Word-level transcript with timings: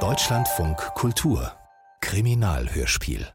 Deutschlandfunk 0.00 0.76
Kultur 0.96 1.50
Kriminalhörspiel 2.02 3.26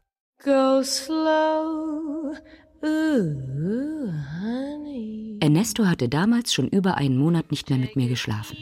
Go 0.44 0.84
slow, 0.84 2.36
ooh, 2.84 4.12
honey. 4.40 5.38
Ernesto 5.40 5.86
hatte 5.86 6.08
damals 6.08 6.54
schon 6.54 6.68
über 6.68 6.96
einen 6.96 7.16
Monat 7.16 7.50
nicht 7.50 7.70
mehr 7.70 7.78
mit 7.80 7.96
mir 7.96 8.06
geschlafen. 8.08 8.56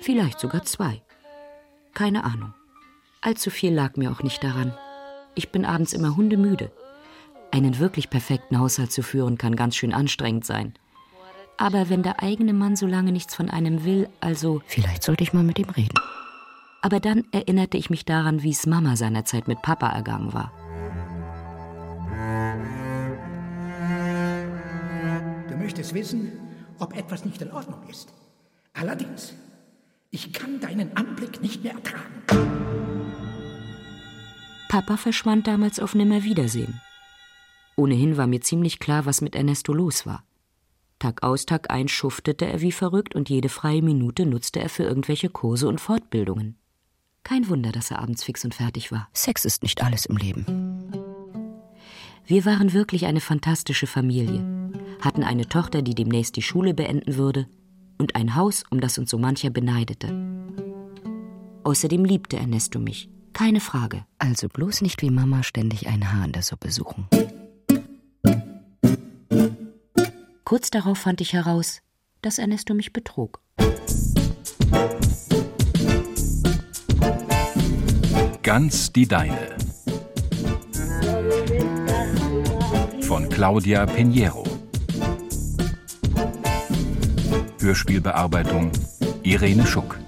Vielleicht 0.00 0.40
sogar 0.40 0.64
zwei. 0.64 1.04
Keine 1.94 2.24
Ahnung. 2.24 2.52
Allzu 3.20 3.50
viel 3.50 3.72
lag 3.72 3.94
mir 3.94 4.10
auch 4.10 4.24
nicht 4.24 4.42
daran. 4.42 4.76
Ich 5.36 5.52
bin 5.52 5.64
abends 5.64 5.92
immer 5.92 6.16
hundemüde. 6.16 6.72
Einen 7.52 7.78
wirklich 7.78 8.10
perfekten 8.10 8.58
Haushalt 8.58 8.90
zu 8.90 9.04
führen 9.04 9.38
kann 9.38 9.54
ganz 9.54 9.76
schön 9.76 9.94
anstrengend 9.94 10.44
sein. 10.44 10.74
Aber 11.58 11.88
wenn 11.88 12.02
der 12.02 12.22
eigene 12.22 12.52
Mann 12.52 12.76
so 12.76 12.86
lange 12.86 13.12
nichts 13.12 13.34
von 13.34 13.48
einem 13.50 13.84
will, 13.84 14.08
also 14.20 14.60
vielleicht 14.66 15.02
sollte 15.02 15.22
ich 15.22 15.32
mal 15.32 15.42
mit 15.42 15.58
ihm 15.58 15.70
reden. 15.70 15.98
Aber 16.82 17.00
dann 17.00 17.24
erinnerte 17.32 17.78
ich 17.78 17.88
mich 17.88 18.04
daran, 18.04 18.42
wie 18.42 18.50
es 18.50 18.66
Mama 18.66 18.96
seinerzeit 18.96 19.48
mit 19.48 19.62
Papa 19.62 19.88
ergangen 19.88 20.34
war. 20.34 20.52
Du 25.48 25.56
möchtest 25.56 25.94
wissen, 25.94 26.32
ob 26.78 26.96
etwas 26.96 27.24
nicht 27.24 27.40
in 27.40 27.50
Ordnung 27.52 27.80
ist. 27.88 28.12
Allerdings, 28.74 29.32
ich 30.10 30.34
kann 30.34 30.60
deinen 30.60 30.94
Anblick 30.96 31.40
nicht 31.40 31.64
mehr 31.64 31.72
ertragen. 31.72 32.22
Papa 34.68 34.98
verschwand 34.98 35.46
damals 35.46 35.80
auf 35.80 35.94
Nimmerwiedersehen. 35.94 36.80
Ohnehin 37.76 38.16
war 38.16 38.26
mir 38.26 38.42
ziemlich 38.42 38.78
klar, 38.78 39.06
was 39.06 39.22
mit 39.22 39.34
Ernesto 39.34 39.72
los 39.72 40.06
war. 40.06 40.25
Tag 41.06 41.22
aus, 41.22 41.46
Tag 41.46 41.70
ein 41.70 41.86
schuftete 41.86 42.46
er 42.46 42.60
wie 42.62 42.72
verrückt 42.72 43.14
und 43.14 43.30
jede 43.30 43.48
freie 43.48 43.80
Minute 43.80 44.26
nutzte 44.26 44.58
er 44.58 44.68
für 44.68 44.82
irgendwelche 44.82 45.28
Kurse 45.28 45.68
und 45.68 45.80
Fortbildungen. 45.80 46.56
Kein 47.22 47.48
Wunder, 47.48 47.70
dass 47.70 47.92
er 47.92 48.00
abends 48.00 48.24
fix 48.24 48.44
und 48.44 48.56
fertig 48.56 48.90
war. 48.90 49.08
Sex 49.12 49.44
ist 49.44 49.62
nicht 49.62 49.84
alles 49.84 50.06
im 50.06 50.16
Leben. 50.16 50.44
Wir 52.26 52.44
waren 52.44 52.72
wirklich 52.72 53.06
eine 53.06 53.20
fantastische 53.20 53.86
Familie, 53.86 54.44
hatten 55.00 55.22
eine 55.22 55.48
Tochter, 55.48 55.80
die 55.80 55.94
demnächst 55.94 56.34
die 56.34 56.42
Schule 56.42 56.74
beenden 56.74 57.14
würde, 57.14 57.46
und 57.98 58.16
ein 58.16 58.34
Haus, 58.34 58.64
um 58.68 58.80
das 58.80 58.98
uns 58.98 59.08
so 59.08 59.16
mancher 59.16 59.50
beneidete. 59.50 60.08
Außerdem 61.62 62.04
liebte 62.04 62.36
Ernesto 62.36 62.80
mich, 62.80 63.08
keine 63.32 63.60
Frage. 63.60 64.04
Also 64.18 64.48
bloß 64.48 64.82
nicht 64.82 65.02
wie 65.02 65.10
Mama 65.10 65.44
ständig 65.44 65.86
ein 65.86 66.12
Haar 66.12 66.24
in 66.24 66.32
der 66.32 66.42
Suppe 66.42 66.72
suchen. 66.72 67.06
Kurz 70.46 70.70
darauf 70.70 70.98
fand 70.98 71.20
ich 71.20 71.32
heraus, 71.32 71.82
dass 72.22 72.38
Ernesto 72.38 72.72
mich 72.72 72.92
betrog. 72.92 73.42
Ganz 78.44 78.92
die 78.92 79.08
Deine. 79.08 79.56
Von 83.00 83.28
Claudia 83.28 83.86
Pinheiro. 83.86 84.44
Hörspielbearbeitung 87.58 88.70
Irene 89.24 89.66
Schuck. 89.66 89.98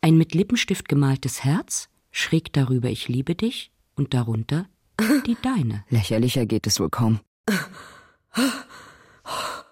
Ein 0.00 0.16
mit 0.16 0.34
Lippenstift 0.34 0.88
gemaltes 0.88 1.44
Herz, 1.44 1.88
schräg 2.10 2.52
darüber 2.52 2.90
Ich 2.90 3.06
liebe 3.06 3.36
dich 3.36 3.70
und 3.94 4.12
darunter 4.12 4.66
die 5.26 5.36
deine. 5.42 5.84
Lächerlicher 5.88 6.46
geht 6.46 6.66
es 6.66 6.80
wohl 6.80 6.90
kaum. 6.90 7.20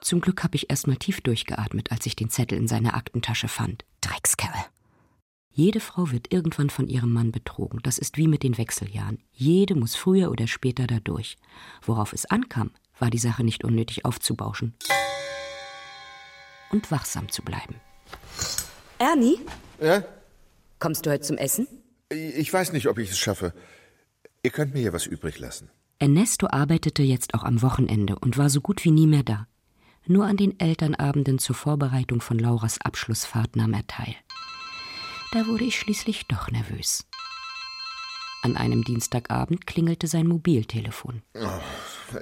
Zum 0.00 0.20
Glück 0.20 0.42
habe 0.42 0.56
ich 0.56 0.70
erst 0.70 0.86
mal 0.86 0.96
tief 0.96 1.20
durchgeatmet, 1.20 1.92
als 1.92 2.06
ich 2.06 2.16
den 2.16 2.30
Zettel 2.30 2.56
in 2.58 2.68
seiner 2.68 2.94
Aktentasche 2.94 3.48
fand. 3.48 3.84
Dreckskerl. 4.00 4.64
Jede 5.50 5.80
Frau 5.80 6.12
wird 6.12 6.32
irgendwann 6.32 6.70
von 6.70 6.86
ihrem 6.86 7.12
Mann 7.12 7.32
betrogen. 7.32 7.80
Das 7.82 7.98
ist 7.98 8.16
wie 8.16 8.28
mit 8.28 8.42
den 8.44 8.56
Wechseljahren. 8.58 9.18
Jede 9.32 9.74
muss 9.74 9.96
früher 9.96 10.30
oder 10.30 10.46
später 10.46 10.86
dadurch. 10.86 11.36
Worauf 11.82 12.12
es 12.12 12.26
ankam, 12.26 12.70
war 12.98 13.10
die 13.10 13.18
Sache 13.18 13.42
nicht 13.44 13.64
unnötig 13.64 14.04
aufzubauschen. 14.04 14.74
Und 16.70 16.90
wachsam 16.90 17.28
zu 17.28 17.42
bleiben. 17.42 17.74
Ernie? 18.98 19.40
Ja? 19.80 20.04
Kommst 20.78 21.04
du 21.04 21.10
heute 21.10 21.24
zum 21.24 21.38
Essen? 21.38 21.66
Ich 22.10 22.52
weiß 22.52 22.72
nicht, 22.72 22.86
ob 22.86 22.98
ich 22.98 23.10
es 23.10 23.18
schaffe. 23.18 23.52
Ihr 24.42 24.50
könnt 24.50 24.74
mir 24.74 24.80
hier 24.80 24.92
was 24.92 25.06
übrig 25.06 25.38
lassen. 25.38 25.70
Ernesto 25.98 26.46
arbeitete 26.48 27.02
jetzt 27.02 27.34
auch 27.34 27.42
am 27.42 27.60
Wochenende 27.60 28.16
und 28.18 28.38
war 28.38 28.50
so 28.50 28.60
gut 28.60 28.84
wie 28.84 28.92
nie 28.92 29.06
mehr 29.06 29.24
da. 29.24 29.46
Nur 30.06 30.26
an 30.26 30.36
den 30.36 30.58
Elternabenden 30.58 31.38
zur 31.38 31.56
Vorbereitung 31.56 32.20
von 32.20 32.38
Lauras 32.38 32.80
Abschlussfahrt 32.80 33.56
nahm 33.56 33.74
er 33.74 33.86
teil. 33.86 34.14
Da 35.32 35.46
wurde 35.46 35.64
ich 35.64 35.78
schließlich 35.78 36.26
doch 36.28 36.50
nervös. 36.50 37.04
An 38.42 38.56
einem 38.56 38.84
Dienstagabend 38.84 39.66
klingelte 39.66 40.06
sein 40.06 40.28
Mobiltelefon. 40.28 41.22
Oh, 41.34 42.18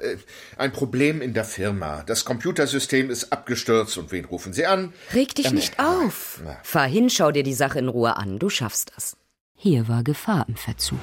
ein 0.56 0.72
Problem 0.72 1.20
in 1.20 1.34
der 1.34 1.44
Firma. 1.44 2.02
Das 2.04 2.24
Computersystem 2.24 3.10
ist 3.10 3.32
abgestürzt 3.32 3.98
und 3.98 4.10
wen 4.10 4.24
rufen 4.24 4.54
Sie 4.54 4.64
an? 4.64 4.94
Reg 5.12 5.34
dich 5.34 5.46
ähm, 5.46 5.54
nicht 5.54 5.78
auf. 5.78 6.40
Na. 6.42 6.56
Fahr 6.62 6.88
hin, 6.88 7.10
schau 7.10 7.30
dir 7.30 7.42
die 7.42 7.54
Sache 7.54 7.78
in 7.78 7.88
Ruhe 7.88 8.16
an. 8.16 8.38
Du 8.38 8.48
schaffst 8.48 8.92
das. 8.96 9.16
Hier 9.54 9.88
war 9.88 10.02
Gefahr 10.02 10.46
im 10.48 10.56
Verzug. 10.56 10.98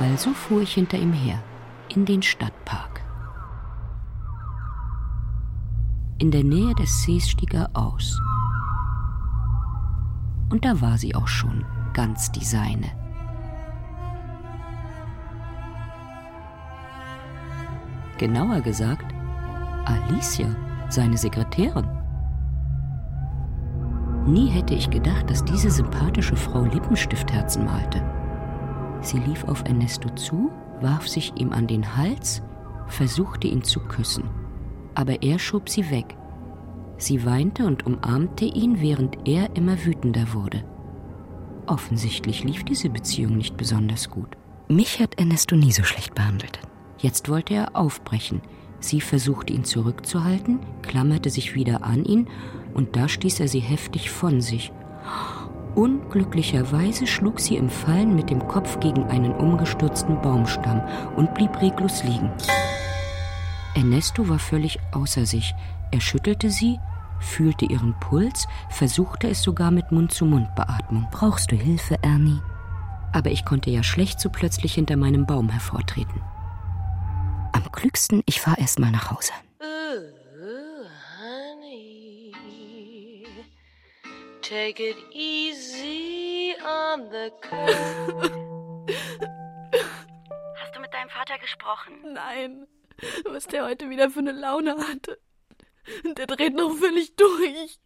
Also 0.00 0.32
fuhr 0.32 0.62
ich 0.62 0.72
hinter 0.72 0.98
ihm 0.98 1.12
her, 1.12 1.38
in 1.90 2.06
den 2.06 2.22
Stadtpark. 2.22 3.02
In 6.16 6.30
der 6.30 6.42
Nähe 6.42 6.74
des 6.74 7.02
Sees 7.02 7.28
stieg 7.28 7.52
er 7.52 7.68
aus. 7.74 8.18
Und 10.48 10.64
da 10.64 10.80
war 10.80 10.96
sie 10.96 11.14
auch 11.14 11.28
schon, 11.28 11.66
ganz 11.92 12.32
die 12.32 12.44
seine. 12.44 12.90
Genauer 18.16 18.62
gesagt, 18.62 19.14
Alicia, 19.84 20.48
seine 20.88 21.18
Sekretärin. 21.18 21.88
Nie 24.26 24.48
hätte 24.48 24.74
ich 24.74 24.88
gedacht, 24.88 25.28
dass 25.28 25.44
diese 25.44 25.70
sympathische 25.70 26.36
Frau 26.36 26.64
Lippenstiftherzen 26.64 27.66
malte. 27.66 28.02
Sie 29.02 29.18
lief 29.18 29.44
auf 29.44 29.64
Ernesto 29.64 30.08
zu, 30.10 30.50
warf 30.80 31.08
sich 31.08 31.32
ihm 31.36 31.52
an 31.52 31.66
den 31.66 31.96
Hals, 31.96 32.42
versuchte 32.86 33.46
ihn 33.46 33.62
zu 33.62 33.80
küssen. 33.80 34.24
Aber 34.94 35.22
er 35.22 35.38
schob 35.38 35.68
sie 35.68 35.90
weg. 35.90 36.16
Sie 36.98 37.24
weinte 37.24 37.66
und 37.66 37.86
umarmte 37.86 38.44
ihn, 38.44 38.80
während 38.80 39.26
er 39.26 39.56
immer 39.56 39.84
wütender 39.84 40.34
wurde. 40.34 40.64
Offensichtlich 41.66 42.44
lief 42.44 42.64
diese 42.64 42.90
Beziehung 42.90 43.36
nicht 43.36 43.56
besonders 43.56 44.10
gut. 44.10 44.36
Mich 44.68 45.00
hat 45.00 45.18
Ernesto 45.18 45.56
nie 45.56 45.72
so 45.72 45.82
schlecht 45.82 46.14
behandelt. 46.14 46.60
Jetzt 46.98 47.28
wollte 47.28 47.54
er 47.54 47.76
aufbrechen. 47.76 48.42
Sie 48.80 49.00
versuchte 49.00 49.52
ihn 49.52 49.64
zurückzuhalten, 49.64 50.60
klammerte 50.82 51.30
sich 51.30 51.54
wieder 51.54 51.84
an 51.84 52.04
ihn, 52.04 52.28
und 52.74 52.96
da 52.96 53.08
stieß 53.08 53.40
er 53.40 53.48
sie 53.48 53.60
heftig 53.60 54.10
von 54.10 54.40
sich. 54.40 54.72
Unglücklicherweise 55.74 57.06
schlug 57.06 57.40
sie 57.40 57.56
im 57.56 57.70
Fallen 57.70 58.14
mit 58.14 58.30
dem 58.30 58.46
Kopf 58.48 58.80
gegen 58.80 59.04
einen 59.04 59.32
umgestürzten 59.32 60.20
Baumstamm 60.20 60.82
und 61.16 61.34
blieb 61.34 61.60
reglos 61.60 62.02
liegen. 62.02 62.30
Ernesto 63.74 64.28
war 64.28 64.38
völlig 64.38 64.78
außer 64.92 65.26
sich. 65.26 65.54
Er 65.92 66.00
schüttelte 66.00 66.50
sie, 66.50 66.78
fühlte 67.20 67.66
ihren 67.66 67.94
Puls, 68.00 68.48
versuchte 68.68 69.28
es 69.28 69.42
sogar 69.42 69.70
mit 69.70 69.92
Mund-zu-Mund-Beatmung. 69.92 71.06
Brauchst 71.10 71.52
du 71.52 71.56
Hilfe, 71.56 71.96
Ernie? 72.02 72.40
Aber 73.12 73.30
ich 73.30 73.44
konnte 73.44 73.70
ja 73.70 73.82
schlecht 73.82 74.20
so 74.20 74.28
plötzlich 74.30 74.74
hinter 74.74 74.96
meinem 74.96 75.26
Baum 75.26 75.48
hervortreten. 75.48 76.20
Am 77.52 77.70
klügsten, 77.72 78.22
ich 78.26 78.40
fahr 78.40 78.58
erst 78.58 78.78
mal 78.78 78.90
nach 78.90 79.10
Hause. 79.10 79.32
Take 84.42 84.80
it 84.80 84.96
easy 85.12 86.54
on 86.64 87.10
the. 87.10 87.30
Hast 90.56 90.74
du 90.74 90.80
mit 90.80 90.92
deinem 90.92 91.10
Vater 91.10 91.38
gesprochen? 91.38 92.14
Nein. 92.14 92.66
Was 93.24 93.46
der 93.46 93.64
heute 93.64 93.90
wieder 93.90 94.10
für 94.10 94.20
eine 94.20 94.32
Laune 94.32 94.76
hatte. 94.88 95.20
Der 96.04 96.26
dreht 96.26 96.54
noch 96.54 96.74
völlig 96.76 97.14
durch. 97.16 97.78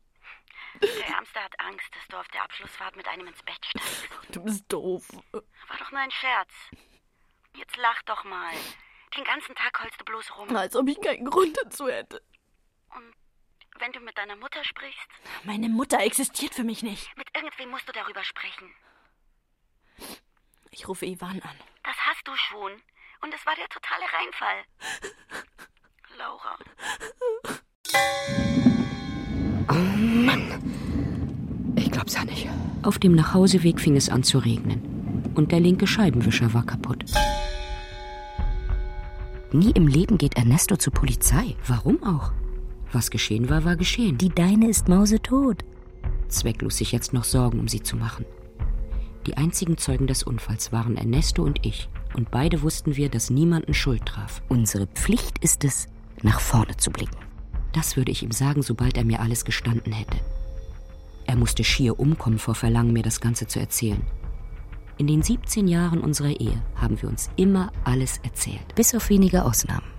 Der 0.80 1.08
Ärmste 1.08 1.40
hat 1.40 1.54
Angst, 1.58 1.86
dass 1.92 2.06
du 2.08 2.16
auf 2.16 2.28
der 2.28 2.42
Abschlussfahrt 2.44 2.96
mit 2.96 3.06
einem 3.08 3.26
ins 3.26 3.42
Bett 3.42 3.64
steigst. 3.64 4.08
Du 4.30 4.42
bist 4.42 4.64
doof. 4.68 5.08
War 5.32 5.78
doch 5.78 5.90
nur 5.90 6.00
ein 6.00 6.10
Scherz. 6.10 6.50
Jetzt 7.56 7.76
lach 7.76 8.02
doch 8.02 8.24
mal. 8.24 8.52
Den 9.16 9.24
ganzen 9.24 9.54
Tag 9.54 9.82
heulst 9.82 10.00
du 10.00 10.04
bloß 10.04 10.36
rum. 10.36 10.56
Als 10.56 10.74
ob 10.74 10.88
ich 10.88 11.00
keinen 11.00 11.24
Grund 11.24 11.56
dazu 11.62 11.88
hätte. 11.88 12.22
Und 12.94 13.14
wenn 13.78 13.92
du 13.92 14.00
mit 14.00 14.16
deiner 14.16 14.36
Mutter 14.36 14.62
sprichst. 14.64 15.08
Meine 15.44 15.68
Mutter 15.68 16.00
existiert 16.00 16.54
für 16.54 16.64
mich 16.64 16.82
nicht. 16.82 17.10
Mit 17.16 17.28
irgendwem 17.34 17.70
musst 17.70 17.88
du 17.88 17.92
darüber 17.92 18.22
sprechen. 18.22 18.70
Ich 20.70 20.88
rufe 20.88 21.06
Ivan 21.06 21.40
an. 21.42 21.56
Das 21.82 21.96
hast 21.96 22.26
du 22.26 22.34
schon. 22.36 22.72
Und 23.22 23.34
es 23.34 23.44
war 23.46 23.54
der 23.56 23.68
totale 23.68 24.04
Reinfall. 24.12 24.64
Laura. 26.18 26.58
Oh 29.68 29.74
Mann. 29.74 31.74
Ich 31.76 31.90
glaub's 31.90 32.14
ja 32.14 32.24
nicht. 32.24 32.48
Auf 32.82 32.98
dem 32.98 33.14
Nachhauseweg 33.14 33.80
fing 33.80 33.96
es 33.96 34.08
an 34.08 34.22
zu 34.22 34.38
regnen. 34.38 35.32
Und 35.34 35.52
der 35.52 35.60
linke 35.60 35.86
Scheibenwischer 35.86 36.52
war 36.54 36.64
kaputt. 36.64 37.04
Nie 39.52 39.70
im 39.72 39.86
Leben 39.86 40.18
geht 40.18 40.36
Ernesto 40.36 40.76
zur 40.76 40.92
Polizei. 40.92 41.56
Warum 41.66 42.02
auch? 42.02 42.32
Was 42.94 43.10
geschehen 43.10 43.50
war, 43.50 43.64
war 43.64 43.74
geschehen. 43.74 44.18
Die 44.18 44.28
Deine 44.28 44.68
ist 44.68 44.88
mausetot. 44.88 45.64
Zwecklos 46.28 46.76
sich 46.76 46.92
jetzt 46.92 47.12
noch 47.12 47.24
Sorgen 47.24 47.58
um 47.58 47.66
sie 47.66 47.82
zu 47.82 47.96
machen. 47.96 48.24
Die 49.26 49.36
einzigen 49.36 49.76
Zeugen 49.76 50.06
des 50.06 50.22
Unfalls 50.22 50.70
waren 50.70 50.96
Ernesto 50.96 51.42
und 51.42 51.66
ich. 51.66 51.88
Und 52.14 52.30
beide 52.30 52.62
wussten 52.62 52.94
wir, 52.94 53.08
dass 53.08 53.30
niemanden 53.30 53.74
Schuld 53.74 54.06
traf. 54.06 54.42
Unsere 54.48 54.86
Pflicht 54.86 55.38
ist 55.42 55.64
es, 55.64 55.88
nach 56.22 56.38
vorne 56.38 56.76
zu 56.76 56.92
blicken. 56.92 57.16
Das 57.72 57.96
würde 57.96 58.12
ich 58.12 58.22
ihm 58.22 58.30
sagen, 58.30 58.62
sobald 58.62 58.96
er 58.96 59.04
mir 59.04 59.18
alles 59.18 59.44
gestanden 59.44 59.92
hätte. 59.92 60.18
Er 61.26 61.34
musste 61.34 61.64
schier 61.64 61.98
umkommen 61.98 62.38
vor 62.38 62.54
Verlangen, 62.54 62.92
mir 62.92 63.02
das 63.02 63.20
Ganze 63.20 63.48
zu 63.48 63.58
erzählen. 63.58 64.02
In 64.98 65.08
den 65.08 65.22
17 65.22 65.66
Jahren 65.66 66.00
unserer 66.00 66.38
Ehe 66.40 66.62
haben 66.76 67.02
wir 67.02 67.08
uns 67.08 67.28
immer 67.34 67.72
alles 67.82 68.18
erzählt. 68.18 68.76
Bis 68.76 68.94
auf 68.94 69.10
wenige 69.10 69.44
Ausnahmen. 69.44 69.93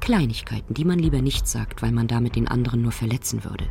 Kleinigkeiten, 0.00 0.74
die 0.74 0.84
man 0.84 0.98
lieber 0.98 1.22
nicht 1.22 1.46
sagt, 1.46 1.82
weil 1.82 1.92
man 1.92 2.08
damit 2.08 2.36
den 2.36 2.48
anderen 2.48 2.82
nur 2.82 2.92
verletzen 2.92 3.44
würde. 3.44 3.66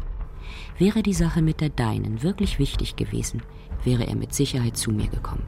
Wäre 0.77 1.03
die 1.03 1.13
Sache 1.13 1.41
mit 1.41 1.61
der 1.61 1.69
Deinen 1.69 2.23
wirklich 2.23 2.59
wichtig 2.59 2.95
gewesen, 2.95 3.41
wäre 3.83 4.07
er 4.07 4.15
mit 4.15 4.33
Sicherheit 4.33 4.77
zu 4.77 4.91
mir 4.91 5.07
gekommen. 5.07 5.43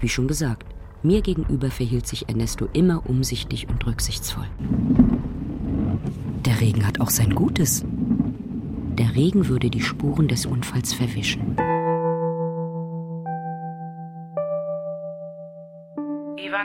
Wie 0.00 0.08
schon 0.08 0.28
gesagt, 0.28 0.66
mir 1.02 1.22
gegenüber 1.22 1.70
verhielt 1.70 2.06
sich 2.06 2.28
Ernesto 2.28 2.68
immer 2.72 3.08
umsichtig 3.08 3.68
und 3.68 3.86
rücksichtsvoll. 3.86 4.48
Der 6.44 6.60
Regen 6.60 6.86
hat 6.86 7.00
auch 7.00 7.10
sein 7.10 7.34
Gutes. 7.34 7.84
Der 8.98 9.14
Regen 9.14 9.48
würde 9.48 9.70
die 9.70 9.82
Spuren 9.82 10.28
des 10.28 10.46
Unfalls 10.46 10.92
verwischen. 10.92 11.56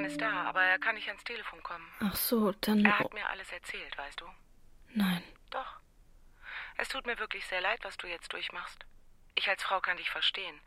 Ivan 0.04 0.12
ist 0.12 0.22
da, 0.22 0.44
aber 0.44 0.64
er 0.64 0.80
kann 0.80 0.96
nicht 0.96 1.08
ans 1.08 1.24
Telefon 1.24 1.62
kommen. 1.64 1.90
Ach 2.02 2.16
so, 2.16 2.52
dann. 2.62 2.84
Er 2.86 3.00
hat 3.00 3.14
mir 3.14 3.28
alles 3.30 3.52
erzählt, 3.52 3.98
weißt 3.98 4.22
du? 4.22 4.26
Nein. 4.90 5.24
Doch. 5.50 5.80
Es 6.78 6.90
tut 6.90 7.06
mir 7.06 7.18
wirklich 7.20 7.46
sehr 7.48 7.62
leid, 7.62 7.80
was 7.84 7.98
du 7.98 8.08
jetzt 8.08 8.32
durchmachst. 8.34 8.86
Ich 9.36 9.48
als 9.50 9.64
Frau 9.64 9.80
kann 9.80 9.98
dich 9.98 10.10
verstehen. 10.10 10.60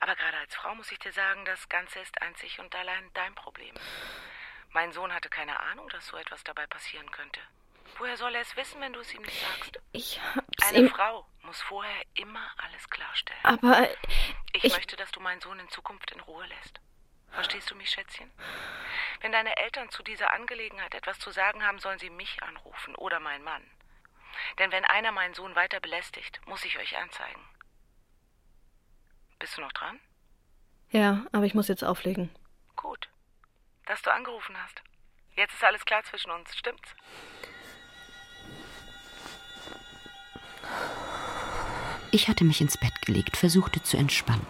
Aber 0.00 0.16
gerade 0.16 0.36
als 0.38 0.54
Frau 0.54 0.74
muss 0.74 0.90
ich 0.92 0.98
dir 0.98 1.12
sagen, 1.12 1.44
das 1.44 1.68
Ganze 1.68 2.00
ist 2.00 2.20
einzig 2.22 2.58
und 2.58 2.74
allein 2.74 3.10
dein 3.14 3.34
Problem. 3.34 3.74
Mein 4.70 4.92
Sohn 4.92 5.12
hatte 5.12 5.28
keine 5.28 5.58
Ahnung, 5.60 5.88
dass 5.90 6.06
so 6.08 6.16
etwas 6.16 6.42
dabei 6.44 6.66
passieren 6.66 7.10
könnte. 7.12 7.40
Woher 7.98 8.16
soll 8.16 8.34
er 8.34 8.40
es 8.40 8.56
wissen, 8.56 8.80
wenn 8.80 8.92
du 8.92 9.00
es 9.00 9.12
ihm 9.14 9.22
nicht 9.22 9.40
sagst? 9.40 9.78
Ich 9.92 10.20
hab's 10.34 10.68
Eine 10.68 10.78
ihm... 10.78 10.88
Frau 10.90 11.26
muss 11.42 11.60
vorher 11.62 12.02
immer 12.14 12.50
alles 12.56 12.88
klarstellen. 12.88 13.40
Aber 13.44 13.88
Ich, 14.54 14.64
ich- 14.64 14.72
möchte, 14.72 14.96
dass 14.96 15.10
du 15.12 15.20
meinen 15.20 15.40
Sohn 15.40 15.58
in 15.60 15.68
Zukunft 15.68 16.10
in 16.10 16.20
Ruhe 16.20 16.46
lässt. 16.46 16.80
Verstehst 17.32 17.70
du 17.70 17.74
mich, 17.74 17.90
Schätzchen? 17.90 18.30
Wenn 19.20 19.32
deine 19.32 19.56
Eltern 19.56 19.88
zu 19.90 20.02
dieser 20.02 20.32
Angelegenheit 20.32 20.94
etwas 20.94 21.18
zu 21.18 21.30
sagen 21.30 21.64
haben, 21.64 21.78
sollen 21.78 21.98
sie 21.98 22.10
mich 22.10 22.42
anrufen 22.42 22.94
oder 22.96 23.20
meinen 23.20 23.44
Mann. 23.44 23.62
Denn 24.58 24.72
wenn 24.72 24.84
einer 24.84 25.12
meinen 25.12 25.34
Sohn 25.34 25.54
weiter 25.54 25.80
belästigt, 25.80 26.40
muss 26.46 26.64
ich 26.64 26.78
euch 26.78 26.96
anzeigen. 26.96 27.40
Bist 29.38 29.56
du 29.56 29.60
noch 29.60 29.72
dran? 29.72 29.98
Ja, 30.90 31.24
aber 31.32 31.44
ich 31.44 31.54
muss 31.54 31.68
jetzt 31.68 31.84
auflegen. 31.84 32.30
Gut. 32.76 33.08
Dass 33.86 34.02
du 34.02 34.12
angerufen 34.12 34.56
hast. 34.62 34.82
Jetzt 35.34 35.54
ist 35.54 35.64
alles 35.64 35.84
klar 35.84 36.02
zwischen 36.04 36.30
uns, 36.30 36.54
stimmt's? 36.54 36.94
Ich 42.10 42.28
hatte 42.28 42.44
mich 42.44 42.60
ins 42.60 42.76
Bett 42.76 43.00
gelegt, 43.06 43.36
versuchte 43.36 43.82
zu 43.82 43.96
entspannen. 43.96 44.46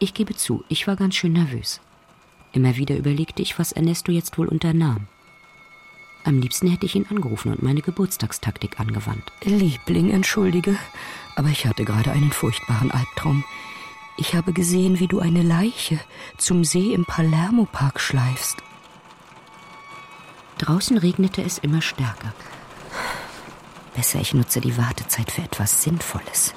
Ich 0.00 0.14
gebe 0.14 0.34
zu, 0.34 0.64
ich 0.68 0.86
war 0.86 0.96
ganz 0.96 1.16
schön 1.16 1.32
nervös. 1.32 1.80
Immer 2.52 2.76
wieder 2.76 2.96
überlegte 2.96 3.42
ich, 3.42 3.58
was 3.58 3.72
Ernesto 3.72 4.12
jetzt 4.12 4.38
wohl 4.38 4.48
unternahm. 4.48 5.08
Am 6.24 6.40
liebsten 6.40 6.68
hätte 6.68 6.86
ich 6.86 6.94
ihn 6.94 7.06
angerufen 7.10 7.52
und 7.52 7.62
meine 7.62 7.80
Geburtstagstaktik 7.80 8.78
angewandt. 8.80 9.24
Liebling, 9.42 10.10
entschuldige, 10.10 10.76
aber 11.36 11.48
ich 11.48 11.66
hatte 11.66 11.84
gerade 11.84 12.12
einen 12.12 12.32
furchtbaren 12.32 12.90
Albtraum. 12.90 13.44
Ich 14.16 14.34
habe 14.34 14.52
gesehen, 14.52 15.00
wie 15.00 15.06
du 15.06 15.20
eine 15.20 15.42
Leiche 15.42 16.00
zum 16.36 16.64
See 16.64 16.92
im 16.92 17.04
Palermo-Park 17.04 18.00
schleifst. 18.00 18.58
Draußen 20.58 20.98
regnete 20.98 21.42
es 21.42 21.58
immer 21.58 21.82
stärker. 21.82 22.34
Besser, 23.94 24.20
ich 24.20 24.34
nutze 24.34 24.60
die 24.60 24.76
Wartezeit 24.76 25.30
für 25.30 25.42
etwas 25.42 25.82
Sinnvolles. 25.82 26.54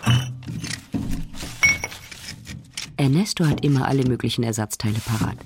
Ernesto 3.02 3.48
hat 3.48 3.66
immer 3.66 3.88
alle 3.88 4.06
möglichen 4.06 4.44
Ersatzteile 4.44 5.00
parat. 5.00 5.38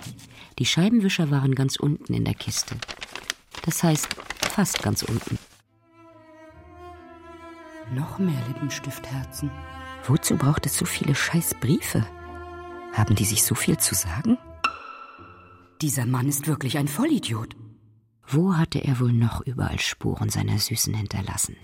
Die 0.60 0.66
Scheibenwischer 0.66 1.32
waren 1.32 1.56
ganz 1.56 1.78
unten 1.78 2.14
in 2.14 2.26
der 2.26 2.34
Kiste. 2.34 2.76
Das 3.64 3.82
heißt, 3.82 4.10
fast 4.42 4.84
ganz 4.84 5.04
unten. 5.04 5.40
Noch 7.94 8.20
mehr 8.20 8.42
Lippenstiftherzen. 8.50 9.50
Wozu 10.06 10.36
braucht 10.36 10.66
es 10.66 10.78
so 10.78 10.84
viele 10.84 11.16
Scheißbriefe? 11.16 12.06
Haben 12.92 13.16
die 13.16 13.24
sich 13.24 13.42
so 13.42 13.56
viel 13.56 13.78
zu 13.78 13.96
sagen? 13.96 14.38
Dieser 15.82 16.06
Mann 16.06 16.28
ist 16.28 16.48
wirklich 16.48 16.78
ein 16.78 16.90
Vollidiot. 16.90 17.56
Wo 18.28 18.58
hatte 18.58 18.84
er 18.84 19.00
wohl 19.00 19.14
noch 19.14 19.40
überall 19.40 19.80
Spuren 19.80 20.28
seiner 20.28 20.60
Süßen 20.60 20.94
hinterlassen? 20.94 21.56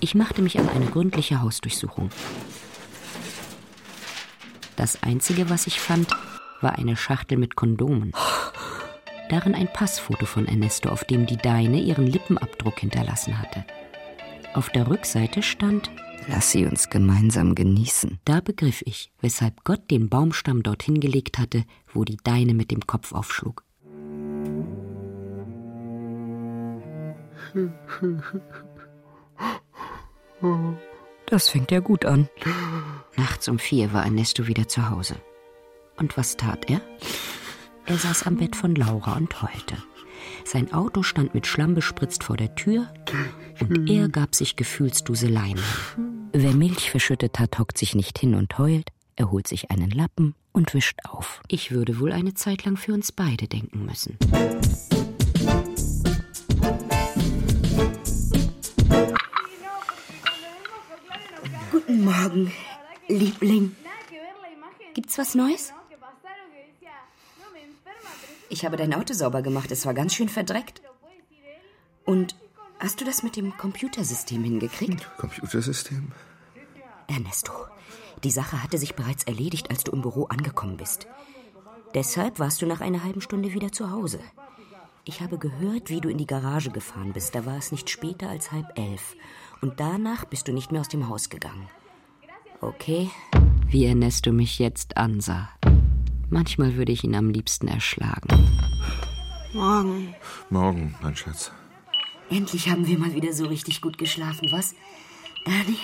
Ich 0.00 0.14
machte 0.14 0.40
mich 0.40 0.58
an 0.58 0.68
eine 0.68 0.86
gründliche 0.86 1.42
Hausdurchsuchung. 1.42 2.08
Das 4.76 5.02
Einzige, 5.02 5.50
was 5.50 5.66
ich 5.66 5.78
fand, 5.78 6.08
war 6.62 6.78
eine 6.78 6.96
Schachtel 6.96 7.36
mit 7.36 7.54
Kondomen. 7.54 8.12
Darin 9.28 9.54
ein 9.54 9.70
Passfoto 9.70 10.24
von 10.24 10.46
Ernesto, 10.46 10.88
auf 10.88 11.04
dem 11.04 11.26
die 11.26 11.36
Deine 11.36 11.80
ihren 11.80 12.06
Lippenabdruck 12.06 12.80
hinterlassen 12.80 13.38
hatte. 13.38 13.64
Auf 14.54 14.70
der 14.70 14.88
Rückseite 14.88 15.42
stand, 15.42 15.90
Lass 16.28 16.50
sie 16.50 16.66
uns 16.66 16.90
gemeinsam 16.90 17.54
genießen. 17.54 18.20
da 18.24 18.40
begriff 18.40 18.82
ich, 18.86 19.10
weshalb 19.20 19.64
Gott 19.64 19.90
den 19.90 20.08
Baumstamm 20.08 20.62
dorthin 20.62 21.00
gelegt 21.00 21.38
hatte, 21.38 21.64
wo 21.92 22.04
die 22.04 22.18
Deine 22.22 22.54
mit 22.54 22.70
dem 22.70 22.86
Kopf 22.86 23.12
aufschlug. 23.12 23.64
Das 31.26 31.48
fängt 31.48 31.70
ja 31.70 31.80
gut 31.80 32.04
an. 32.04 32.28
Nachts 33.16 33.48
um 33.48 33.58
vier 33.58 33.92
war 33.92 34.04
Ernesto 34.04 34.46
wieder 34.46 34.68
zu 34.68 34.90
Hause. 34.90 35.16
Und 35.96 36.16
was 36.16 36.36
tat 36.36 36.70
er? 36.70 36.80
Er 37.86 37.96
saß 37.96 38.26
am 38.26 38.36
Bett 38.36 38.56
von 38.56 38.74
Laura 38.74 39.16
und 39.16 39.42
heulte. 39.42 39.76
Sein 40.44 40.72
Auto 40.72 41.02
stand 41.02 41.34
mit 41.34 41.46
Schlamm 41.46 41.74
bespritzt 41.74 42.24
vor 42.24 42.36
der 42.36 42.54
Tür 42.54 42.92
und 43.60 43.88
er 43.90 44.08
gab 44.08 44.34
sich 44.34 44.56
Gefühlsduseleien. 44.56 45.58
Wer 46.32 46.52
Milch 46.52 46.90
verschüttet 46.90 47.38
hat, 47.38 47.58
hockt 47.58 47.78
sich 47.78 47.94
nicht 47.94 48.18
hin 48.18 48.34
und 48.34 48.58
heult, 48.58 48.90
er 49.16 49.30
holt 49.30 49.48
sich 49.48 49.70
einen 49.70 49.90
Lappen 49.90 50.34
und 50.52 50.74
wischt 50.74 51.00
auf. 51.08 51.40
Ich 51.48 51.72
würde 51.72 52.00
wohl 52.00 52.12
eine 52.12 52.34
Zeit 52.34 52.64
lang 52.64 52.76
für 52.76 52.92
uns 52.92 53.12
beide 53.12 53.48
denken 53.48 53.84
müssen. 53.84 54.16
Guten 62.00 62.12
Morgen, 62.12 62.52
Liebling. 63.08 63.76
Gibt's 64.94 65.18
was 65.18 65.34
Neues? 65.34 65.74
Ich 68.48 68.64
habe 68.64 68.78
dein 68.78 68.94
Auto 68.94 69.12
sauber 69.12 69.42
gemacht. 69.42 69.70
Es 69.70 69.84
war 69.84 69.92
ganz 69.92 70.14
schön 70.14 70.30
verdreckt. 70.30 70.80
Und 72.06 72.36
hast 72.78 73.02
du 73.02 73.04
das 73.04 73.22
mit 73.22 73.36
dem 73.36 73.54
Computersystem 73.58 74.42
hingekriegt? 74.42 75.10
Computersystem? 75.18 76.12
Ernesto, 77.06 77.52
die 78.24 78.30
Sache 78.30 78.62
hatte 78.62 78.78
sich 78.78 78.94
bereits 78.94 79.24
erledigt, 79.24 79.68
als 79.68 79.84
du 79.84 79.92
im 79.92 80.00
Büro 80.00 80.24
angekommen 80.24 80.78
bist. 80.78 81.06
Deshalb 81.92 82.38
warst 82.38 82.62
du 82.62 82.66
nach 82.66 82.80
einer 82.80 83.04
halben 83.04 83.20
Stunde 83.20 83.52
wieder 83.52 83.72
zu 83.72 83.90
Hause. 83.90 84.20
Ich 85.04 85.20
habe 85.20 85.36
gehört, 85.36 85.90
wie 85.90 86.00
du 86.00 86.08
in 86.08 86.16
die 86.16 86.26
Garage 86.26 86.70
gefahren 86.70 87.12
bist. 87.12 87.34
Da 87.34 87.44
war 87.44 87.58
es 87.58 87.72
nicht 87.72 87.90
später 87.90 88.30
als 88.30 88.52
halb 88.52 88.78
elf. 88.78 89.16
Und 89.60 89.80
danach 89.80 90.24
bist 90.24 90.48
du 90.48 90.52
nicht 90.54 90.72
mehr 90.72 90.80
aus 90.80 90.88
dem 90.88 91.06
Haus 91.06 91.28
gegangen. 91.28 91.68
Okay? 92.60 93.10
Wie 93.68 93.86
Ernesto 93.86 94.32
mich 94.32 94.58
jetzt 94.58 94.96
ansah. 94.96 95.48
Manchmal 96.28 96.76
würde 96.76 96.92
ich 96.92 97.04
ihn 97.04 97.14
am 97.14 97.30
liebsten 97.30 97.68
erschlagen. 97.68 98.28
Morgen. 99.52 100.14
Morgen, 100.50 100.94
mein 101.02 101.16
Schatz. 101.16 101.50
Endlich 102.28 102.68
haben 102.68 102.86
wir 102.86 102.98
mal 102.98 103.14
wieder 103.14 103.32
so 103.32 103.46
richtig 103.46 103.80
gut 103.80 103.98
geschlafen, 103.98 104.48
was? 104.52 104.74
Ernie? 105.44 105.78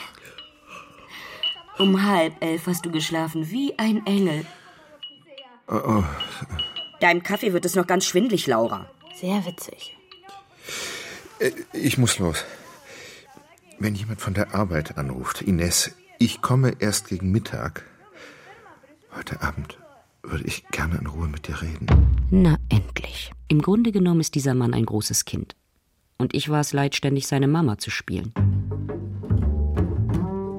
Um 1.79 2.05
halb 2.05 2.35
elf 2.43 2.67
hast 2.67 2.87
du 2.87 2.91
geschlafen, 2.91 3.51
wie 3.51 3.77
ein 3.79 4.07
Engel. 4.07 4.47
Oh, 5.69 5.81
oh. 5.85 6.05
Deinem 7.01 7.23
Kaffee 7.23 7.53
wird 7.53 7.65
es 7.65 7.75
noch 7.75 7.87
ganz 7.87 8.07
schwindlig, 8.07 8.47
Laura. 8.47 8.89
Sehr 9.21 9.45
witzig. 9.45 9.97
Äh, 11.41 11.51
Ich 11.73 11.99
muss 11.99 12.19
los. 12.19 12.45
Wenn 13.79 13.95
jemand 13.95 14.21
von 14.21 14.33
der 14.33 14.55
Arbeit 14.55 14.97
anruft, 14.97 15.43
Ines, 15.43 15.95
ich 16.19 16.41
komme 16.43 16.75
erst 16.79 17.09
gegen 17.09 17.31
Mittag. 17.31 17.85
Heute 19.15 19.43
Abend 19.43 19.79
würde 20.23 20.45
ich 20.45 20.67
gerne 20.69 20.99
in 20.99 21.07
Ruhe 21.07 21.29
mit 21.29 21.47
dir 21.49 21.61
reden. 21.63 21.87
Na, 22.31 22.57
endlich. 22.69 23.33
Im 23.49 23.63
Grunde 23.63 23.93
genommen 23.93 24.21
ist 24.21 24.35
dieser 24.35 24.55
Mann 24.55 24.75
ein 24.75 24.87
großes 24.87 25.25
Kind. 25.25 25.55
Und 26.19 26.35
ich 26.35 26.49
war 26.49 26.61
es 26.61 26.73
leid, 26.73 26.95
ständig 26.95 27.27
seine 27.27 27.47
Mama 27.47 27.79
zu 27.79 27.91
spielen. 27.91 28.33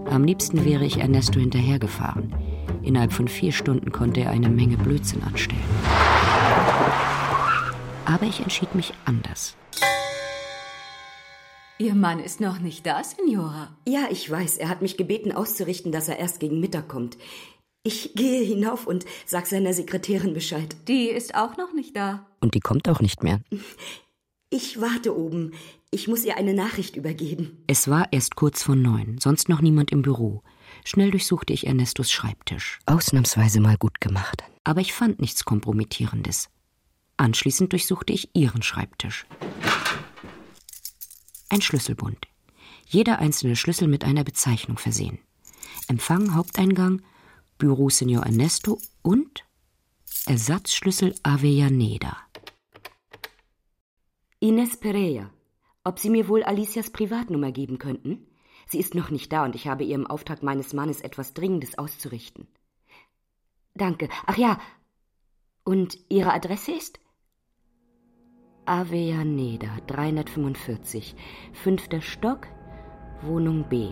Am 0.09 0.23
liebsten 0.23 0.63
wäre 0.63 0.85
ich 0.85 0.97
Ernesto 0.97 1.39
hinterhergefahren. 1.39 2.33
Innerhalb 2.81 3.11
von 3.11 3.27
vier 3.27 3.51
Stunden 3.51 3.91
konnte 3.91 4.21
er 4.21 4.31
eine 4.31 4.49
Menge 4.49 4.77
Blödsinn 4.77 5.21
anstellen. 5.23 5.61
Aber 8.05 8.25
ich 8.25 8.39
entschied 8.39 8.73
mich 8.73 8.93
anders. 9.05 9.57
Ihr 11.79 11.93
Mann 11.93 12.19
ist 12.19 12.41
noch 12.41 12.57
nicht 12.57 12.87
da, 12.87 13.03
Signora. 13.03 13.77
Ja, 13.87 14.07
ich 14.09 14.29
weiß. 14.29 14.57
Er 14.57 14.69
hat 14.69 14.81
mich 14.81 14.97
gebeten, 14.97 15.31
auszurichten, 15.31 15.91
dass 15.91 16.07
er 16.07 16.17
erst 16.17 16.39
gegen 16.39 16.59
Mittag 16.59 16.87
kommt. 16.87 17.17
Ich 17.83 18.13
gehe 18.15 18.43
hinauf 18.43 18.87
und 18.87 19.05
sag 19.27 19.45
seiner 19.45 19.73
Sekretärin 19.73 20.33
Bescheid. 20.33 20.75
Die 20.87 21.07
ist 21.07 21.35
auch 21.35 21.55
noch 21.55 21.73
nicht 21.73 21.95
da. 21.95 22.25
Und 22.41 22.55
die 22.55 22.61
kommt 22.61 22.89
auch 22.89 22.99
nicht 22.99 23.21
mehr. 23.21 23.41
Ich 24.49 24.81
warte 24.81 25.15
oben. 25.15 25.51
Ich 25.91 26.07
muss 26.07 26.25
ihr 26.25 26.35
eine 26.35 26.55
Nachricht 26.55 26.95
übergeben. 26.95 27.63
Es 27.67 27.87
war 27.87 28.07
erst 28.11 28.35
kurz 28.35 28.63
vor 28.63 28.75
neun, 28.75 29.19
sonst 29.19 29.47
noch 29.47 29.61
niemand 29.61 29.91
im 29.91 30.01
Büro. 30.01 30.41
Schnell 30.83 31.11
durchsuchte 31.11 31.53
ich 31.53 31.67
Ernestos 31.67 32.11
Schreibtisch. 32.11 32.79
Ausnahmsweise 32.87 33.61
mal 33.61 33.77
gut 33.77 34.01
gemacht. 34.01 34.43
Aber 34.63 34.81
ich 34.81 34.93
fand 34.93 35.21
nichts 35.21 35.45
Kompromittierendes. 35.45 36.49
Anschließend 37.17 37.71
durchsuchte 37.71 38.13
ich 38.13 38.29
ihren 38.33 38.63
Schreibtisch. 38.63 39.27
Ein 41.49 41.61
Schlüsselbund. 41.61 42.27
Jeder 42.87 43.19
einzelne 43.19 43.55
Schlüssel 43.55 43.87
mit 43.87 44.03
einer 44.03 44.23
Bezeichnung 44.23 44.77
versehen. 44.77 45.19
Empfang, 45.87 46.35
Haupteingang, 46.35 47.01
Büro 47.57 47.89
Senor 47.89 48.23
Ernesto 48.23 48.79
und 49.01 49.45
Ersatzschlüssel 50.25 51.15
Avellaneda. 51.23 52.17
Ines 54.39 54.77
Pereira. 54.77 55.31
Ob 55.83 55.99
Sie 55.99 56.09
mir 56.09 56.27
wohl 56.27 56.43
Alicias 56.43 56.89
Privatnummer 56.89 57.53
geben 57.53 57.77
könnten? 57.77 58.27
Sie 58.67 58.79
ist 58.79 58.93
noch 58.93 59.09
nicht 59.09 59.31
da 59.31 59.45
und 59.45 59.55
ich 59.55 59.67
habe 59.67 59.85
ihr 59.85 59.95
im 59.95 60.05
Auftrag 60.05 60.43
meines 60.43 60.73
Mannes 60.73 60.99
etwas 60.99 61.33
Dringendes 61.33 61.77
auszurichten. 61.77 62.47
Danke. 63.73 64.09
Ach 64.25 64.37
ja. 64.37 64.59
Und 65.63 65.97
Ihre 66.09 66.33
Adresse 66.33 66.73
ist? 66.73 66.99
Avellaneda, 68.67 69.69
345, 69.87 71.15
fünfter 71.53 72.01
Stock, 72.01 72.47
Wohnung 73.21 73.63
B. 73.69 73.91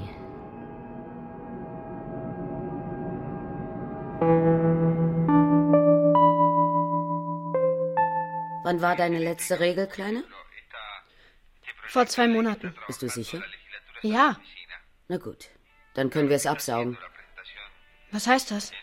Wann 8.65 8.81
war 8.81 8.97
deine 8.97 9.19
letzte 9.19 9.61
Regel, 9.61 9.87
Kleine? 9.87 10.25
Vor 11.87 12.05
zwei 12.07 12.27
Monaten. 12.27 12.75
Bist 12.87 13.01
du 13.01 13.07
sicher? 13.07 13.41
Ja. 14.01 14.37
Na 15.07 15.15
gut, 15.15 15.51
dann 15.93 16.09
können 16.09 16.27
wir 16.27 16.35
es 16.35 16.47
absaugen. 16.47 16.97
Was 18.11 18.27
heißt 18.27 18.51
das? 18.51 18.73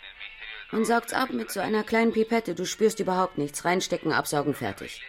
Man 0.71 0.87
saugt's 0.87 1.13
ab 1.13 1.29
mit 1.31 1.51
so 1.51 1.61
einer 1.61 1.85
kleinen 1.85 2.15
Pipette. 2.15 2.55
Du 2.55 2.65
spürst 2.65 2.99
überhaupt 2.99 3.37
nichts. 3.37 3.67
Reinstecken, 3.67 4.11
absaugen, 4.13 4.55
fertig. 4.55 5.03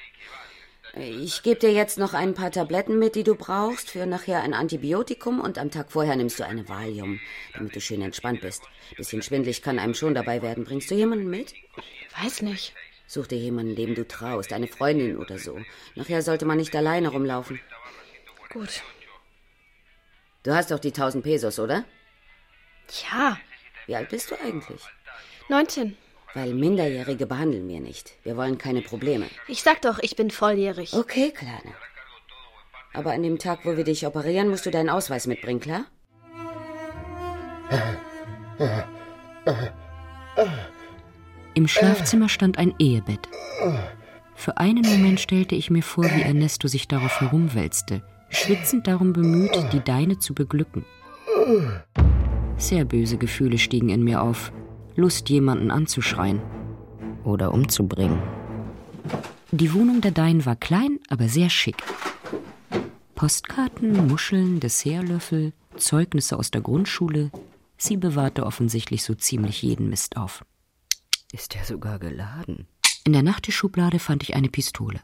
Ich 0.95 1.41
gebe 1.41 1.59
dir 1.59 1.71
jetzt 1.71 1.97
noch 1.97 2.13
ein 2.13 2.35
paar 2.35 2.51
Tabletten 2.51 2.99
mit, 2.99 3.15
die 3.15 3.23
du 3.23 3.33
brauchst, 3.33 3.89
für 3.89 4.05
nachher 4.05 4.43
ein 4.43 4.53
Antibiotikum 4.53 5.39
und 5.39 5.57
am 5.57 5.71
Tag 5.71 5.91
vorher 5.91 6.15
nimmst 6.15 6.39
du 6.39 6.45
eine 6.45 6.69
Valium, 6.69 7.19
damit 7.55 7.75
du 7.75 7.81
schön 7.81 8.03
entspannt 8.03 8.41
bist. 8.41 8.61
Bisschen 8.95 9.23
schwindlig 9.23 9.63
kann 9.63 9.79
einem 9.79 9.95
schon 9.95 10.13
dabei 10.13 10.43
werden. 10.43 10.65
Bringst 10.65 10.91
du 10.91 10.95
jemanden 10.95 11.31
mit? 11.31 11.55
Weiß 12.21 12.43
nicht. 12.43 12.75
Such 13.07 13.25
dir 13.25 13.39
jemanden, 13.39 13.75
dem 13.75 13.95
du 13.95 14.07
traust, 14.07 14.53
eine 14.53 14.67
Freundin 14.67 15.17
oder 15.17 15.39
so. 15.39 15.59
Nachher 15.95 16.21
sollte 16.21 16.45
man 16.45 16.57
nicht 16.57 16.75
alleine 16.75 17.09
rumlaufen. 17.09 17.59
Gut. 18.51 18.83
Du 20.43 20.53
hast 20.53 20.69
doch 20.69 20.79
die 20.79 20.89
1000 20.89 21.23
Pesos, 21.23 21.57
oder? 21.57 21.85
Ja. 23.11 23.39
Wie 23.87 23.95
alt 23.95 24.09
bist 24.09 24.29
du 24.29 24.39
eigentlich? 24.39 24.81
19. 25.49 25.97
Weil 26.33 26.53
Minderjährige 26.53 27.27
behandeln 27.27 27.67
wir 27.67 27.79
nicht. 27.79 28.13
Wir 28.23 28.35
wollen 28.35 28.57
keine 28.57 28.81
Probleme. 28.81 29.27
Ich 29.47 29.61
sag 29.61 29.81
doch, 29.81 29.99
ich 30.01 30.15
bin 30.15 30.31
volljährig. 30.31 30.93
Okay, 30.93 31.31
Kleine. 31.31 31.73
Aber 32.93 33.11
an 33.11 33.23
dem 33.23 33.39
Tag, 33.39 33.65
wo 33.65 33.75
wir 33.75 33.83
dich 33.83 34.05
operieren, 34.05 34.49
musst 34.49 34.65
du 34.65 34.71
deinen 34.71 34.89
Ausweis 34.89 35.25
mitbringen, 35.25 35.59
klar? 35.59 35.85
Im 41.55 41.67
Schlafzimmer 41.67 42.29
stand 42.29 42.57
ein 42.57 42.73
Ehebett. 42.79 43.27
Für 44.35 44.57
einen 44.57 44.85
Moment 44.85 45.19
stellte 45.19 45.55
ich 45.55 45.69
mir 45.69 45.83
vor, 45.83 46.05
wie 46.05 46.21
Ernesto 46.21 46.67
sich 46.67 46.87
darauf 46.87 47.19
herumwälzte, 47.21 48.03
schwitzend 48.29 48.87
darum 48.87 49.13
bemüht, 49.13 49.55
die 49.71 49.83
Deine 49.83 50.19
zu 50.19 50.33
beglücken. 50.33 50.85
Sehr 52.57 52.85
böse 52.85 53.17
Gefühle 53.17 53.57
stiegen 53.57 53.89
in 53.89 54.03
mir 54.03 54.21
auf. 54.21 54.51
Lust, 54.95 55.29
jemanden 55.29 55.71
anzuschreien 55.71 56.41
oder 57.23 57.53
umzubringen. 57.53 58.21
Die 59.51 59.73
Wohnung 59.73 60.01
der 60.01 60.11
Dein 60.11 60.45
war 60.45 60.55
klein, 60.55 60.99
aber 61.09 61.27
sehr 61.27 61.49
schick. 61.49 61.83
Postkarten, 63.15 64.07
Muscheln, 64.07 64.59
Dessertlöffel, 64.59 65.53
Zeugnisse 65.77 66.37
aus 66.37 66.51
der 66.51 66.61
Grundschule. 66.61 67.31
Sie 67.77 67.97
bewahrte 67.97 68.45
offensichtlich 68.45 69.03
so 69.03 69.13
ziemlich 69.13 69.61
jeden 69.61 69.89
Mist 69.89 70.17
auf. 70.17 70.43
Ist 71.31 71.55
er 71.55 71.65
sogar 71.65 71.99
geladen? 71.99 72.67
In 73.05 73.13
der 73.13 73.23
Nachttischschublade 73.23 73.99
fand 73.99 74.23
ich 74.23 74.35
eine 74.35 74.49
Pistole. 74.49 75.01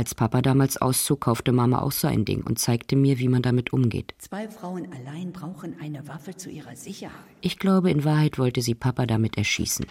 Als 0.00 0.14
Papa 0.14 0.40
damals 0.40 0.78
auszog, 0.78 1.20
kaufte 1.20 1.52
Mama 1.52 1.82
auch 1.82 1.92
so 1.92 2.08
ein 2.08 2.24
Ding 2.24 2.42
und 2.42 2.58
zeigte 2.58 2.96
mir, 2.96 3.18
wie 3.18 3.28
man 3.28 3.42
damit 3.42 3.74
umgeht. 3.74 4.14
Zwei 4.16 4.48
Frauen 4.48 4.90
allein 4.94 5.30
brauchen 5.30 5.78
eine 5.78 6.08
Waffe 6.08 6.34
zu 6.34 6.48
ihrer 6.48 6.74
Sicherheit. 6.74 7.12
Ich 7.42 7.58
glaube, 7.58 7.90
in 7.90 8.02
Wahrheit 8.02 8.38
wollte 8.38 8.62
sie 8.62 8.74
Papa 8.74 9.04
damit 9.04 9.36
erschießen. 9.36 9.84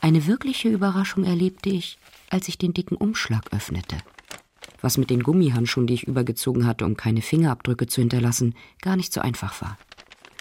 Eine 0.00 0.28
wirkliche 0.28 0.68
Überraschung 0.68 1.24
erlebte 1.24 1.70
ich, 1.70 1.98
als 2.28 2.46
ich 2.46 2.58
den 2.58 2.74
dicken 2.74 2.94
Umschlag 2.94 3.52
öffnete. 3.52 3.96
Was 4.80 4.96
mit 4.96 5.10
den 5.10 5.24
Gummihandschuhen, 5.24 5.88
die 5.88 5.94
ich 5.94 6.06
übergezogen 6.06 6.66
hatte, 6.66 6.84
um 6.84 6.96
keine 6.96 7.22
Fingerabdrücke 7.22 7.88
zu 7.88 8.02
hinterlassen, 8.02 8.54
gar 8.80 8.94
nicht 8.94 9.12
so 9.12 9.20
einfach 9.20 9.60
war. 9.62 9.76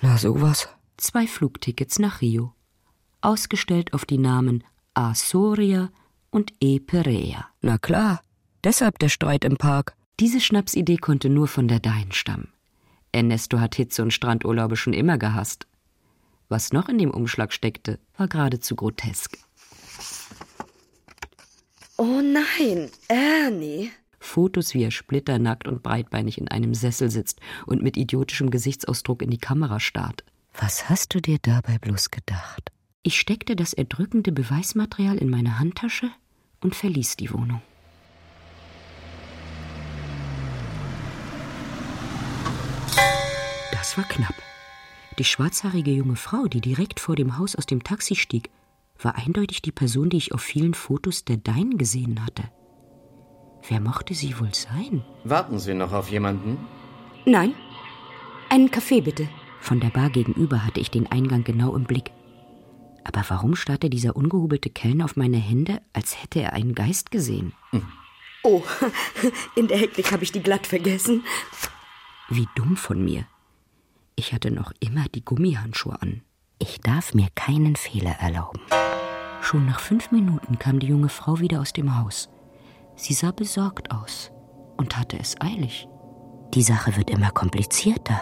Na, 0.03 0.19
sowas. 0.19 0.69
Zwei 0.97 1.25
Flugtickets 1.25 1.97
nach 1.97 2.21
Rio. 2.21 2.53
Ausgestellt 3.21 3.95
auf 3.95 4.05
die 4.05 4.19
Namen 4.19 4.63
A. 4.93 5.15
Und 6.31 6.53
E. 6.59 6.79
Perea. 6.79 7.48
Na 7.62 7.77
klar, 7.77 8.21
deshalb 8.63 9.00
der 9.00 9.09
Streit 9.09 9.43
im 9.43 9.57
Park. 9.57 9.95
Diese 10.19 10.41
Schnapsidee 10.41 10.98
konnte 10.98 11.29
nur 11.29 11.48
von 11.48 11.67
der 11.67 11.79
Dein 11.79 12.12
stammen. 12.12 12.53
Ernesto 13.12 13.59
hat 13.59 13.75
Hitze 13.75 14.03
und 14.03 14.13
Strandurlaube 14.13 14.75
schon 14.75 14.93
immer 14.93 15.17
gehasst. 15.17 15.67
Was 16.50 16.74
noch 16.74 16.89
in 16.89 16.98
dem 16.98 17.12
Umschlag 17.12 17.53
steckte, 17.53 18.00
war 18.17 18.27
geradezu 18.27 18.75
grotesk. 18.75 19.38
Oh 21.98 22.21
nein, 22.21 22.89
Ernie. 23.07 23.91
Fotos, 24.19 24.74
wie 24.74 24.83
er 24.83 24.91
splitternackt 24.91 25.67
und 25.67 25.83
breitbeinig 25.83 26.38
in 26.38 26.48
einem 26.48 26.74
Sessel 26.74 27.09
sitzt 27.09 27.39
und 27.65 27.81
mit 27.81 27.98
idiotischem 27.98 28.50
Gesichtsausdruck 28.51 29.21
in 29.21 29.29
die 29.29 29.38
Kamera 29.38 29.79
starrt. 29.79 30.24
Was 30.53 30.89
hast 30.89 31.13
du 31.13 31.21
dir 31.21 31.38
dabei 31.41 31.77
bloß 31.77 32.12
gedacht? 32.12 32.71
Ich 33.09 33.19
steckte 33.19 33.55
das 33.55 33.73
erdrückende 33.73 34.31
Beweismaterial 34.31 35.17
in 35.17 35.31
meine 35.31 35.57
Handtasche 35.57 36.11
und 36.61 36.75
verließ 36.75 37.17
die 37.17 37.33
Wohnung. 37.33 37.59
Das 43.71 43.97
war 43.97 44.03
knapp. 44.03 44.35
Die 45.17 45.23
schwarzhaarige 45.23 45.89
junge 45.89 46.17
Frau, 46.17 46.45
die 46.45 46.61
direkt 46.61 46.99
vor 46.99 47.15
dem 47.15 47.39
Haus 47.39 47.55
aus 47.55 47.65
dem 47.65 47.83
Taxi 47.83 48.15
stieg, 48.15 48.51
war 49.01 49.15
eindeutig 49.15 49.63
die 49.63 49.71
Person, 49.71 50.11
die 50.11 50.17
ich 50.17 50.35
auf 50.35 50.41
vielen 50.41 50.75
Fotos 50.75 51.25
der 51.25 51.37
Dein 51.37 51.79
gesehen 51.79 52.23
hatte. 52.23 52.43
Wer 53.67 53.79
mochte 53.79 54.13
sie 54.13 54.39
wohl 54.39 54.53
sein? 54.53 55.03
Warten 55.23 55.57
Sie 55.57 55.73
noch 55.73 55.93
auf 55.93 56.11
jemanden? 56.11 56.59
Nein. 57.25 57.55
Einen 58.51 58.69
Kaffee 58.69 59.01
bitte. 59.01 59.27
Von 59.61 59.79
der 59.79 59.89
Bar 59.89 60.11
gegenüber 60.11 60.63
hatte 60.63 60.79
ich 60.79 60.91
den 60.91 61.11
Eingang 61.11 61.43
genau 61.43 61.75
im 61.75 61.85
Blick. 61.85 62.11
Aber 63.03 63.23
warum 63.27 63.55
starrte 63.55 63.89
dieser 63.89 64.15
ungehubelte 64.15 64.69
Kellner 64.69 65.05
auf 65.05 65.15
meine 65.15 65.37
Hände, 65.37 65.81
als 65.93 66.21
hätte 66.21 66.41
er 66.41 66.53
einen 66.53 66.75
Geist 66.75 67.11
gesehen? 67.11 67.53
Oh, 68.43 68.63
in 69.55 69.67
der 69.67 69.77
Hektik 69.77 70.11
habe 70.11 70.23
ich 70.23 70.31
die 70.31 70.43
glatt 70.43 70.67
vergessen. 70.67 71.23
Wie 72.29 72.47
dumm 72.55 72.77
von 72.77 73.03
mir. 73.03 73.25
Ich 74.15 74.33
hatte 74.33 74.51
noch 74.51 74.71
immer 74.79 75.05
die 75.15 75.23
Gummihandschuhe 75.23 76.01
an. 76.01 76.21
Ich 76.59 76.79
darf 76.81 77.13
mir 77.13 77.29
keinen 77.35 77.75
Fehler 77.75 78.17
erlauben. 78.19 78.61
Schon 79.41 79.65
nach 79.65 79.79
fünf 79.79 80.11
Minuten 80.11 80.59
kam 80.59 80.79
die 80.79 80.87
junge 80.87 81.09
Frau 81.09 81.39
wieder 81.39 81.61
aus 81.61 81.73
dem 81.73 81.97
Haus. 81.97 82.29
Sie 82.95 83.13
sah 83.13 83.31
besorgt 83.31 83.91
aus 83.91 84.31
und 84.77 84.97
hatte 84.97 85.17
es 85.17 85.39
eilig. 85.39 85.87
Die 86.53 86.63
Sache 86.63 86.97
wird 86.97 87.09
immer 87.09 87.31
komplizierter. 87.31 88.19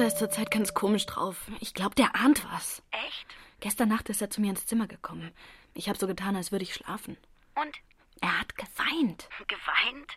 Vater 0.00 0.14
ist 0.14 0.18
zurzeit 0.18 0.50
ganz 0.50 0.72
komisch 0.72 1.04
drauf. 1.04 1.36
Ich 1.60 1.74
glaube, 1.74 1.94
der 1.94 2.14
ahnt 2.14 2.42
was. 2.50 2.82
Echt? 2.90 3.26
Gestern 3.60 3.90
Nacht 3.90 4.08
ist 4.08 4.22
er 4.22 4.30
zu 4.30 4.40
mir 4.40 4.48
ins 4.48 4.64
Zimmer 4.64 4.86
gekommen. 4.86 5.30
Ich 5.74 5.90
habe 5.90 5.98
so 5.98 6.06
getan, 6.06 6.36
als 6.36 6.52
würde 6.52 6.62
ich 6.62 6.72
schlafen. 6.72 7.18
Und? 7.54 7.76
Er 8.22 8.40
hat 8.40 8.56
geweint. 8.56 9.28
Geweint? 9.46 10.16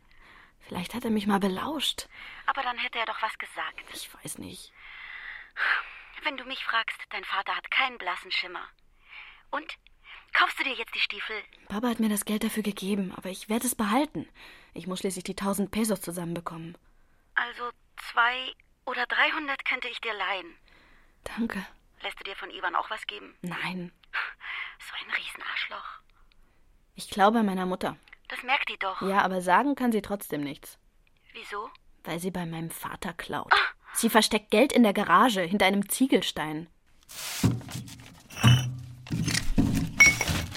Vielleicht 0.61 0.93
hat 0.93 1.03
er 1.03 1.11
mich 1.11 1.27
mal 1.27 1.41
belauscht. 1.41 2.07
Aber 2.45 2.61
dann 2.61 2.77
hätte 2.77 2.97
er 2.97 3.05
doch 3.05 3.21
was 3.21 3.37
gesagt. 3.37 3.83
Ich 3.93 4.09
weiß 4.13 4.37
nicht. 4.37 4.71
Wenn 6.23 6.37
du 6.37 6.45
mich 6.45 6.63
fragst, 6.63 6.97
dein 7.09 7.25
Vater 7.25 7.53
hat 7.53 7.69
keinen 7.69 7.97
blassen 7.97 8.31
Schimmer. 8.31 8.65
Und? 9.51 9.75
Kaufst 10.31 10.57
du 10.59 10.63
dir 10.63 10.75
jetzt 10.75 10.95
die 10.95 11.01
Stiefel? 11.01 11.35
Papa 11.67 11.89
hat 11.89 11.99
mir 11.99 12.07
das 12.07 12.23
Geld 12.23 12.45
dafür 12.45 12.63
gegeben, 12.63 13.11
aber 13.17 13.31
ich 13.31 13.49
werde 13.49 13.67
es 13.67 13.75
behalten. 13.75 14.29
Ich 14.73 14.87
muss 14.87 14.99
schließlich 14.99 15.25
die 15.25 15.35
tausend 15.35 15.71
Pesos 15.71 15.99
zusammenbekommen. 15.99 16.77
Also 17.35 17.69
zwei 17.97 18.53
oder 18.85 19.05
dreihundert 19.05 19.65
könnte 19.65 19.87
ich 19.87 19.99
dir 20.01 20.13
leihen. 20.13 20.55
Danke. 21.23 21.65
Lässt 22.01 22.19
du 22.19 22.23
dir 22.23 22.35
von 22.35 22.49
Ivan 22.51 22.75
auch 22.75 22.89
was 22.89 23.05
geben? 23.07 23.35
Nein. 23.41 23.91
So 24.79 25.05
ein 25.05 25.13
Riesenarschloch. 25.15 26.01
Ich 26.95 27.09
glaube 27.09 27.39
an 27.39 27.45
meiner 27.45 27.65
Mutter. 27.65 27.95
Das 28.27 28.43
merkt 28.43 28.67
die 28.69 28.77
doch. 28.77 29.01
Ja, 29.01 29.21
aber 29.21 29.41
sagen 29.41 29.75
kann 29.75 29.93
sie 29.93 30.01
trotzdem 30.01 30.41
nichts. 30.41 30.77
Wieso? 31.31 31.69
Weil 32.03 32.19
sie 32.19 32.31
bei 32.31 32.45
meinem 32.45 32.69
Vater 32.69 33.13
klaut. 33.13 33.53
Ah. 33.53 33.73
Sie 33.93 34.09
versteckt 34.09 34.51
Geld 34.51 34.73
in 34.73 34.83
der 34.83 34.91
Garage 34.91 35.41
hinter 35.41 35.67
einem 35.67 35.87
Ziegelstein. 35.87 36.67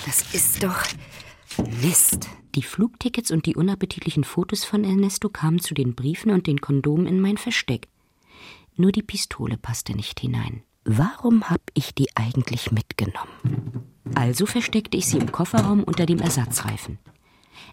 Das 0.05 0.35
ist 0.35 0.63
doch 0.63 0.83
Mist. 1.83 2.29
Die 2.55 2.63
Flugtickets 2.63 3.31
und 3.31 3.47
die 3.47 3.55
unappetitlichen 3.55 4.25
Fotos 4.25 4.65
von 4.65 4.83
Ernesto 4.83 5.29
kamen 5.29 5.61
zu 5.61 5.75
den 5.75 5.95
Briefen 5.95 6.33
und 6.33 6.47
den 6.47 6.61
Kondomen 6.61 7.07
in 7.07 7.21
mein 7.21 7.37
Versteck. 7.37 7.89
Nur 8.77 8.93
die 8.93 9.03
Pistole 9.03 9.57
passte 9.57 9.95
nicht 9.95 10.21
hinein. 10.21 10.63
Warum 10.85 11.51
hab 11.51 11.63
ich 11.75 11.95
die 11.95 12.15
eigentlich 12.15 12.71
mitgenommen? 12.71 13.83
Also 14.15 14.47
versteckte 14.47 14.97
ich 14.97 15.07
sie 15.07 15.19
im 15.19 15.33
Kofferraum 15.33 15.83
unter 15.83 16.07
dem 16.07 16.21
Ersatzreifen. 16.21 16.99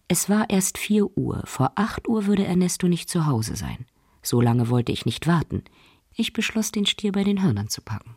Es 0.07 0.29
war 0.29 0.49
erst 0.49 0.77
vier 0.77 1.15
Uhr. 1.17 1.43
Vor 1.45 1.73
acht 1.75 2.07
Uhr 2.07 2.25
würde 2.25 2.45
Ernesto 2.45 2.87
nicht 2.87 3.09
zu 3.09 3.25
Hause 3.25 3.55
sein. 3.55 3.85
So 4.21 4.41
lange 4.41 4.69
wollte 4.69 4.91
ich 4.91 5.05
nicht 5.05 5.27
warten. 5.27 5.63
Ich 6.15 6.33
beschloss, 6.33 6.71
den 6.71 6.85
Stier 6.85 7.11
bei 7.11 7.23
den 7.23 7.43
Hörnern 7.43 7.69
zu 7.69 7.81
packen. 7.81 8.15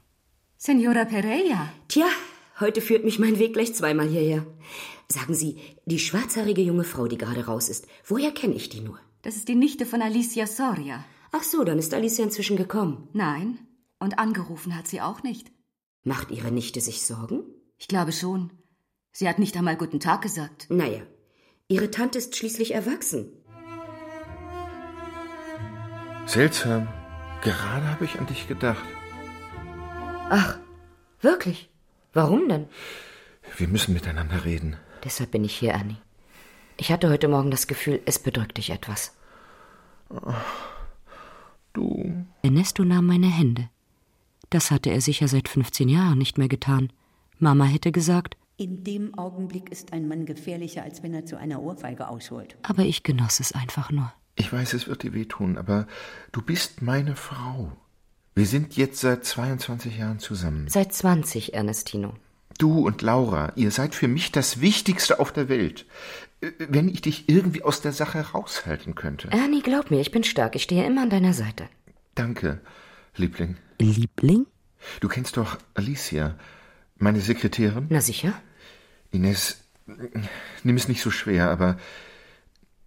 Senora 0.56 1.04
Pereira. 1.04 1.68
Tja, 1.88 2.06
heute 2.60 2.80
führt 2.80 3.04
mich 3.04 3.18
mein 3.18 3.38
Weg 3.38 3.54
gleich 3.54 3.74
zweimal 3.74 4.08
hierher. 4.08 4.46
Sagen 5.08 5.34
Sie, 5.34 5.58
die 5.84 5.98
schwarzhaarige 5.98 6.62
junge 6.62 6.84
Frau, 6.84 7.06
die 7.06 7.18
gerade 7.18 7.46
raus 7.46 7.68
ist, 7.68 7.86
woher 8.06 8.32
kenne 8.32 8.54
ich 8.54 8.68
die 8.68 8.80
nur? 8.80 8.98
Das 9.22 9.36
ist 9.36 9.48
die 9.48 9.54
Nichte 9.54 9.86
von 9.86 10.02
Alicia 10.02 10.46
Soria. 10.46 11.04
Ach 11.38 11.42
so, 11.42 11.64
dann 11.64 11.78
ist 11.78 11.92
Alicia 11.92 12.24
inzwischen 12.24 12.56
gekommen. 12.56 13.08
Nein, 13.12 13.58
und 13.98 14.18
angerufen 14.18 14.74
hat 14.74 14.86
sie 14.86 15.02
auch 15.02 15.22
nicht. 15.22 15.52
Macht 16.02 16.30
Ihre 16.30 16.50
Nichte 16.50 16.80
sich 16.80 17.04
Sorgen? 17.04 17.42
Ich 17.76 17.88
glaube 17.88 18.12
schon. 18.12 18.52
Sie 19.12 19.28
hat 19.28 19.38
nicht 19.38 19.54
einmal 19.54 19.76
guten 19.76 20.00
Tag 20.00 20.22
gesagt. 20.22 20.66
Naja, 20.70 21.02
Ihre 21.68 21.90
Tante 21.90 22.16
ist 22.18 22.34
schließlich 22.36 22.72
erwachsen. 22.72 23.32
Seltsam. 26.24 26.88
Gerade 27.42 27.86
habe 27.90 28.06
ich 28.06 28.18
an 28.18 28.26
dich 28.26 28.48
gedacht. 28.48 28.84
Ach, 30.30 30.58
wirklich? 31.20 31.68
Warum 32.14 32.48
denn? 32.48 32.66
Wir 33.58 33.68
müssen 33.68 33.92
miteinander 33.92 34.46
reden. 34.46 34.78
Deshalb 35.04 35.32
bin 35.32 35.44
ich 35.44 35.54
hier, 35.54 35.74
Annie. 35.74 35.98
Ich 36.78 36.90
hatte 36.90 37.10
heute 37.10 37.28
Morgen 37.28 37.50
das 37.50 37.66
Gefühl, 37.66 38.00
es 38.06 38.18
bedrückt 38.18 38.56
dich 38.56 38.70
etwas. 38.70 39.12
du. 40.08 40.34
Ernesto 42.42 42.84
nahm 42.84 43.06
meine 43.06 43.28
Hände. 43.28 43.68
Das 44.50 44.70
hatte 44.70 44.90
er 44.90 45.00
sicher 45.00 45.28
seit 45.28 45.48
15 45.48 45.88
Jahren 45.88 46.18
nicht 46.18 46.38
mehr 46.38 46.48
getan. 46.48 46.92
Mama 47.38 47.64
hätte 47.64 47.92
gesagt, 47.92 48.36
in 48.58 48.84
dem 48.84 49.12
Augenblick 49.18 49.70
ist 49.70 49.92
ein 49.92 50.08
Mann 50.08 50.24
gefährlicher, 50.24 50.82
als 50.82 51.02
wenn 51.02 51.12
er 51.12 51.26
zu 51.26 51.36
einer 51.36 51.60
Ohrfeige 51.60 52.08
ausholt. 52.08 52.56
Aber 52.62 52.84
ich 52.84 53.02
genoss 53.02 53.38
es 53.38 53.52
einfach 53.52 53.90
nur. 53.90 54.10
Ich 54.34 54.50
weiß, 54.50 54.72
es 54.72 54.86
wird 54.86 55.02
dir 55.02 55.12
wehtun, 55.12 55.58
aber 55.58 55.86
du 56.32 56.40
bist 56.40 56.80
meine 56.80 57.16
Frau. 57.16 57.72
Wir 58.34 58.46
sind 58.46 58.76
jetzt 58.76 59.00
seit 59.00 59.24
22 59.24 59.98
Jahren 59.98 60.18
zusammen. 60.18 60.68
Seit 60.68 60.92
20, 60.92 61.54
Ernestino. 61.54 62.14
Du 62.58 62.86
und 62.86 63.02
Laura, 63.02 63.52
ihr 63.56 63.70
seid 63.70 63.94
für 63.94 64.08
mich 64.08 64.32
das 64.32 64.60
Wichtigste 64.60 65.20
auf 65.20 65.32
der 65.32 65.48
Welt. 65.48 65.86
Äh, 66.40 66.52
wenn 66.58 66.88
ich 66.88 67.02
dich 67.02 67.28
irgendwie 67.28 67.62
aus 67.62 67.80
der 67.80 67.92
Sache 67.92 68.20
raushalten 68.20 68.94
könnte. 68.94 69.28
Ernie, 69.30 69.62
glaub 69.62 69.90
mir, 69.90 70.00
ich 70.00 70.10
bin 70.10 70.24
stark. 70.24 70.54
Ich 70.54 70.62
stehe 70.62 70.86
immer 70.86 71.02
an 71.02 71.10
deiner 71.10 71.32
Seite. 71.32 71.68
Danke, 72.14 72.60
Liebling. 73.16 73.56
Liebling? 73.78 74.46
Du 75.00 75.08
kennst 75.08 75.36
doch 75.36 75.58
Alicia, 75.74 76.36
meine 76.96 77.20
Sekretärin? 77.20 77.86
Na 77.90 78.00
sicher. 78.00 78.32
Ines, 79.10 79.64
nimm 80.62 80.76
es 80.76 80.88
nicht 80.88 81.02
so 81.02 81.10
schwer, 81.10 81.50
aber 81.50 81.78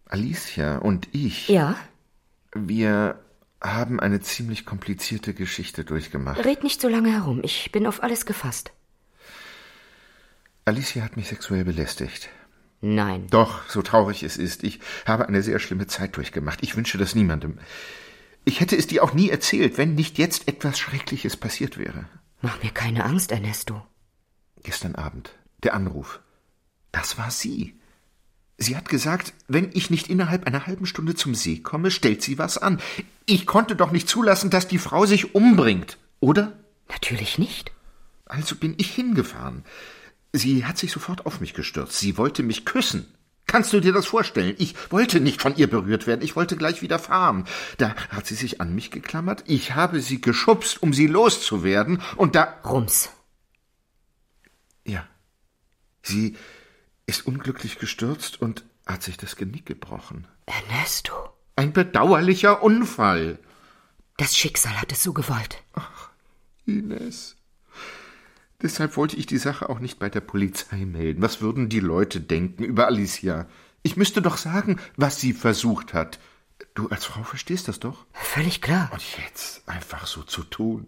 Alicia 0.05 0.77
und 0.77 1.07
ich. 1.11 1.49
Ja? 1.49 1.75
Wir 2.53 3.19
haben 3.61 3.99
eine 3.99 4.21
ziemlich 4.21 4.65
komplizierte 4.65 5.33
Geschichte 5.33 5.83
durchgemacht. 5.83 6.43
Red 6.45 6.63
nicht 6.63 6.81
so 6.81 6.87
lange 6.87 7.11
herum. 7.11 7.41
Ich 7.43 7.71
bin 7.71 7.85
auf 7.85 8.01
alles 8.01 8.25
gefasst. 8.25 8.71
Alicia 10.69 11.03
hat 11.03 11.17
mich 11.17 11.27
sexuell 11.27 11.65
belästigt. 11.65 12.29
Nein. 12.81 13.27
Doch, 13.31 13.67
so 13.67 13.81
traurig 13.81 14.21
es 14.21 14.37
ist. 14.37 14.63
Ich 14.63 14.79
habe 15.05 15.27
eine 15.27 15.41
sehr 15.41 15.59
schlimme 15.59 15.87
Zeit 15.87 16.15
durchgemacht. 16.15 16.59
Ich 16.61 16.75
wünsche 16.75 16.97
das 16.99 17.15
niemandem. 17.15 17.57
Ich 18.45 18.59
hätte 18.59 18.75
es 18.77 18.85
dir 18.85 19.03
auch 19.03 19.13
nie 19.13 19.29
erzählt, 19.29 19.77
wenn 19.79 19.95
nicht 19.95 20.17
jetzt 20.19 20.47
etwas 20.47 20.77
Schreckliches 20.79 21.37
passiert 21.37 21.77
wäre. 21.77 22.05
Mach 22.41 22.61
mir 22.63 22.69
keine 22.69 23.03
Angst, 23.03 23.31
Ernesto. 23.31 23.81
Gestern 24.63 24.93
Abend. 24.95 25.31
Der 25.63 25.73
Anruf. 25.73 26.19
Das 26.91 27.17
war 27.17 27.31
sie. 27.31 27.79
Sie 28.57 28.77
hat 28.77 28.89
gesagt, 28.89 29.33
wenn 29.47 29.71
ich 29.73 29.89
nicht 29.89 30.07
innerhalb 30.07 30.45
einer 30.45 30.67
halben 30.67 30.85
Stunde 30.85 31.15
zum 31.15 31.33
See 31.33 31.59
komme, 31.59 31.91
stellt 31.91 32.21
sie 32.21 32.37
was 32.37 32.57
an. 32.57 32.79
Ich 33.25 33.45
konnte 33.47 33.75
doch 33.75 33.91
nicht 33.91 34.07
zulassen, 34.07 34.51
dass 34.51 34.67
die 34.67 34.77
Frau 34.77 35.07
sich 35.07 35.33
umbringt, 35.33 35.97
oder? 36.19 36.53
Natürlich 36.89 37.39
nicht. 37.39 37.71
Also 38.25 38.55
bin 38.55 38.75
ich 38.77 38.93
hingefahren. 38.93 39.63
Sie 40.33 40.65
hat 40.65 40.77
sich 40.77 40.91
sofort 40.91 41.25
auf 41.25 41.41
mich 41.41 41.53
gestürzt. 41.53 41.97
Sie 41.97 42.17
wollte 42.17 42.43
mich 42.43 42.65
küssen. 42.65 43.13
Kannst 43.47 43.73
du 43.73 43.79
dir 43.79 43.93
das 43.93 44.05
vorstellen? 44.05 44.53
Ich 44.59 44.75
wollte 44.91 45.19
nicht 45.19 45.41
von 45.41 45.55
ihr 45.55 45.67
berührt 45.67 46.05
werden. 46.05 46.21
Ich 46.21 46.35
wollte 46.35 46.55
gleich 46.55 46.83
wieder 46.83 46.99
fahren. 46.99 47.45
Da 47.77 47.95
hat 48.09 48.27
sie 48.27 48.35
sich 48.35 48.61
an 48.61 48.75
mich 48.75 48.91
geklammert. 48.91 49.43
Ich 49.47 49.73
habe 49.73 50.01
sie 50.01 50.21
geschubst, 50.21 50.83
um 50.83 50.93
sie 50.93 51.07
loszuwerden. 51.07 51.99
Und 52.15 52.35
da. 52.35 52.59
Rums. 52.63 53.09
Ja. 54.85 55.07
Sie 56.03 56.37
ist 57.07 57.25
unglücklich 57.25 57.79
gestürzt 57.79 58.39
und 58.39 58.63
hat 58.85 59.01
sich 59.01 59.17
das 59.17 59.35
Genick 59.35 59.65
gebrochen. 59.65 60.27
Ernesto. 60.45 61.13
Ein 61.55 61.73
bedauerlicher 61.73 62.61
Unfall. 62.61 63.39
Das 64.17 64.37
Schicksal 64.37 64.79
hat 64.79 64.91
es 64.91 65.01
so 65.01 65.11
gewollt. 65.11 65.63
Ach, 65.73 66.09
Ines. 66.65 67.35
Deshalb 68.61 68.97
wollte 68.97 69.15
ich 69.15 69.25
die 69.25 69.37
Sache 69.37 69.69
auch 69.69 69.79
nicht 69.79 69.99
bei 69.99 70.09
der 70.09 70.21
Polizei 70.21 70.85
melden. 70.85 71.21
Was 71.21 71.39
würden 71.39 71.69
die 71.69 71.79
Leute 71.79 72.19
denken 72.19 72.63
über 72.63 72.87
Alicia? 72.87 73.47
Ich 73.83 73.95
müsste 73.95 74.21
doch 74.21 74.37
sagen, 74.37 74.79
was 74.97 75.21
sie 75.21 75.33
versucht 75.33 75.93
hat. 75.93 76.19
Du 76.73 76.89
als 76.89 77.05
Frau 77.05 77.23
verstehst 77.23 77.69
das 77.69 77.79
doch? 77.79 78.05
Völlig 78.11 78.61
klar. 78.61 78.89
Und 78.91 79.01
jetzt 79.17 79.67
einfach 79.67 80.07
so 80.07 80.23
zu 80.23 80.43
tun, 80.43 80.87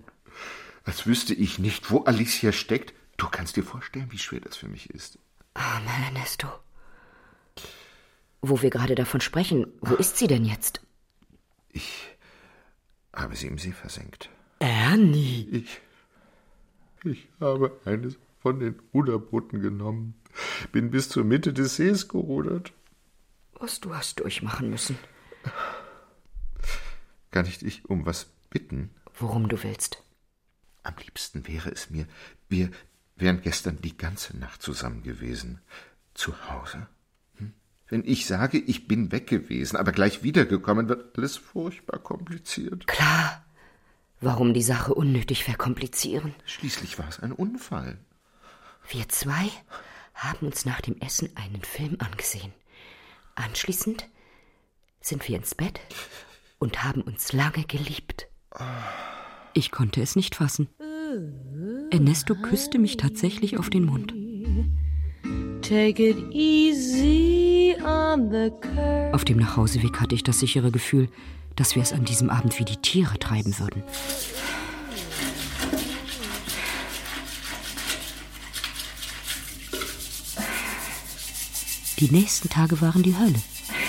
als 0.84 1.06
wüsste 1.06 1.34
ich 1.34 1.60
nicht, 1.60 1.92
wo 1.92 2.04
Alicia 2.04 2.52
steckt. 2.52 2.94
Du 3.16 3.28
kannst 3.30 3.56
dir 3.56 3.64
vorstellen, 3.64 4.12
wie 4.12 4.18
schwer 4.18 4.42
das 4.42 4.58
für 4.58 4.68
mich 4.68 4.90
ist. 4.90 5.18
Arme 5.54 5.92
Ernesto. 6.06 6.48
Wo 8.42 8.62
wir 8.62 8.70
gerade 8.70 8.96
davon 8.96 9.22
sprechen, 9.22 9.68
wo 9.80 9.96
ist 9.96 10.18
sie 10.18 10.28
denn 10.28 10.44
jetzt? 10.44 10.82
Ich 11.70 12.18
habe 13.14 13.36
sie 13.36 13.48
im 13.48 13.58
See 13.58 13.72
versenkt. 13.72 14.30
Ernie. 14.60 15.48
Ich 15.52 15.82
ich 17.04 17.28
habe 17.40 17.80
eines 17.86 18.18
von 18.40 18.60
den 18.60 18.80
Ruderbooten 18.94 19.62
genommen, 19.62 20.16
bin 20.72 20.92
bis 20.92 21.10
zur 21.10 21.24
Mitte 21.24 21.54
des 21.54 21.76
Sees 21.76 22.08
gerudert. 22.08 22.74
Was 23.54 23.80
du 23.80 23.94
hast 23.94 24.20
durchmachen 24.20 24.70
müssen. 24.70 24.98
Kann 27.30 27.46
ich 27.46 27.60
dich 27.60 27.86
um 27.86 28.06
was 28.06 28.26
bitten? 28.50 28.90
Worum 29.14 29.48
du 29.48 29.62
willst. 29.64 30.04
Am 30.84 30.96
liebsten 30.98 31.48
wäre 31.48 31.70
es 31.70 31.90
mir, 31.92 32.08
wir 32.50 32.72
wären 33.16 33.42
gestern 33.42 33.80
die 33.82 33.96
ganze 33.96 34.36
Nacht 34.38 34.62
zusammen 34.62 35.04
gewesen. 35.04 35.62
Zu 36.14 36.34
Hause? 36.50 36.88
Hm? 37.36 37.54
Wenn 37.88 38.04
ich 38.04 38.26
sage, 38.26 38.58
ich 38.58 38.88
bin 38.88 39.12
weg 39.12 39.28
gewesen, 39.28 39.78
aber 39.78 39.92
gleich 39.92 40.24
wiedergekommen, 40.24 40.90
wird 40.90 41.16
alles 41.18 41.38
furchtbar 41.38 42.00
kompliziert. 42.00 42.88
Klar. 42.88 43.46
Warum 44.24 44.54
die 44.54 44.62
Sache 44.62 44.94
unnötig 44.94 45.44
verkomplizieren? 45.44 46.36
Schließlich 46.46 47.00
war 47.00 47.10
es 47.10 47.20
ein 47.20 47.32
Unfall. 47.32 47.98
Wir 48.88 49.10
zwei 49.10 49.50
haben 50.14 50.46
uns 50.46 50.64
nach 50.64 50.80
dem 50.80 50.96
Essen 51.02 51.30
einen 51.36 51.64
Film 51.64 51.98
angesehen. 51.98 52.54
Anschließend 53.34 54.08
sind 55.02 55.28
wir 55.28 55.38
ins 55.38 55.56
Bett 55.56 55.80
und 56.60 56.84
haben 56.84 57.02
uns 57.02 57.34
lange 57.34 57.64
geliebt. 57.64 58.28
Ich 59.54 59.72
konnte 59.72 60.02
es 60.04 60.16
nicht 60.16 60.36
fassen. 60.36 60.70
Ernesto 61.90 62.36
küsste 62.36 62.78
mich 62.78 62.98
tatsächlich 62.98 63.58
auf 63.58 63.72
den 63.72 63.86
Mund. 63.86 64.14
Auf 69.14 69.26
dem 69.26 69.38
Nachhauseweg 69.38 70.00
hatte 70.00 70.14
ich 70.14 70.24
das 70.24 70.40
sichere 70.40 70.70
Gefühl, 70.70 71.10
dass 71.56 71.76
wir 71.76 71.82
es 71.82 71.94
an 71.94 72.06
diesem 72.06 72.30
Abend 72.30 72.60
wie 72.60 72.66
die 72.66 72.78
Tiere 72.78 73.18
treiben 73.20 73.58
würden. 73.60 73.84
Die 82.00 82.10
nächsten 82.10 82.50
Tage 82.50 82.82
waren 82.82 83.04
die 83.04 83.16
Hölle. 83.16 83.40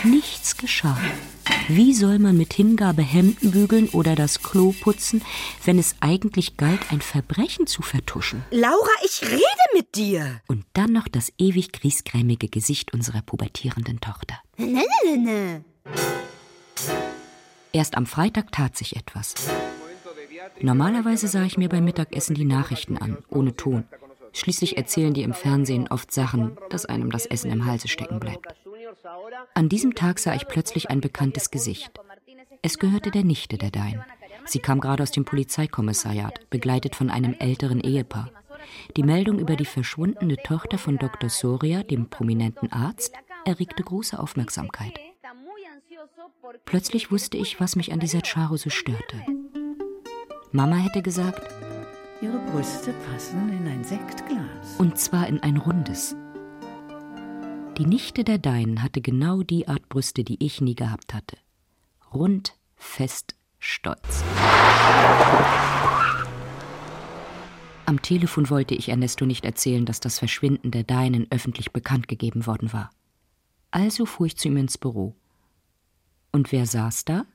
Nichts 0.04 0.58
geschah. 0.58 0.98
Wie 1.68 1.94
soll 1.94 2.18
man 2.18 2.36
mit 2.36 2.52
Hingabe 2.52 3.02
Hemden 3.02 3.52
bügeln 3.52 3.88
oder 3.88 4.14
das 4.14 4.42
Klo 4.42 4.74
putzen, 4.78 5.22
wenn 5.64 5.78
es 5.78 5.94
eigentlich 6.00 6.56
galt, 6.56 6.80
ein 6.90 7.00
Verbrechen 7.00 7.66
zu 7.66 7.80
vertuschen? 7.80 8.44
Laura, 8.50 8.90
ich 9.04 9.22
rede 9.22 9.42
mit 9.74 9.94
dir! 9.94 10.42
Und 10.46 10.66
dann 10.74 10.92
noch 10.92 11.08
das 11.08 11.32
ewig 11.38 11.72
griesgrämige 11.72 12.48
Gesicht 12.48 12.92
unserer 12.92 13.22
pubertierenden 13.22 14.00
Tochter. 14.00 14.36
Ne, 14.58 14.84
ne, 15.04 15.16
ne, 15.16 15.64
Erst 17.72 17.96
am 17.96 18.06
Freitag 18.06 18.52
tat 18.52 18.76
sich 18.76 18.96
etwas. 18.96 19.34
Normalerweise 20.60 21.28
sah 21.28 21.44
ich 21.44 21.56
mir 21.56 21.68
beim 21.68 21.84
Mittagessen 21.84 22.34
die 22.34 22.44
Nachrichten 22.44 22.98
an, 22.98 23.18
ohne 23.28 23.56
Ton. 23.56 23.84
Schließlich 24.32 24.76
erzählen 24.76 25.14
die 25.14 25.22
im 25.22 25.34
Fernsehen 25.34 25.88
oft 25.88 26.12
Sachen, 26.12 26.56
dass 26.70 26.86
einem 26.86 27.10
das 27.10 27.26
Essen 27.26 27.50
im 27.50 27.66
Halse 27.66 27.88
stecken 27.88 28.18
bleibt. 28.18 28.54
An 29.54 29.68
diesem 29.68 29.94
Tag 29.94 30.18
sah 30.18 30.34
ich 30.34 30.48
plötzlich 30.48 30.90
ein 30.90 31.00
bekanntes 31.00 31.50
Gesicht. 31.50 31.92
Es 32.62 32.78
gehörte 32.78 33.10
der 33.10 33.24
Nichte 33.24 33.58
der 33.58 33.70
Dein. 33.70 34.04
Sie 34.44 34.58
kam 34.58 34.80
gerade 34.80 35.02
aus 35.02 35.10
dem 35.10 35.24
Polizeikommissariat, 35.24 36.48
begleitet 36.50 36.96
von 36.96 37.10
einem 37.10 37.34
älteren 37.38 37.80
Ehepaar. 37.80 38.30
Die 38.96 39.02
Meldung 39.02 39.38
über 39.38 39.56
die 39.56 39.64
verschwundene 39.64 40.36
Tochter 40.36 40.78
von 40.78 40.98
Dr. 40.98 41.28
Soria, 41.28 41.82
dem 41.82 42.08
prominenten 42.08 42.72
Arzt, 42.72 43.14
erregte 43.44 43.82
große 43.82 44.18
Aufmerksamkeit. 44.18 44.98
Plötzlich 46.64 47.10
wusste 47.10 47.36
ich, 47.36 47.60
was 47.60 47.76
mich 47.76 47.92
an 47.92 48.00
dieser 48.00 48.20
Charo 48.22 48.56
so 48.56 48.70
störte. 48.70 49.24
Mama 50.50 50.76
hätte 50.76 51.02
gesagt, 51.02 51.42
Ihre 52.20 52.38
Brüste 52.50 52.92
passen 53.10 53.48
in 53.48 53.66
ein 53.66 53.84
Sektglas. 53.84 54.76
Und 54.78 54.98
zwar 54.98 55.26
in 55.28 55.40
ein 55.40 55.56
rundes. 55.56 56.14
Die 57.78 57.86
Nichte 57.86 58.22
der 58.22 58.38
Deinen 58.38 58.82
hatte 58.82 59.00
genau 59.00 59.42
die 59.42 59.66
Art 59.66 59.88
Brüste, 59.88 60.24
die 60.24 60.44
ich 60.44 60.60
nie 60.60 60.74
gehabt 60.74 61.14
hatte. 61.14 61.36
Rund, 62.12 62.54
fest, 62.76 63.34
stolz. 63.58 64.24
Am 67.86 68.02
Telefon 68.02 68.50
wollte 68.50 68.74
ich 68.74 68.88
Ernesto 68.88 69.26
nicht 69.26 69.44
erzählen, 69.44 69.86
dass 69.86 70.00
das 70.00 70.18
Verschwinden 70.18 70.70
der 70.70 70.84
Deinen 70.84 71.26
öffentlich 71.30 71.72
bekannt 71.72 72.08
gegeben 72.08 72.46
worden 72.46 72.72
war. 72.72 72.90
Also 73.70 74.06
fuhr 74.06 74.26
ich 74.26 74.36
zu 74.36 74.48
ihm 74.48 74.56
ins 74.58 74.78
Büro. 74.78 75.16
Und 76.32 76.50
wer 76.50 76.66
saß 76.66 77.04
da? 77.04 77.26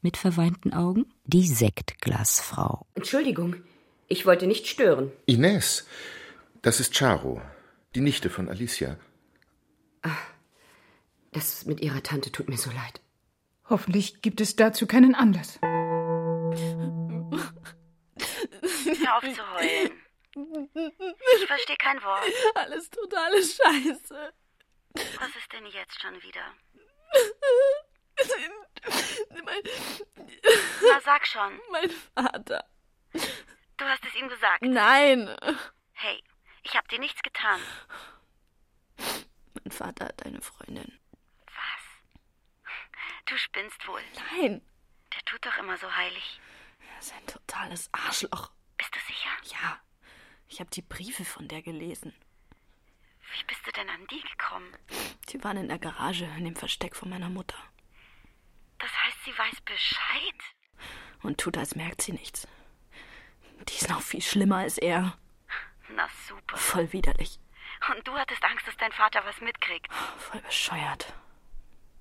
Mit 0.00 0.16
verweinten 0.16 0.72
Augen? 0.72 1.12
Die 1.24 1.46
Sektglasfrau. 1.46 2.86
Entschuldigung, 2.94 3.56
ich 4.08 4.24
wollte 4.24 4.46
nicht 4.46 4.66
stören. 4.66 5.12
Ines, 5.26 5.86
das 6.62 6.80
ist 6.80 6.94
Charo, 6.94 7.42
die 7.94 8.00
Nichte 8.00 8.30
von 8.30 8.48
Alicia. 8.48 8.96
Ach, 10.02 10.22
das 11.32 11.66
mit 11.66 11.80
ihrer 11.80 12.02
Tante 12.02 12.32
tut 12.32 12.48
mir 12.48 12.56
so 12.56 12.70
leid. 12.70 13.00
Hoffentlich 13.68 14.22
gibt 14.22 14.40
es 14.40 14.56
dazu 14.56 14.86
keinen 14.86 15.14
Anlass. 15.14 15.58
Hör 15.62 15.76
auf 19.16 19.22
zu 19.22 19.54
heulen. 19.54 19.90
Ich 20.34 21.46
verstehe 21.46 21.76
kein 21.76 22.02
Wort. 22.02 22.24
Alles 22.54 22.88
totale 22.90 23.38
Scheiße. 23.38 24.32
Was 24.94 25.36
ist 25.36 25.52
denn 25.52 25.66
jetzt 25.66 26.00
schon 26.00 26.14
wieder? 26.22 26.54
Mein, 29.44 29.62
Na, 30.82 31.00
sag 31.00 31.26
schon. 31.26 31.60
Mein 31.70 31.90
Vater. 31.90 32.64
Du 33.76 33.84
hast 33.84 34.04
es 34.04 34.14
ihm 34.14 34.28
gesagt. 34.28 34.62
Nein. 34.62 35.34
Hey, 35.92 36.22
ich 36.62 36.76
hab 36.76 36.88
dir 36.88 36.98
nichts 36.98 37.22
getan. 37.22 37.60
Mein 39.62 39.70
Vater 39.70 40.06
hat 40.06 40.24
eine 40.24 40.40
Freundin. 40.40 40.98
Was? 41.46 42.64
Du 43.26 43.36
spinnst 43.36 43.86
wohl. 43.86 44.02
Nein. 44.32 44.62
Der 45.14 45.22
tut 45.24 45.44
doch 45.44 45.56
immer 45.58 45.76
so 45.78 45.94
heilig. 45.94 46.40
Er 46.92 46.98
ist 46.98 47.12
ein 47.14 47.26
totales 47.26 47.88
Arschloch. 47.92 48.50
Bist 48.76 48.94
du 48.94 49.00
sicher? 49.06 49.30
Ja. 49.60 49.80
Ich 50.48 50.60
habe 50.60 50.70
die 50.70 50.82
Briefe 50.82 51.24
von 51.24 51.48
der 51.48 51.62
gelesen. 51.62 52.14
Wie 53.34 53.44
bist 53.44 53.66
du 53.66 53.72
denn 53.72 53.88
an 53.90 54.06
die 54.08 54.22
gekommen? 54.22 54.76
Die 55.28 55.42
waren 55.42 55.56
in 55.56 55.68
der 55.68 55.78
Garage, 55.78 56.24
in 56.36 56.44
dem 56.44 56.56
Versteck 56.56 56.94
von 56.94 57.10
meiner 57.10 57.28
Mutter. 57.28 57.58
Das 58.86 59.02
heißt, 59.02 59.24
sie 59.24 59.36
weiß 59.36 59.60
Bescheid? 59.62 60.34
Und 61.22 61.38
tut, 61.40 61.58
als 61.58 61.74
merkt 61.74 62.02
sie 62.02 62.12
nichts. 62.12 62.46
Die 63.68 63.74
ist 63.74 63.90
noch 63.90 64.00
viel 64.00 64.22
schlimmer 64.22 64.58
als 64.58 64.78
er. 64.78 65.18
Na 65.88 66.08
super. 66.28 66.56
Voll 66.56 66.92
widerlich. 66.92 67.40
Und 67.90 68.06
du 68.06 68.12
hattest 68.12 68.44
Angst, 68.44 68.64
dass 68.64 68.76
dein 68.76 68.92
Vater 68.92 69.24
was 69.24 69.40
mitkriegt. 69.40 69.92
Voll 70.18 70.40
bescheuert. 70.40 71.12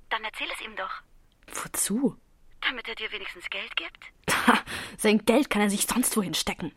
Dann 0.10 0.24
erzähl 0.24 0.48
es 0.52 0.62
ihm 0.62 0.76
doch. 0.76 1.02
Wozu? 1.48 2.19
Damit 2.62 2.88
er 2.88 2.93
dir 2.95 3.12
wenigstens 3.12 3.50
Geld 3.50 3.76
gibt. 3.76 4.06
Sein 5.00 5.26
Geld 5.26 5.50
kann 5.50 5.63
er 5.63 5.71
sich 5.71 5.88
sonst 5.88 6.15
wohin 6.15 6.36
stecken. 6.36 6.71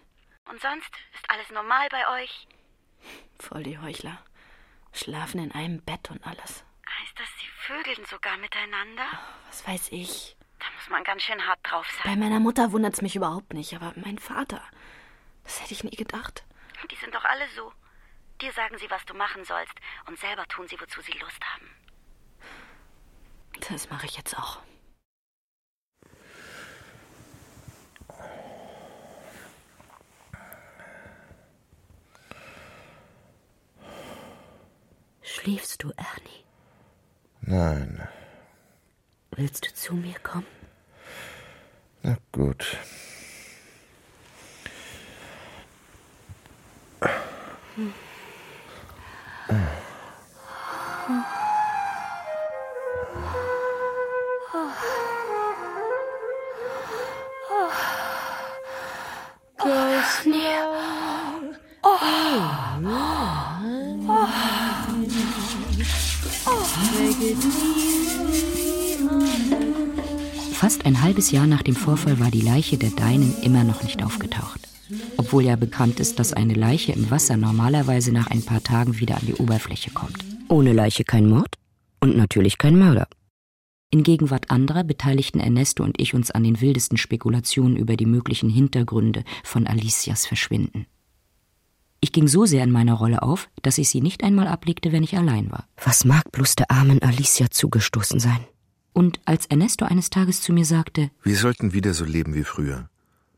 Und 0.49 0.59
sonst 0.63 0.91
ist 1.13 1.29
alles 1.29 1.51
normal 1.51 1.87
bei 1.91 2.23
euch? 2.23 2.49
Voll 3.39 3.63
die 3.63 3.79
Heuchler. 3.79 4.25
Schlafen 4.95 5.41
in 5.41 5.53
einem 5.53 5.83
Bett 5.83 6.11
und 6.11 6.27
alles. 6.27 6.65
Heißt 7.01 7.19
das, 7.19 7.29
sie 7.39 7.47
vögeln 7.67 8.05
sogar 8.07 8.37
miteinander? 8.39 9.07
Was 9.47 9.67
weiß 9.67 9.89
ich. 9.93 10.37
Da 10.59 10.67
muss 10.75 10.89
man 10.89 11.05
ganz 11.05 11.23
schön 11.23 11.47
hart 11.47 11.61
drauf 11.63 11.87
sein. 11.91 12.03
Bei 12.05 12.17
meiner 12.17 12.41
Mutter 12.41 12.73
wundert's 12.73 13.03
mich 13.03 13.15
überhaupt 13.15 13.53
nicht, 13.53 13.75
aber 13.75 13.93
mein 13.97 14.19
Vater, 14.19 14.63
das 15.45 15.61
hätte 15.63 15.75
ich 15.75 15.85
nie 15.85 15.97
gedacht. 15.97 16.45
Die 16.91 16.97
sind 16.97 17.15
doch 17.15 17.25
alle 17.25 17.49
so. 17.55 17.73
Dir 18.41 18.53
sagen 18.53 18.79
sie, 18.79 18.91
was 18.91 19.05
du 19.05 19.15
machen 19.15 19.45
sollst, 19.45 19.75
und 20.07 20.19
selber 20.19 20.47
tun 20.47 20.67
sie, 20.69 20.81
wozu 20.81 21.01
sie 21.01 21.13
Lust 21.13 21.45
haben. 21.53 21.69
Das 23.69 23.91
mache 23.91 24.07
ich 24.07 24.17
jetzt 24.17 24.39
auch. 24.39 24.63
Schläfst 35.23 35.83
du, 35.83 35.91
Ernie? 35.97 36.48
Nein. 37.51 38.07
Willst 39.31 39.65
du 39.65 39.73
zu 39.73 39.95
mir 39.95 40.19
kommen? 40.23 40.45
Na 42.03 42.19
gut. 42.31 42.77
Hm. 47.75 47.95
Halbes 71.19 71.33
Jahr 71.33 71.49
nach 71.49 71.63
dem 71.63 71.75
Vorfall 71.75 72.21
war 72.21 72.31
die 72.31 72.43
Leiche 72.43 72.79
der 72.79 72.91
Deinen 72.91 73.35
immer 73.43 73.65
noch 73.65 73.83
nicht 73.83 74.05
aufgetaucht. 74.05 74.61
Obwohl 75.17 75.43
ja 75.43 75.57
bekannt 75.57 75.99
ist, 75.99 76.21
dass 76.21 76.33
eine 76.33 76.55
Leiche 76.55 76.93
im 76.93 77.11
Wasser 77.11 77.37
normalerweise 77.37 78.13
nach 78.13 78.29
ein 78.29 78.43
paar 78.43 78.63
Tagen 78.63 79.01
wieder 79.01 79.17
an 79.17 79.27
die 79.27 79.35
Oberfläche 79.35 79.91
kommt. 79.91 80.25
Ohne 80.49 80.73
Leiche 80.73 81.03
kein 81.03 81.29
Mord 81.29 81.57
und 81.99 82.17
natürlich 82.17 82.57
kein 82.57 82.79
Mörder. 82.79 83.09
In 83.91 84.05
Gegenwart 84.05 84.53
anderer 84.53 84.85
beteiligten 84.85 85.41
Ernesto 85.41 85.83
und 85.83 86.01
ich 86.01 86.15
uns 86.15 86.31
an 86.31 86.45
den 86.45 86.61
wildesten 86.61 86.99
Spekulationen 86.99 87.77
über 87.77 87.97
die 87.97 88.07
möglichen 88.07 88.49
Hintergründe 88.49 89.25
von 89.43 89.67
Alicias 89.67 90.25
Verschwinden. 90.25 90.87
Ich 91.99 92.13
ging 92.13 92.29
so 92.29 92.47
sehr 92.47 92.63
in 92.63 92.71
meiner 92.71 92.95
Rolle 92.95 93.23
auf, 93.23 93.49
dass 93.63 93.79
ich 93.79 93.89
sie 93.89 94.03
nicht 94.03 94.23
einmal 94.23 94.47
ablegte, 94.47 94.93
wenn 94.93 95.03
ich 95.03 95.17
allein 95.17 95.51
war. 95.51 95.67
Was 95.85 96.05
mag 96.05 96.31
bloß 96.31 96.55
der 96.55 96.71
armen 96.71 97.03
Alicia 97.03 97.51
zugestoßen 97.51 98.21
sein? 98.21 98.39
Und 98.99 99.21
als 99.27 99.47
Ernesto 99.47 99.85
eines 99.85 100.11
Tages 100.11 100.43
zu 100.43 100.53
mir 100.53 100.65
sagte, 100.65 101.13
wir 101.23 101.37
sollten 101.37 101.73
wieder 101.73 101.95
so 101.95 102.05
leben 102.05 102.35
wie 102.35 102.43
früher, 102.43 102.91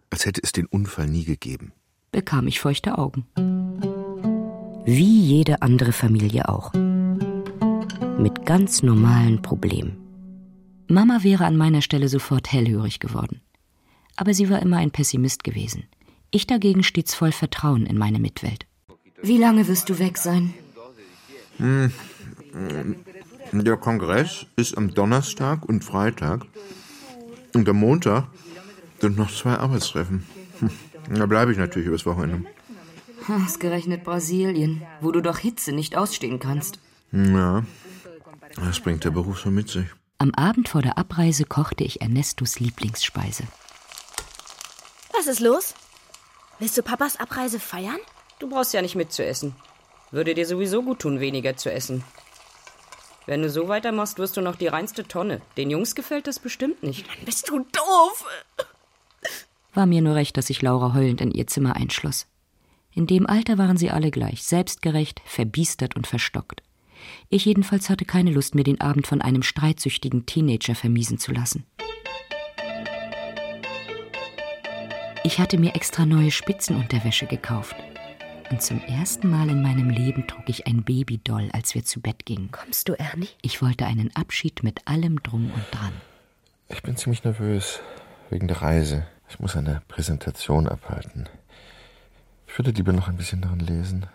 als 0.09 0.25
hätte 0.25 0.41
es 0.43 0.53
den 0.53 0.65
Unfall 0.65 1.07
nie 1.07 1.25
gegeben, 1.25 1.75
bekam 2.13 2.47
ich 2.47 2.61
feuchte 2.61 2.97
Augen. 2.97 3.27
Wie 4.87 5.21
jede 5.21 5.61
andere 5.61 5.93
Familie 5.93 6.49
auch. 6.49 6.73
Mit 6.73 8.47
ganz 8.47 8.83
normalen 8.83 9.43
Problemen. 9.43 9.99
Mama 10.89 11.25
wäre 11.25 11.45
an 11.45 11.59
meiner 11.59 11.83
Stelle 11.83 12.09
sofort 12.09 12.51
hellhörig 12.51 12.99
geworden. 12.99 13.43
Aber 14.17 14.33
sie 14.33 14.49
war 14.49 14.63
immer 14.63 14.79
ein 14.79 14.93
Pessimist 14.93 15.45
gewesen. 15.45 15.85
Ich 16.31 16.47
dagegen 16.47 16.83
stets 16.83 17.15
voll 17.15 17.33
Vertrauen 17.33 17.85
in 17.85 17.99
meine 17.99 18.19
Mitwelt. 18.19 18.65
Wie 19.21 19.37
lange 19.37 19.69
wirst 19.69 19.91
du 19.91 19.99
weg 19.99 20.17
sein? 20.17 20.55
Hm. 21.59 21.93
Der 23.53 23.77
Kongress 23.77 24.47
ist 24.57 24.77
am 24.77 24.95
Donnerstag 24.95 25.69
und 25.69 25.85
Freitag. 25.85 26.47
Und 27.53 27.69
am 27.69 27.77
Montag 27.77 28.29
sind 29.01 29.19
noch 29.19 29.31
zwei 29.33 29.55
Arbeitstreffen. 29.55 30.25
Hm. 30.61 30.71
Da 31.19 31.27
bleibe 31.27 31.51
ich 31.51 31.59
natürlich 31.59 31.89
übers 31.89 32.07
Wochenende. 32.07 32.49
Ausgerechnet 33.29 34.05
Brasilien, 34.05 34.83
wo 35.01 35.11
du 35.11 35.21
doch 35.21 35.39
Hitze 35.39 35.73
nicht 35.73 35.97
ausstehen 35.97 36.39
kannst. 36.39 36.79
Ja, 37.13 37.65
das 38.55 38.81
bringt 38.81 39.05
der 39.05 39.11
Beruf 39.11 39.41
so 39.41 39.51
mit 39.51 39.69
sich. 39.69 39.87
Am 40.19 40.33
Abend 40.35 40.69
vor 40.69 40.83
der 40.83 40.97
Abreise 40.97 41.45
kochte 41.45 41.83
ich 41.83 42.01
Ernestos 42.01 42.61
Lieblingsspeise. 42.61 43.45
Was 45.13 45.27
ist 45.27 45.41
los? 45.41 45.75
Willst 46.61 46.79
du 46.79 46.83
Papas 46.83 47.19
Abreise 47.19 47.59
feiern? 47.59 47.99
Du 48.39 48.49
brauchst 48.49 48.73
ja 48.75 48.83
nicht 48.83 48.97
mitzuessen. 48.97 49.55
Würde 50.11 50.35
dir 50.35 50.47
sowieso 50.47 50.83
gut 50.83 51.01
tun, 51.01 51.21
weniger 51.21 51.57
zu 51.57 51.73
essen. 51.73 52.05
Wenn 53.31 53.43
du 53.43 53.49
so 53.49 53.69
weitermachst, 53.69 54.19
wirst 54.19 54.37
du 54.37 54.41
noch 54.41 54.57
die 54.57 54.67
reinste 54.67 55.05
Tonne. 55.05 55.41
Den 55.57 55.71
Jungs 55.71 55.95
gefällt 55.95 56.27
das 56.27 56.41
bestimmt 56.41 56.83
nicht. 56.83 57.07
Mann, 57.07 57.25
bist 57.25 57.49
du 57.49 57.61
doof! 57.61 58.25
War 59.73 59.87
mir 59.87 60.03
nur 60.03 60.17
recht, 60.17 60.37
dass 60.37 60.49
sich 60.49 60.63
Laura 60.63 60.95
heulend 60.95 61.21
in 61.21 61.31
ihr 61.31 61.47
Zimmer 61.47 61.77
einschloss. 61.77 62.27
In 62.93 63.07
dem 63.07 63.29
Alter 63.29 63.57
waren 63.57 63.77
sie 63.77 63.89
alle 63.89 64.11
gleich, 64.11 64.43
selbstgerecht, 64.43 65.23
verbiestert 65.25 65.95
und 65.95 66.09
verstockt. 66.09 66.65
Ich 67.29 67.45
jedenfalls 67.45 67.89
hatte 67.89 68.05
keine 68.05 68.33
Lust, 68.33 68.57
mir 68.57 68.65
den 68.65 68.81
Abend 68.81 69.07
von 69.07 69.23
einem 69.23 69.45
streitsüchtigen 69.45 70.27
Teenager 70.27 70.75
vermiesen 70.75 71.19
zu 71.19 71.31
lassen. 71.31 71.65
Ich 75.23 75.39
hatte 75.39 75.57
mir 75.57 75.77
extra 75.77 76.05
neue 76.05 76.33
Spitzenunterwäsche 76.33 77.27
gekauft. 77.27 77.77
Und 78.51 78.61
zum 78.63 78.83
ersten 78.83 79.31
Mal 79.31 79.49
in 79.49 79.63
meinem 79.63 79.91
Leben 79.91 80.27
trug 80.27 80.49
ich 80.49 80.67
ein 80.67 80.83
Babydoll, 80.83 81.51
als 81.53 81.77
wir 81.77 81.85
zu 81.85 82.01
Bett 82.01 82.27
gingen. 82.27 82.51
Kommst 82.51 82.89
du, 82.89 82.95
Ernie? 82.95 83.29
Ich 83.43 83.63
wollte 83.63 83.87
einen 83.87 84.15
Abschied 84.17 84.65
mit 84.65 84.89
allem 84.89 85.23
Drum 85.23 85.53
und 85.53 85.65
Dran. 85.71 85.93
Ich 86.69 86.83
bin 86.83 86.97
ziemlich 86.97 87.23
nervös. 87.23 87.81
Wegen 88.29 88.49
der 88.49 88.61
Reise. 88.61 89.07
Ich 89.29 89.39
muss 89.39 89.57
eine 89.57 89.83
Präsentation 89.87 90.67
abhalten. 90.67 91.29
Ich 92.49 92.59
würde 92.59 92.73
lieber 92.73 92.93
noch 92.93 93.07
ein 93.07 93.17
bisschen 93.17 93.41
daran 93.41 93.61
lesen. 93.61 94.07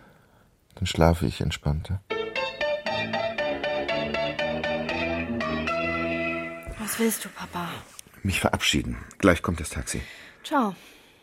Dann 0.74 0.86
schlafe 0.86 1.24
ich 1.26 1.40
entspannter. 1.40 2.02
Was 6.78 6.98
willst 6.98 7.24
du, 7.24 7.30
Papa? 7.30 7.68
Mich 8.22 8.40
verabschieden. 8.40 8.98
Gleich 9.16 9.40
kommt 9.40 9.60
das 9.60 9.70
Taxi. 9.70 10.02
Ciao. 10.44 10.76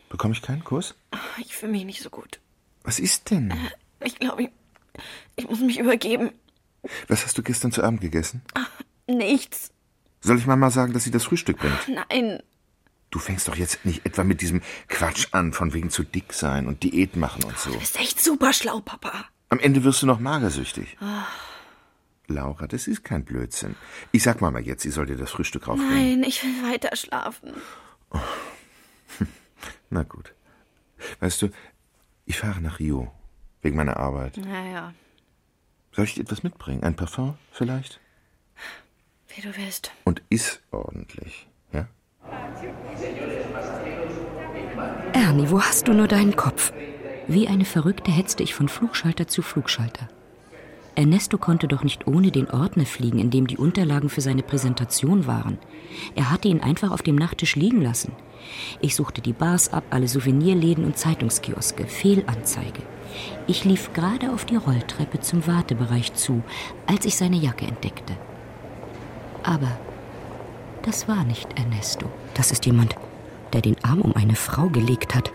Bekomme 0.08 0.34
ich 0.34 0.42
keinen 0.42 0.64
Kuss? 0.64 0.96
Ich 1.38 1.56
fühle 1.56 1.72
mich 1.72 1.84
nicht 1.84 2.02
so 2.02 2.10
gut. 2.10 2.40
Was 2.84 2.98
ist 2.98 3.30
denn? 3.30 3.50
Äh, 3.50 3.56
ich 4.04 4.18
glaube, 4.18 4.44
ich, 4.44 4.50
ich 5.36 5.48
muss 5.48 5.60
mich 5.60 5.78
übergeben. 5.78 6.30
Was 7.08 7.24
hast 7.24 7.36
du 7.36 7.42
gestern 7.42 7.72
zu 7.72 7.82
Abend 7.82 8.02
gegessen? 8.02 8.42
Ach, 8.52 8.70
nichts. 9.08 9.72
Soll 10.20 10.38
ich 10.38 10.46
Mama 10.46 10.70
sagen, 10.70 10.92
dass 10.92 11.04
sie 11.04 11.10
das 11.10 11.24
Frühstück 11.24 11.58
bringt? 11.58 11.88
Nein. 11.88 12.42
Du 13.10 13.18
fängst 13.18 13.48
doch 13.48 13.56
jetzt 13.56 13.84
nicht 13.84 14.04
etwa 14.04 14.24
mit 14.24 14.40
diesem 14.40 14.60
Quatsch 14.88 15.28
an, 15.32 15.52
von 15.52 15.72
wegen 15.72 15.88
zu 15.88 16.02
dick 16.02 16.32
sein 16.32 16.66
und 16.66 16.82
Diät 16.82 17.16
machen 17.16 17.44
und 17.44 17.58
so. 17.58 17.70
Du 17.70 17.78
bist 17.78 17.98
echt 17.98 18.20
super 18.20 18.52
schlau, 18.52 18.80
Papa. 18.80 19.26
Am 19.48 19.60
Ende 19.60 19.84
wirst 19.84 20.02
du 20.02 20.06
noch 20.06 20.20
magersüchtig. 20.20 20.96
Ach. 21.00 21.28
Laura, 22.26 22.66
das 22.66 22.86
ist 22.86 23.04
kein 23.04 23.24
Blödsinn. 23.24 23.76
Ich 24.12 24.22
sag 24.22 24.40
Mama 24.40 24.58
jetzt, 24.58 24.82
sie 24.82 24.90
soll 24.90 25.06
dir 25.06 25.16
das 25.16 25.30
Frühstück 25.30 25.68
raufbringen. 25.68 26.20
Nein, 26.20 26.24
ich 26.28 26.42
will 26.42 26.70
weiter 26.70 26.94
schlafen. 26.96 27.52
Oh. 28.10 28.18
Na 29.90 30.02
gut. 30.02 30.34
Weißt 31.20 31.42
du, 31.42 31.50
ich 32.26 32.38
fahre 32.38 32.60
nach 32.60 32.78
Rio. 32.78 33.12
Wegen 33.62 33.76
meiner 33.76 33.96
Arbeit. 33.96 34.36
Naja. 34.36 34.92
Soll 35.92 36.04
ich 36.04 36.14
dir 36.14 36.22
etwas 36.22 36.42
mitbringen? 36.42 36.82
Ein 36.82 36.96
Parfum 36.96 37.38
vielleicht? 37.50 38.00
Wie 39.28 39.40
du 39.40 39.56
willst. 39.56 39.90
Und 40.04 40.22
iss 40.28 40.60
ordentlich, 40.70 41.46
ja? 41.72 41.88
Ernie, 45.12 45.50
wo 45.50 45.60
hast 45.60 45.88
du 45.88 45.92
nur 45.92 46.08
deinen 46.08 46.36
Kopf? 46.36 46.72
Wie 47.26 47.48
eine 47.48 47.64
Verrückte 47.64 48.10
hetzte 48.10 48.42
ich 48.42 48.54
von 48.54 48.68
Flugschalter 48.68 49.26
zu 49.26 49.40
Flugschalter. 49.40 50.08
Ernesto 50.96 51.38
konnte 51.38 51.66
doch 51.66 51.82
nicht 51.82 52.06
ohne 52.06 52.30
den 52.30 52.48
Ordner 52.50 52.86
fliegen, 52.86 53.18
in 53.18 53.30
dem 53.30 53.46
die 53.46 53.56
Unterlagen 53.56 54.08
für 54.08 54.20
seine 54.20 54.42
Präsentation 54.42 55.26
waren. 55.26 55.58
Er 56.14 56.30
hatte 56.30 56.48
ihn 56.48 56.60
einfach 56.60 56.92
auf 56.92 57.02
dem 57.02 57.16
Nachttisch 57.16 57.56
liegen 57.56 57.80
lassen. 57.80 58.12
Ich 58.80 58.94
suchte 58.94 59.20
die 59.20 59.32
Bars 59.32 59.72
ab, 59.72 59.84
alle 59.90 60.06
Souvenirläden 60.06 60.84
und 60.84 60.96
Zeitungskioske. 60.96 61.86
Fehlanzeige. 61.86 62.82
Ich 63.46 63.64
lief 63.64 63.92
gerade 63.92 64.32
auf 64.32 64.44
die 64.44 64.56
Rolltreppe 64.56 65.20
zum 65.20 65.46
Wartebereich 65.46 66.14
zu, 66.14 66.42
als 66.86 67.04
ich 67.06 67.16
seine 67.16 67.36
Jacke 67.36 67.66
entdeckte. 67.66 68.14
Aber 69.42 69.78
das 70.82 71.08
war 71.08 71.24
nicht 71.24 71.58
Ernesto. 71.58 72.06
Das 72.34 72.50
ist 72.50 72.66
jemand, 72.66 72.94
der 73.52 73.62
den 73.62 73.76
Arm 73.82 74.00
um 74.00 74.14
eine 74.14 74.36
Frau 74.36 74.68
gelegt 74.68 75.14
hat. 75.14 75.32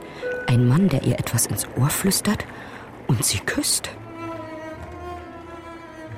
Ein 0.48 0.68
Mann, 0.68 0.90
der 0.90 1.04
ihr 1.04 1.20
etwas 1.20 1.46
ins 1.48 1.68
Ohr 1.78 1.90
flüstert 1.90 2.46
und 3.08 3.24
sie 3.24 3.40
küsst. 3.40 3.90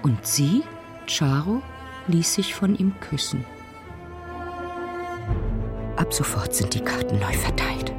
Und 0.04 0.26
sie, 0.26 0.64
Charo, 1.08 1.62
ließ 2.08 2.34
sich 2.34 2.56
von 2.56 2.76
ihm 2.76 2.94
küssen. 3.00 3.46
Ab 5.96 6.14
sofort 6.14 6.54
sind 6.56 6.74
die 6.74 6.80
Karten 6.80 7.20
neu 7.20 7.34
verteilt. 7.34 7.94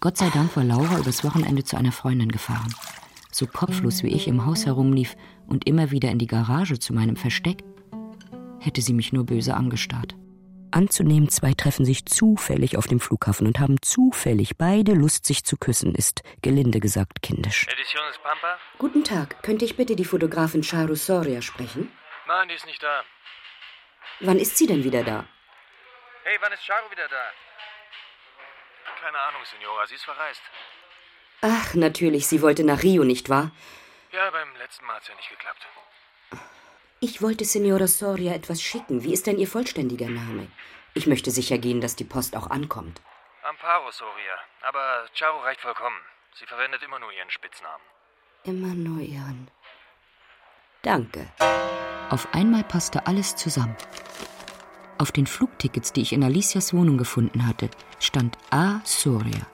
Gott 0.00 0.16
sei 0.16 0.30
Dank 0.30 0.56
war 0.56 0.64
Laura 0.64 0.98
übers 0.98 1.24
Wochenende 1.24 1.62
zu 1.62 1.76
einer 1.76 1.92
Freundin 1.92 2.32
gefahren. 2.32 2.74
So 3.30 3.46
kopflos 3.46 4.02
wie 4.02 4.08
ich 4.08 4.28
im 4.28 4.46
Haus 4.46 4.64
herumlief 4.64 5.14
und 5.46 5.66
immer 5.66 5.90
wieder 5.90 6.10
in 6.10 6.18
die 6.18 6.26
Garage 6.26 6.78
zu 6.78 6.94
meinem 6.94 7.16
Versteck, 7.16 7.62
hätte 8.58 8.80
sie 8.80 8.94
mich 8.94 9.12
nur 9.12 9.24
böse 9.24 9.54
angestarrt. 9.54 10.16
Anzunehmen, 10.72 11.28
zwei 11.28 11.52
treffen 11.54 11.84
sich 11.84 12.06
zufällig 12.06 12.76
auf 12.76 12.86
dem 12.86 13.00
Flughafen 13.00 13.46
und 13.46 13.58
haben 13.58 13.80
zufällig 13.82 14.56
beide 14.56 14.92
Lust, 14.92 15.26
sich 15.26 15.44
zu 15.44 15.56
küssen, 15.56 15.94
ist, 15.94 16.22
gelinde 16.42 16.80
gesagt, 16.80 17.22
kindisch. 17.22 17.66
Ediciones 17.68 18.18
Pampa? 18.18 18.58
Guten 18.78 19.04
Tag. 19.04 19.42
Könnte 19.42 19.64
ich 19.64 19.76
bitte 19.76 19.96
die 19.96 20.04
Fotografin 20.04 20.62
Charu 20.62 20.94
Soria 20.94 21.42
sprechen? 21.42 21.92
Nein, 22.26 22.48
die 22.48 22.54
ist 22.54 22.66
nicht 22.66 22.82
da. 22.82 23.02
Wann 24.20 24.38
ist 24.38 24.56
sie 24.56 24.66
denn 24.66 24.84
wieder 24.84 25.02
da? 25.02 25.26
Hey, 26.24 26.36
wann 26.40 26.52
ist 26.52 26.64
Charu 26.64 26.90
wieder 26.90 27.08
da? 27.08 27.24
Keine 29.02 29.18
Ahnung, 29.18 29.40
Signora. 29.50 29.86
Sie 29.86 29.94
ist 29.94 30.04
verreist. 30.04 30.42
Ach, 31.40 31.74
natürlich. 31.74 32.26
Sie 32.26 32.42
wollte 32.42 32.64
nach 32.64 32.82
Rio, 32.82 33.04
nicht 33.04 33.30
wahr? 33.30 33.50
Ja, 34.12 34.30
beim 34.30 34.54
letzten 34.56 34.84
Mal 34.84 34.96
hat 34.96 35.02
es 35.02 35.08
ja 35.08 35.14
nicht 35.14 35.30
geklappt. 35.30 35.66
Ich 37.02 37.22
wollte 37.22 37.46
Signora 37.46 37.86
Soria 37.86 38.34
etwas 38.34 38.60
schicken. 38.60 39.02
Wie 39.02 39.14
ist 39.14 39.26
denn 39.26 39.38
Ihr 39.38 39.48
vollständiger 39.48 40.10
Name? 40.10 40.48
Ich 40.92 41.06
möchte 41.06 41.30
sicher 41.30 41.56
gehen, 41.56 41.80
dass 41.80 41.96
die 41.96 42.04
Post 42.04 42.36
auch 42.36 42.50
ankommt. 42.50 43.00
Amparo 43.42 43.90
Soria. 43.90 44.36
Aber 44.60 45.06
Charo 45.14 45.38
reicht 45.38 45.62
vollkommen. 45.62 45.96
Sie 46.38 46.44
verwendet 46.44 46.82
immer 46.82 46.98
nur 46.98 47.10
ihren 47.10 47.30
Spitznamen. 47.30 47.80
Immer 48.44 48.74
nur 48.74 49.00
ihren. 49.00 49.48
Danke. 50.82 51.26
Auf 52.10 52.28
einmal 52.34 52.64
passte 52.64 53.06
alles 53.06 53.34
zusammen. 53.34 53.76
Auf 54.98 55.10
den 55.10 55.26
Flugtickets, 55.26 55.94
die 55.94 56.02
ich 56.02 56.12
in 56.12 56.22
Alicias 56.22 56.74
Wohnung 56.74 56.98
gefunden 56.98 57.46
hatte, 57.46 57.70
stand 57.98 58.36
A. 58.50 58.80
Soria. 58.84 59.46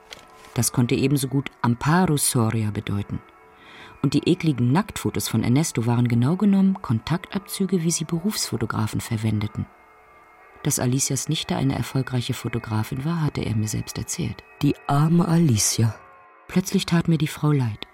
Das 0.53 0.73
konnte 0.73 0.95
ebenso 0.95 1.29
gut 1.29 1.49
Amparo 1.61 2.17
Soria 2.17 2.71
bedeuten. 2.71 3.21
Und 4.01 4.13
die 4.13 4.29
ekligen 4.29 4.71
Nacktfotos 4.71 5.27
von 5.27 5.43
Ernesto 5.43 5.85
waren 5.85 6.07
genau 6.07 6.35
genommen 6.35 6.81
Kontaktabzüge, 6.81 7.83
wie 7.83 7.91
sie 7.91 8.05
Berufsfotografen 8.05 9.01
verwendeten. 9.01 9.65
Dass 10.63 10.79
Alicias 10.79 11.29
Nichte 11.29 11.55
eine 11.55 11.75
erfolgreiche 11.75 12.33
Fotografin 12.33 13.05
war, 13.05 13.21
hatte 13.21 13.41
er 13.41 13.55
mir 13.55 13.67
selbst 13.67 13.97
erzählt. 13.97 14.43
Die 14.61 14.75
arme 14.87 15.27
Alicia. 15.27 15.95
Plötzlich 16.47 16.85
tat 16.85 17.07
mir 17.07 17.17
die 17.17 17.27
Frau 17.27 17.51
leid, 17.51 17.87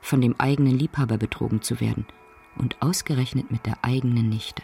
von 0.00 0.20
dem 0.20 0.38
eigenen 0.38 0.78
Liebhaber 0.78 1.18
betrogen 1.18 1.62
zu 1.62 1.80
werden 1.80 2.06
und 2.56 2.80
ausgerechnet 2.82 3.50
mit 3.50 3.66
der 3.66 3.78
eigenen 3.82 4.28
Nichte. 4.28 4.62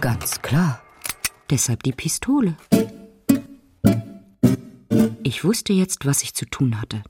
Ganz 0.00 0.42
klar. 0.42 0.82
Deshalb 1.50 1.82
die 1.82 1.92
Pistole. 1.92 2.56
Ich 5.22 5.44
wusste 5.44 5.72
jetzt, 5.72 6.06
was 6.06 6.22
ich 6.22 6.34
zu 6.34 6.46
tun 6.46 6.80
hatte. 6.80 7.02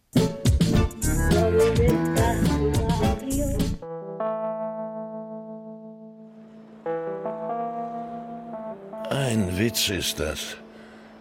Witz 9.59 9.89
ist 9.89 10.21
das. 10.21 10.57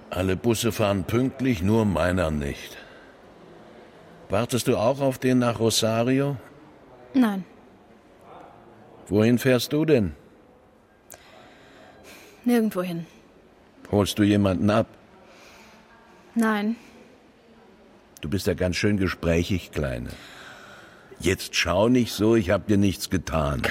Alle 0.09 0.35
Busse 0.35 0.71
fahren 0.71 1.03
pünktlich, 1.03 1.61
nur 1.61 1.85
meiner 1.85 2.31
nicht. 2.31 2.77
Wartest 4.29 4.67
du 4.67 4.77
auch 4.77 5.01
auf 5.01 5.17
den 5.17 5.39
nach 5.39 5.59
Rosario? 5.59 6.37
Nein. 7.13 7.43
Wohin 9.07 9.37
fährst 9.37 9.73
du 9.73 9.85
denn? 9.85 10.15
Nirgendwohin. 12.45 13.05
Holst 13.91 14.17
du 14.19 14.23
jemanden 14.23 14.69
ab? 14.69 14.87
Nein. 16.35 16.75
Du 18.21 18.29
bist 18.29 18.47
ja 18.47 18.53
ganz 18.53 18.75
schön 18.75 18.97
gesprächig, 18.97 19.71
Kleine. 19.71 20.09
Jetzt 21.19 21.55
schau 21.55 21.89
nicht 21.89 22.11
so, 22.13 22.35
ich 22.35 22.49
hab 22.49 22.67
dir 22.67 22.77
nichts 22.77 23.09
getan. 23.09 23.61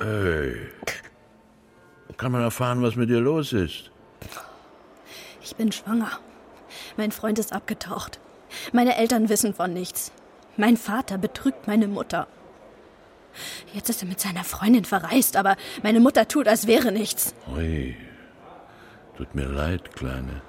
Hey. 0.00 0.56
Kann 2.20 2.32
man 2.32 2.42
erfahren, 2.42 2.82
was 2.82 2.96
mit 2.96 3.08
dir 3.08 3.20
los 3.20 3.54
ist? 3.54 3.90
Ich 5.42 5.56
bin 5.56 5.72
schwanger. 5.72 6.10
Mein 6.98 7.12
Freund 7.12 7.38
ist 7.38 7.54
abgetaucht. 7.54 8.20
Meine 8.72 8.96
Eltern 8.98 9.30
wissen 9.30 9.54
von 9.54 9.72
nichts. 9.72 10.12
Mein 10.58 10.76
Vater 10.76 11.16
betrügt 11.16 11.66
meine 11.66 11.88
Mutter. 11.88 12.26
Jetzt 13.72 13.88
ist 13.88 14.02
er 14.02 14.08
mit 14.08 14.20
seiner 14.20 14.44
Freundin 14.44 14.84
verreist, 14.84 15.34
aber 15.34 15.56
meine 15.82 15.98
Mutter 15.98 16.28
tut, 16.28 16.46
als 16.46 16.66
wäre 16.66 16.92
nichts. 16.92 17.34
Ui. 17.56 17.96
Tut 19.16 19.34
mir 19.34 19.46
leid, 19.46 19.96
Kleine. 19.96 20.42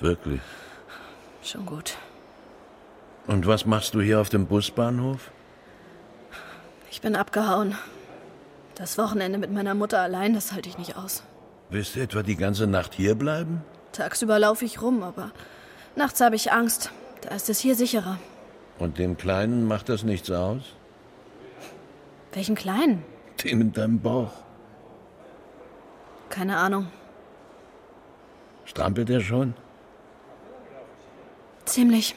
Wirklich. 0.00 0.42
Schon 1.42 1.64
gut. 1.64 1.96
Und 3.26 3.46
was 3.46 3.64
machst 3.64 3.94
du 3.94 4.02
hier 4.02 4.20
auf 4.20 4.28
dem 4.28 4.46
Busbahnhof? 4.46 5.30
Ich 6.90 7.00
bin 7.00 7.16
abgehauen. 7.16 7.74
Das 8.80 8.96
Wochenende 8.96 9.36
mit 9.36 9.52
meiner 9.52 9.74
Mutter 9.74 10.00
allein, 10.00 10.32
das 10.32 10.52
halte 10.52 10.70
ich 10.70 10.78
nicht 10.78 10.96
aus. 10.96 11.22
Willst 11.68 11.96
du 11.96 12.00
etwa 12.00 12.22
die 12.22 12.34
ganze 12.34 12.66
Nacht 12.66 12.94
hier 12.94 13.14
bleiben? 13.14 13.62
Tagsüber 13.92 14.38
laufe 14.38 14.64
ich 14.64 14.80
rum, 14.80 15.02
aber 15.02 15.32
nachts 15.96 16.22
habe 16.22 16.34
ich 16.34 16.50
Angst. 16.50 16.90
Da 17.20 17.34
ist 17.34 17.50
es 17.50 17.58
hier 17.58 17.74
sicherer. 17.74 18.18
Und 18.78 18.96
dem 18.96 19.18
Kleinen 19.18 19.68
macht 19.68 19.90
das 19.90 20.02
nichts 20.02 20.30
aus? 20.30 20.62
Welchen 22.32 22.54
Kleinen? 22.54 23.04
Den 23.44 23.60
in 23.60 23.72
deinem 23.74 24.00
Bauch. 24.00 24.32
Keine 26.30 26.56
Ahnung. 26.56 26.86
Strampelt 28.64 29.10
er 29.10 29.20
schon? 29.20 29.52
Ziemlich. 31.66 32.14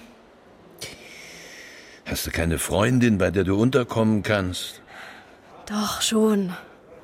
Hast 2.06 2.26
du 2.26 2.32
keine 2.32 2.58
Freundin, 2.58 3.18
bei 3.18 3.32
der 3.32 3.44
du 3.44 3.60
unterkommen 3.62 4.24
kannst? 4.24 4.83
Doch, 5.68 6.02
schon. 6.02 6.54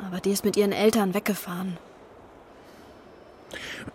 Aber 0.06 0.20
die 0.20 0.32
ist 0.32 0.46
mit 0.46 0.58
ihren 0.58 0.72
Eltern 0.72 1.14
weggefahren. 1.14 1.78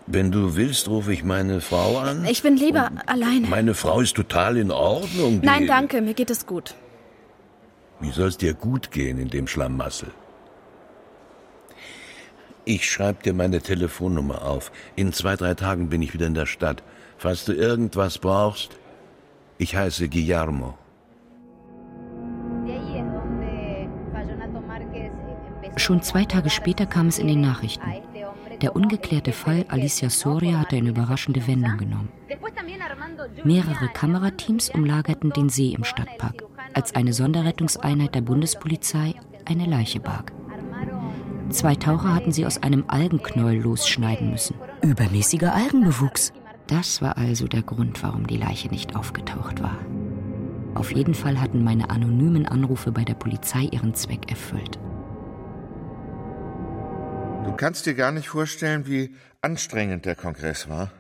Wenn 0.07 0.31
du 0.33 0.57
willst, 0.57 0.89
rufe 0.89 1.13
ich 1.13 1.25
meine 1.25 1.61
Frau 1.61 1.99
an. 1.99 2.25
Ich 2.25 2.43
bin 2.43 2.57
lieber 2.57 2.91
alleine. 3.07 3.47
Meine 3.47 3.75
Frau 3.75 4.01
ist 4.01 4.15
total 4.17 4.57
in 4.57 4.71
Ordnung. 4.71 5.41
Die 5.41 5.47
Nein, 5.47 5.67
danke, 5.67 6.01
mir 6.01 6.15
geht 6.15 6.31
es 6.31 6.47
gut. 6.47 6.75
Wie 8.01 8.11
soll 8.11 8.29
es 8.29 8.37
dir 8.37 8.55
gut 8.55 8.91
gehen 8.91 9.19
in 9.19 9.31
dem 9.31 9.47
Schlamassel? 9.47 10.11
Ich 12.67 12.91
schreibe 12.91 13.23
dir 13.23 13.35
meine 13.35 13.61
Telefonnummer 13.61 14.43
auf. 14.43 14.73
In 14.97 15.13
zwei, 15.13 15.37
drei 15.37 15.55
Tagen 15.55 15.91
bin 15.91 16.03
ich 16.03 16.15
wieder 16.15 16.27
in 16.27 16.35
der 16.35 16.47
Stadt. 16.47 16.83
Falls 17.17 17.45
du 17.45 17.53
irgendwas 17.53 18.19
brauchst, 18.19 18.71
ich 19.59 19.77
heiße 19.77 20.09
Guillermo. 20.09 20.77
Schon 25.77 26.03
zwei 26.03 26.25
Tage 26.25 26.51
später 26.51 26.87
kam 26.87 27.09
es 27.09 27.19
in 27.19 27.27
den 27.27 27.41
Nachrichten. 27.41 27.93
Der 28.63 28.77
ungeklärte 28.77 29.33
Fall 29.33 29.65
Alicia 29.69 30.09
Soria 30.09 30.61
hatte 30.61 30.77
eine 30.77 30.91
überraschende 30.91 31.47
Wendung 31.47 31.77
genommen. 31.77 32.09
Mehrere 33.45 33.89
Kamerateams 33.89 34.71
umlagerten 34.71 35.31
den 35.31 35.49
See 35.49 35.75
im 35.75 35.85
Stadtpark, 35.85 36.45
als 36.73 36.95
eine 36.95 37.13
Sonderrettungseinheit 37.13 38.15
der 38.15 38.21
Bundespolizei 38.21 39.15
eine 39.45 39.67
Leiche 39.67 40.01
barg. 40.01 40.33
Zwei 41.51 41.75
Taucher 41.75 42.15
hatten 42.15 42.33
sie 42.33 42.47
aus 42.47 42.63
einem 42.63 42.85
Algenknäuel 42.89 43.61
losschneiden 43.61 44.31
müssen. 44.31 44.57
Übermäßiger 44.83 45.55
Algenbewuchs. 45.55 46.33
Das 46.67 47.03
war 47.03 47.19
also 47.19 47.47
der 47.47 47.63
Grund, 47.63 48.03
warum 48.03 48.27
die 48.27 48.39
Leiche 48.39 48.69
nicht 48.69 48.97
aufgetaucht 48.97 49.63
war. 49.63 49.79
Auf 50.75 50.93
jeden 50.93 51.15
Fall 51.15 51.41
hatten 51.41 51.63
meine 51.63 51.91
anonymen 51.91 52.47
Anrufe 52.47 52.91
bei 52.91 53.05
der 53.05 53.15
Polizei 53.15 53.69
ihren 53.71 53.95
Zweck 53.95 54.31
erfüllt. 54.31 54.79
Du 57.45 57.53
kannst 57.57 57.87
dir 57.87 57.95
gar 57.95 58.11
nicht 58.11 58.29
vorstellen, 58.29 58.87
wie 58.87 59.15
anstrengend 59.41 60.07
der 60.07 60.17
Kongress 60.17 60.69
war. 60.69 60.91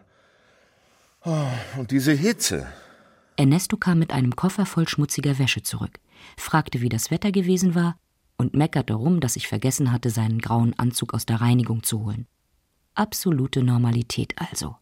Oh, 1.24 1.48
und 1.78 1.90
diese 1.90 2.12
Hitze. 2.12 2.66
Ernesto 3.36 3.76
kam 3.76 3.98
mit 3.98 4.12
einem 4.12 4.36
Koffer 4.36 4.66
voll 4.66 4.86
schmutziger 4.86 5.38
Wäsche 5.38 5.62
zurück, 5.62 5.98
fragte, 6.36 6.80
wie 6.80 6.88
das 6.88 7.10
Wetter 7.10 7.32
gewesen 7.32 7.74
war 7.74 7.96
und 8.36 8.54
meckerte 8.54 8.94
rum, 8.94 9.20
dass 9.20 9.36
ich 9.36 9.48
vergessen 9.48 9.90
hatte, 9.90 10.10
seinen 10.10 10.38
grauen 10.38 10.78
Anzug 10.78 11.14
aus 11.14 11.26
der 11.26 11.40
Reinigung 11.40 11.82
zu 11.82 12.04
holen. 12.04 12.26
Absolute 12.94 13.62
Normalität 13.62 14.34
also. 14.36 14.76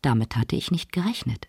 Damit 0.00 0.36
hatte 0.36 0.56
ich 0.56 0.70
nicht 0.70 0.92
gerechnet. 0.92 1.48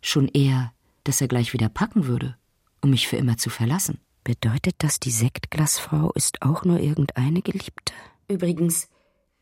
Schon 0.00 0.28
eher, 0.28 0.72
dass 1.04 1.20
er 1.20 1.28
gleich 1.28 1.52
wieder 1.52 1.68
packen 1.68 2.06
würde, 2.06 2.36
um 2.80 2.90
mich 2.90 3.08
für 3.08 3.16
immer 3.16 3.38
zu 3.38 3.50
verlassen. 3.50 3.98
Bedeutet 4.24 4.76
das, 4.78 5.00
die 5.00 5.10
Sektglasfrau 5.10 6.12
ist 6.12 6.42
auch 6.42 6.64
nur 6.64 6.78
irgendeine 6.78 7.42
Geliebte? 7.42 7.92
Übrigens, 8.32 8.88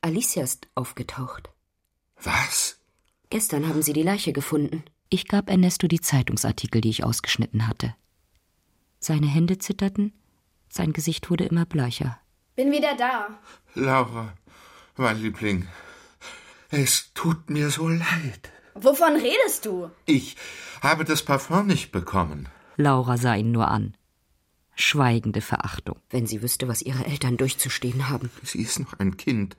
Alicia 0.00 0.42
ist 0.42 0.66
aufgetaucht. 0.74 1.50
Was? 2.20 2.80
Gestern 3.30 3.68
haben 3.68 3.82
sie 3.82 3.92
die 3.92 4.02
Leiche 4.02 4.32
gefunden. 4.32 4.82
Ich 5.10 5.28
gab 5.28 5.48
Ernesto 5.48 5.86
die 5.86 6.00
Zeitungsartikel, 6.00 6.80
die 6.80 6.90
ich 6.90 7.04
ausgeschnitten 7.04 7.68
hatte. 7.68 7.94
Seine 8.98 9.28
Hände 9.28 9.58
zitterten, 9.58 10.12
sein 10.68 10.92
Gesicht 10.92 11.30
wurde 11.30 11.44
immer 11.44 11.66
bleicher. 11.66 12.18
Bin 12.56 12.72
wieder 12.72 12.96
da. 12.96 13.38
Laura, 13.74 14.34
mein 14.96 15.22
Liebling, 15.22 15.68
es 16.70 17.12
tut 17.14 17.48
mir 17.48 17.70
so 17.70 17.86
leid. 17.88 18.50
Wovon 18.74 19.14
redest 19.14 19.66
du? 19.66 19.88
Ich 20.06 20.36
habe 20.82 21.04
das 21.04 21.22
Parfum 21.22 21.68
nicht 21.68 21.92
bekommen. 21.92 22.48
Laura 22.76 23.16
sah 23.16 23.36
ihn 23.36 23.52
nur 23.52 23.68
an. 23.68 23.96
Schweigende 24.80 25.42
Verachtung. 25.42 25.96
Wenn 26.08 26.26
sie 26.26 26.42
wüsste, 26.42 26.66
was 26.66 26.80
ihre 26.80 27.04
Eltern 27.04 27.36
durchzustehen 27.36 28.08
haben. 28.08 28.30
Sie 28.42 28.62
ist 28.62 28.80
noch 28.80 28.94
ein 28.98 29.16
Kind. 29.18 29.56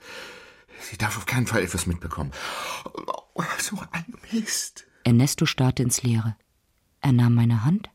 Sie 0.81 0.97
darf 0.97 1.15
auf 1.17 1.27
keinen 1.27 1.45
Fall 1.45 1.61
etwas 1.61 1.85
mitbekommen. 1.85 2.31
Oh, 3.35 3.43
so 3.59 3.77
ein 3.91 4.05
Mist. 4.31 4.87
Ernesto 5.03 5.45
starrte 5.45 5.83
ins 5.83 6.01
Leere. 6.01 6.35
Er 7.01 7.11
nahm 7.11 7.35
meine 7.35 7.63
Hand, 7.63 7.89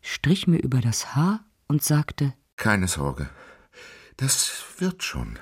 strich 0.00 0.46
mir 0.48 0.58
über 0.58 0.80
das 0.80 1.14
Haar 1.14 1.44
und 1.68 1.84
sagte: 1.84 2.34
Keine 2.56 2.88
Sorge. 2.88 3.30
Das 4.16 4.64
wird 4.78 5.04
schon. 5.04 5.38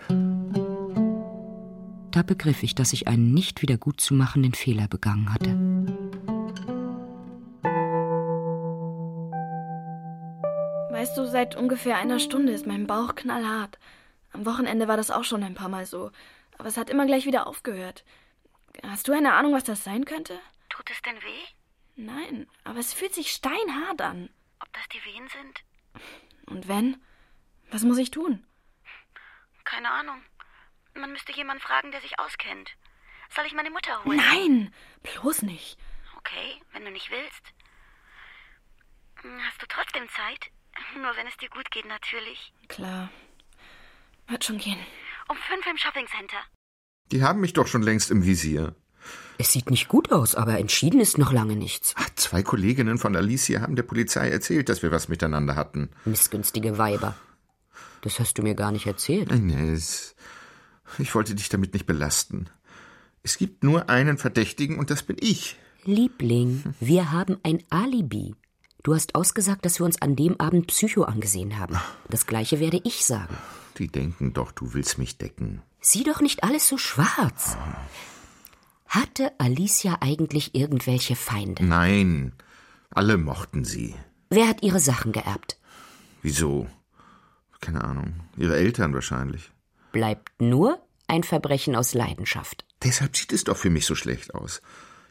Da 2.11 2.23
begriff 2.23 2.63
ich, 2.63 2.75
dass 2.75 2.93
ich 2.93 3.09
einen 3.09 3.33
nicht 3.33 3.63
wieder 3.63 3.79
gut 3.79 4.01
zu 4.01 4.15
machenden 4.15 4.53
Fehler 4.53 4.89
begangen 4.89 5.33
hatte. 5.33 6.40
Weißt 11.01 11.17
du, 11.17 11.25
seit 11.25 11.57
ungefähr 11.57 11.97
einer 11.97 12.21
Stunde 12.21 12.53
ist 12.53 12.67
mein 12.67 12.87
Bauch 12.87 13.15
knallhart. 13.15 13.79
Am 14.35 14.45
Wochenende 14.45 14.87
war 14.87 14.99
das 14.99 15.11
auch 15.11 15.25
schon 15.25 15.43
ein 15.43 15.55
paar 15.55 15.71
Mal 15.71 15.87
so. 15.87 16.13
Aber 16.59 16.69
es 16.69 16.77
hat 16.77 16.91
immer 16.91 17.07
gleich 17.07 17.25
wieder 17.25 17.47
aufgehört. 17.47 18.05
Hast 18.83 19.09
du 19.09 19.13
eine 19.13 19.33
Ahnung, 19.33 19.55
was 19.55 19.65
das 19.65 19.83
sein 19.83 20.05
könnte? 20.05 20.39
Tut 20.69 20.91
es 20.91 21.01
denn 21.01 21.17
weh? 21.17 21.43
Nein, 21.97 22.47
aber 22.65 22.81
es 22.81 22.93
fühlt 22.93 23.15
sich 23.15 23.31
steinhart 23.31 24.03
an. 24.03 24.29
Ob 24.61 24.71
das 24.75 24.87
die 24.91 25.03
Wehen 25.07 25.27
sind? 25.29 25.65
Und 26.45 26.69
wenn? 26.69 27.03
Was 27.71 27.83
muss 27.83 27.97
ich 27.97 28.11
tun? 28.11 28.47
Keine 29.65 29.91
Ahnung. 29.91 30.21
Man 30.93 31.13
müsste 31.13 31.33
jemanden 31.33 31.63
fragen, 31.63 31.93
der 31.93 32.03
sich 32.03 32.19
auskennt. 32.19 32.73
Soll 33.35 33.47
ich 33.47 33.55
meine 33.55 33.71
Mutter 33.71 34.05
holen? 34.05 34.19
Nein, 34.19 34.75
bloß 35.03 35.41
nicht. 35.45 35.79
Okay, 36.19 36.61
wenn 36.73 36.85
du 36.85 36.91
nicht 36.91 37.11
willst. 37.11 37.55
Hast 39.47 39.63
du 39.63 39.67
trotzdem 39.67 40.07
Zeit? 40.11 40.51
Nur 40.97 41.17
wenn 41.17 41.27
es 41.27 41.37
dir 41.37 41.49
gut 41.49 41.71
geht, 41.71 41.87
natürlich. 41.87 42.53
Klar. 42.69 43.11
Wird 44.29 44.45
schon 44.45 44.59
gehen. 44.59 44.79
Um 45.29 45.37
fünf 45.37 45.67
im 45.67 45.77
Shoppingcenter. 45.77 46.39
Die 47.13 47.23
haben 47.23 47.41
mich 47.41 47.53
doch 47.53 47.67
schon 47.67 47.83
längst 47.83 48.11
im 48.11 48.25
Visier. 48.25 48.75
Es 49.39 49.53
sieht 49.53 49.71
nicht 49.71 49.89
gut 49.89 50.13
aus, 50.13 50.35
aber 50.35 50.59
entschieden 50.59 51.01
ist 51.01 51.19
noch 51.19 51.33
lange 51.33 51.57
nichts. 51.57 51.95
Ach, 51.97 52.11
zwei 52.15 52.43
Kolleginnen 52.43 52.99
von 52.99 53.17
Alicia 53.17 53.63
haben 53.63 53.75
der 53.75 53.83
Polizei 53.83 54.29
erzählt, 54.29 54.69
dass 54.69 54.83
wir 54.83 54.91
was 54.91 55.09
miteinander 55.09 55.57
hatten. 55.57 55.91
Missgünstige 56.05 56.79
Weiber. 56.79 57.17
Das 58.03 58.19
hast 58.19 58.39
du 58.39 58.43
mir 58.43 58.55
gar 58.55 58.73
nicht 58.73 58.87
erzählt. 58.87 59.31
Ines, 59.31 60.15
ich 60.99 61.15
wollte 61.15 61.35
dich 61.35 61.49
damit 61.49 61.73
nicht 61.73 61.87
belasten. 61.87 62.49
Es 63.23 63.39
gibt 63.39 63.65
nur 63.65 63.89
einen 63.89 64.19
Verdächtigen 64.19 64.79
und 64.79 64.91
das 64.91 65.03
bin 65.03 65.17
ich. 65.21 65.57
Liebling, 65.85 66.75
wir 66.79 67.11
haben 67.11 67.39
ein 67.43 67.63
Alibi. 67.71 68.35
Du 68.83 68.95
hast 68.95 69.15
ausgesagt, 69.15 69.65
dass 69.65 69.79
wir 69.79 69.85
uns 69.85 70.01
an 70.01 70.17
dem 70.17 70.41
Abend 70.41 70.67
Psycho 70.69 71.03
angesehen 71.03 71.59
haben. 71.59 71.79
Das 72.09 72.27
gleiche 72.27 72.61
werde 72.61 72.81
ich 72.85 73.05
sagen. 73.05 73.37
Die 73.79 73.89
denken 73.89 74.33
doch, 74.33 74.53
du 74.53 74.73
willst 74.73 74.99
mich 74.99 75.19
decken. 75.19 75.63
Sieh 75.81 76.05
doch 76.05 76.21
nicht 76.21 76.45
alles 76.45 76.67
so 76.69 76.79
schwarz. 76.79 77.57
Hatte 78.87 79.33
Alicia 79.39 79.99
eigentlich 80.01 80.55
irgendwelche 80.55 81.15
Feinde? 81.15 81.65
Nein, 81.65 82.33
alle 82.91 83.19
mochten 83.19 83.65
sie. 83.65 83.95
Wer 84.31 84.49
hat 84.49 84.63
ihre 84.63 84.81
Sachen 84.81 85.13
geerbt? 85.13 85.59
Wieso? 86.23 86.67
Keine 87.61 87.85
Ahnung. 87.85 88.21
Ihre 88.37 88.57
Eltern 88.57 88.95
wahrscheinlich. 88.95 89.51
Bleibt 89.93 90.41
nur 90.41 90.81
ein 91.07 91.23
Verbrechen 91.25 91.77
aus 91.77 91.95
Leidenschaft. 91.95 92.65
Deshalb 92.83 93.17
sieht 93.17 93.33
es 93.33 93.45
doch 93.45 93.57
für 93.57 93.71
mich 93.71 93.87
so 93.87 93.95
schlecht 93.95 94.35
aus. 94.35 94.63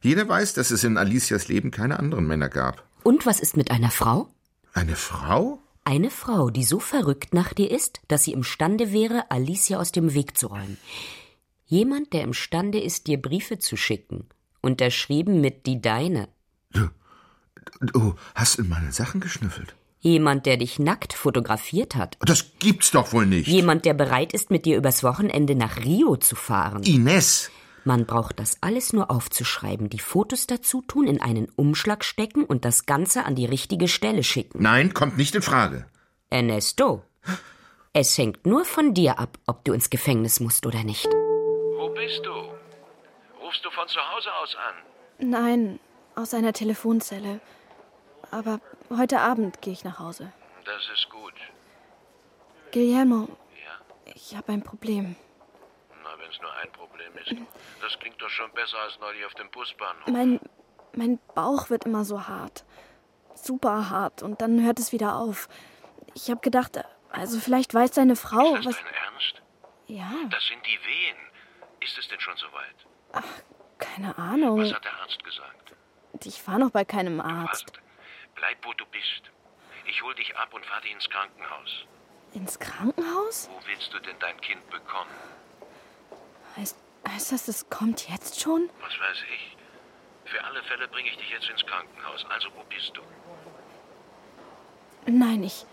Jeder 0.02 0.28
weiß, 0.28 0.54
dass 0.54 0.72
es 0.72 0.84
in 0.84 0.98
Alicias 0.98 1.48
Leben 1.48 1.72
keine 1.72 2.00
anderen 2.00 2.26
Männer 2.26 2.50
gab. 2.50 2.84
Und 3.04 3.26
was 3.26 3.40
ist 3.40 3.58
mit 3.58 3.72
einer 3.72 3.92
Frau? 3.92 4.28
Eine 4.74 4.96
Frau? 4.96 5.60
Eine 5.84 6.12
Frau, 6.12 6.50
die 6.50 6.64
so 6.64 6.80
verrückt 6.80 7.34
nach 7.34 7.54
dir 7.54 7.72
ist, 7.72 8.02
dass 8.08 8.24
sie 8.24 8.34
imstande 8.34 8.92
wäre, 8.92 9.32
Alicia 9.32 9.80
aus 9.80 9.92
dem 9.92 10.14
Weg 10.14 10.38
zu 10.38 10.48
räumen. 10.48 10.78
Jemand, 11.66 12.14
der 12.14 12.24
imstande 12.24 12.80
ist, 12.80 13.08
dir 13.08 13.22
Briefe 13.22 13.60
zu 13.60 13.78
schicken, 13.78 14.26
unterschrieben 14.62 15.42
mit 15.42 15.66
die 15.66 15.82
deine. 15.82 16.28
Du, 16.72 16.90
du 17.82 18.16
hast 18.36 18.60
in 18.60 18.70
meine 18.70 18.92
Sachen 18.92 19.20
geschnüffelt. 19.22 19.76
Jemand, 20.00 20.46
der 20.46 20.58
dich 20.58 20.80
nackt 20.80 21.14
fotografiert 21.14 21.96
hat. 21.96 22.18
Das 22.22 22.52
gibt's 22.60 22.92
doch 22.92 23.12
wohl 23.12 23.26
nicht. 23.26 23.48
Jemand, 23.48 23.86
der 23.86 23.94
bereit 23.94 24.34
ist, 24.34 24.50
mit 24.50 24.66
dir 24.66 24.78
übers 24.78 25.04
Wochenende 25.04 25.56
nach 25.56 25.78
Rio 25.78 26.16
zu 26.16 26.36
fahren. 26.36 26.84
Ines! 26.84 27.52
Man 27.86 28.06
braucht 28.06 28.40
das 28.40 28.58
alles 28.62 28.94
nur 28.94 29.10
aufzuschreiben, 29.10 29.90
die 29.90 30.00
Fotos 30.00 30.48
dazu 30.48 30.82
tun, 30.82 31.08
in 31.08 31.22
einen 31.22 31.50
Umschlag 31.56 32.04
stecken 32.04 32.44
und 32.44 32.66
das 32.66 32.86
Ganze 32.86 33.26
an 33.26 33.36
die 33.36 33.46
richtige 33.46 33.88
Stelle 33.88 34.24
schicken. 34.24 34.62
Nein, 34.62 34.94
kommt 34.94 35.18
nicht 35.18 35.36
in 35.36 35.42
Frage. 35.42 35.86
Ernesto, 36.30 37.04
es 37.94 38.18
hängt 38.18 38.46
nur 38.46 38.66
von 38.66 38.94
dir 38.94 39.20
ab, 39.20 39.38
ob 39.48 39.66
du 39.66 39.74
ins 39.74 39.90
Gefängnis 39.90 40.40
musst 40.40 40.66
oder 40.66 40.84
nicht. 40.84 41.06
Wo 41.06 41.90
bist 41.90 42.24
du? 42.24 42.32
Rufst 43.44 43.66
du 43.66 43.72
von 43.72 43.88
zu 43.88 44.00
Hause 44.00 44.30
aus 44.44 44.56
an? 44.56 45.30
Nein, 45.30 45.80
aus 46.16 46.34
einer 46.34 46.54
Telefonzelle. 46.54 47.40
Aber 48.32 48.60
heute 48.96 49.22
Abend 49.22 49.62
gehe 49.62 49.74
ich 49.74 49.84
nach 49.84 50.00
Hause. 50.00 50.32
Das 50.66 50.84
ist 50.94 51.10
gut. 51.10 51.34
Guillermo. 52.72 53.28
Ja. 53.28 54.14
Ich 54.14 54.36
habe 54.36 54.52
ein 54.52 54.62
Problem. 54.62 55.16
Wenn 56.30 56.36
es 56.36 56.42
nur 56.42 56.54
ein 56.58 56.72
Problem 56.74 57.18
ist. 57.18 57.34
Das 57.82 57.98
klingt 58.00 58.22
doch 58.22 58.30
schon 58.30 58.52
besser 58.52 58.78
als 58.78 59.00
neulich 59.00 59.26
auf 59.26 59.34
dem 59.34 59.50
Busbahnhof. 59.50 60.08
Mein, 60.10 60.40
mein 60.94 61.18
Bauch 61.34 61.72
wird 61.72 61.86
immer 61.86 62.06
so 62.06 62.28
hart. 62.28 62.66
Super 63.34 63.90
hart. 63.90 64.22
Und 64.22 64.40
dann 64.40 64.64
hört 64.64 64.78
es 64.78 64.92
wieder 64.92 65.16
auf. 65.16 65.48
Ich 66.14 66.30
habe 66.30 66.40
gedacht, 66.42 66.80
also 67.10 67.40
vielleicht 67.40 67.74
weiß 67.74 67.92
deine 67.92 68.16
Frau. 68.16 68.54
Ist 68.54 68.66
das 68.66 68.76
was... 68.76 68.84
dein 68.84 68.94
Ernst? 68.94 69.42
Ja. 69.88 70.12
Das 70.30 70.46
sind 70.46 70.64
die 70.68 70.80
Wehen. 70.86 71.18
Ist 71.80 71.98
es 71.98 72.08
denn 72.10 72.20
schon 72.20 72.38
soweit? 72.38 72.76
Ach, 73.14 73.24
keine 73.80 74.16
Ahnung. 74.20 74.62
Was 74.62 74.74
hat 74.74 74.86
der 74.86 75.00
Arzt 75.02 75.24
gesagt? 75.24 75.74
Ich 76.26 76.48
war 76.48 76.60
noch 76.60 76.70
bei 76.70 76.86
keinem 76.86 77.22
Arzt. 77.22 77.74
Bleib, 78.36 78.64
wo 78.64 78.74
du 78.74 78.86
bist. 78.86 79.32
Ich 79.88 80.04
hol 80.04 80.14
dich 80.14 80.38
ab 80.38 80.54
und 80.54 80.64
fahre 80.64 80.82
dich 80.82 80.92
ins 80.92 81.10
Krankenhaus. 81.10 81.86
Ins 82.34 82.60
Krankenhaus? 82.60 83.50
Wo 83.52 83.68
willst 83.68 83.92
du 83.92 84.00
denn 84.00 84.20
dein 84.20 84.40
Kind 84.42 84.70
bekommen? 84.70 85.10
Heißt, 86.60 86.76
heißt 87.08 87.32
das, 87.32 87.48
es 87.48 87.70
kommt 87.70 88.10
jetzt 88.10 88.42
schon? 88.42 88.70
Was 88.82 88.92
weiß 88.92 89.24
ich. 89.34 89.56
Für 90.30 90.44
alle 90.44 90.62
Fälle 90.64 90.90
bringe 90.90 91.10
ich 91.10 91.18
dich 91.18 91.30
jetzt 91.32 91.50
ins 91.50 91.66
Krankenhaus. 91.66 92.26
Also, 92.30 92.50
wo 92.56 92.64
bist 92.70 92.92
du? 92.96 93.02
Nein, 95.10 95.44
ich. 95.44 95.66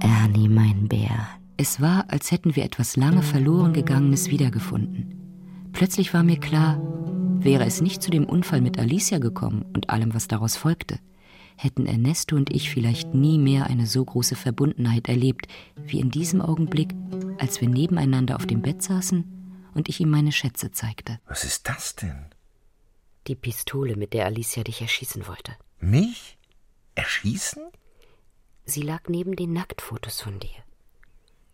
Ernie, 0.00 0.48
mein 0.48 0.88
Bär. 0.88 1.28
Es 1.56 1.80
war, 1.80 2.06
als 2.08 2.32
hätten 2.32 2.56
wir 2.56 2.64
etwas 2.64 2.96
lange 2.96 3.22
verloren 3.22 3.72
gegangenes 3.72 4.28
wiedergefunden. 4.30 5.70
Plötzlich 5.72 6.12
war 6.12 6.24
mir 6.24 6.40
klar, 6.40 6.78
wäre 7.38 7.64
es 7.64 7.80
nicht 7.80 8.02
zu 8.02 8.10
dem 8.10 8.24
Unfall 8.24 8.60
mit 8.60 8.80
Alicia 8.80 9.18
gekommen 9.18 9.64
und 9.74 9.90
allem, 9.90 10.12
was 10.12 10.26
daraus 10.26 10.56
folgte, 10.56 10.98
hätten 11.56 11.86
Ernesto 11.86 12.36
und 12.36 12.54
ich 12.54 12.70
vielleicht 12.70 13.14
nie 13.14 13.38
mehr 13.38 13.66
eine 13.66 13.86
so 13.86 14.04
große 14.04 14.36
Verbundenheit 14.36 15.08
erlebt, 15.08 15.46
wie 15.76 16.00
in 16.00 16.10
diesem 16.10 16.40
Augenblick, 16.40 16.94
als 17.38 17.60
wir 17.60 17.68
nebeneinander 17.68 18.36
auf 18.36 18.46
dem 18.46 18.62
Bett 18.62 18.82
saßen 18.82 19.68
und 19.74 19.88
ich 19.88 20.00
ihm 20.00 20.10
meine 20.10 20.32
Schätze 20.32 20.70
zeigte. 20.70 21.20
Was 21.26 21.44
ist 21.44 21.68
das 21.68 21.96
denn? 21.96 22.26
Die 23.26 23.34
Pistole, 23.34 23.96
mit 23.96 24.12
der 24.12 24.26
Alicia 24.26 24.64
dich 24.64 24.82
erschießen 24.82 25.26
wollte. 25.26 25.56
Mich? 25.78 26.38
Erschießen? 26.94 27.62
Sie 28.64 28.82
lag 28.82 29.08
neben 29.08 29.36
den 29.36 29.52
Nacktfotos 29.52 30.20
von 30.20 30.38
dir 30.38 30.64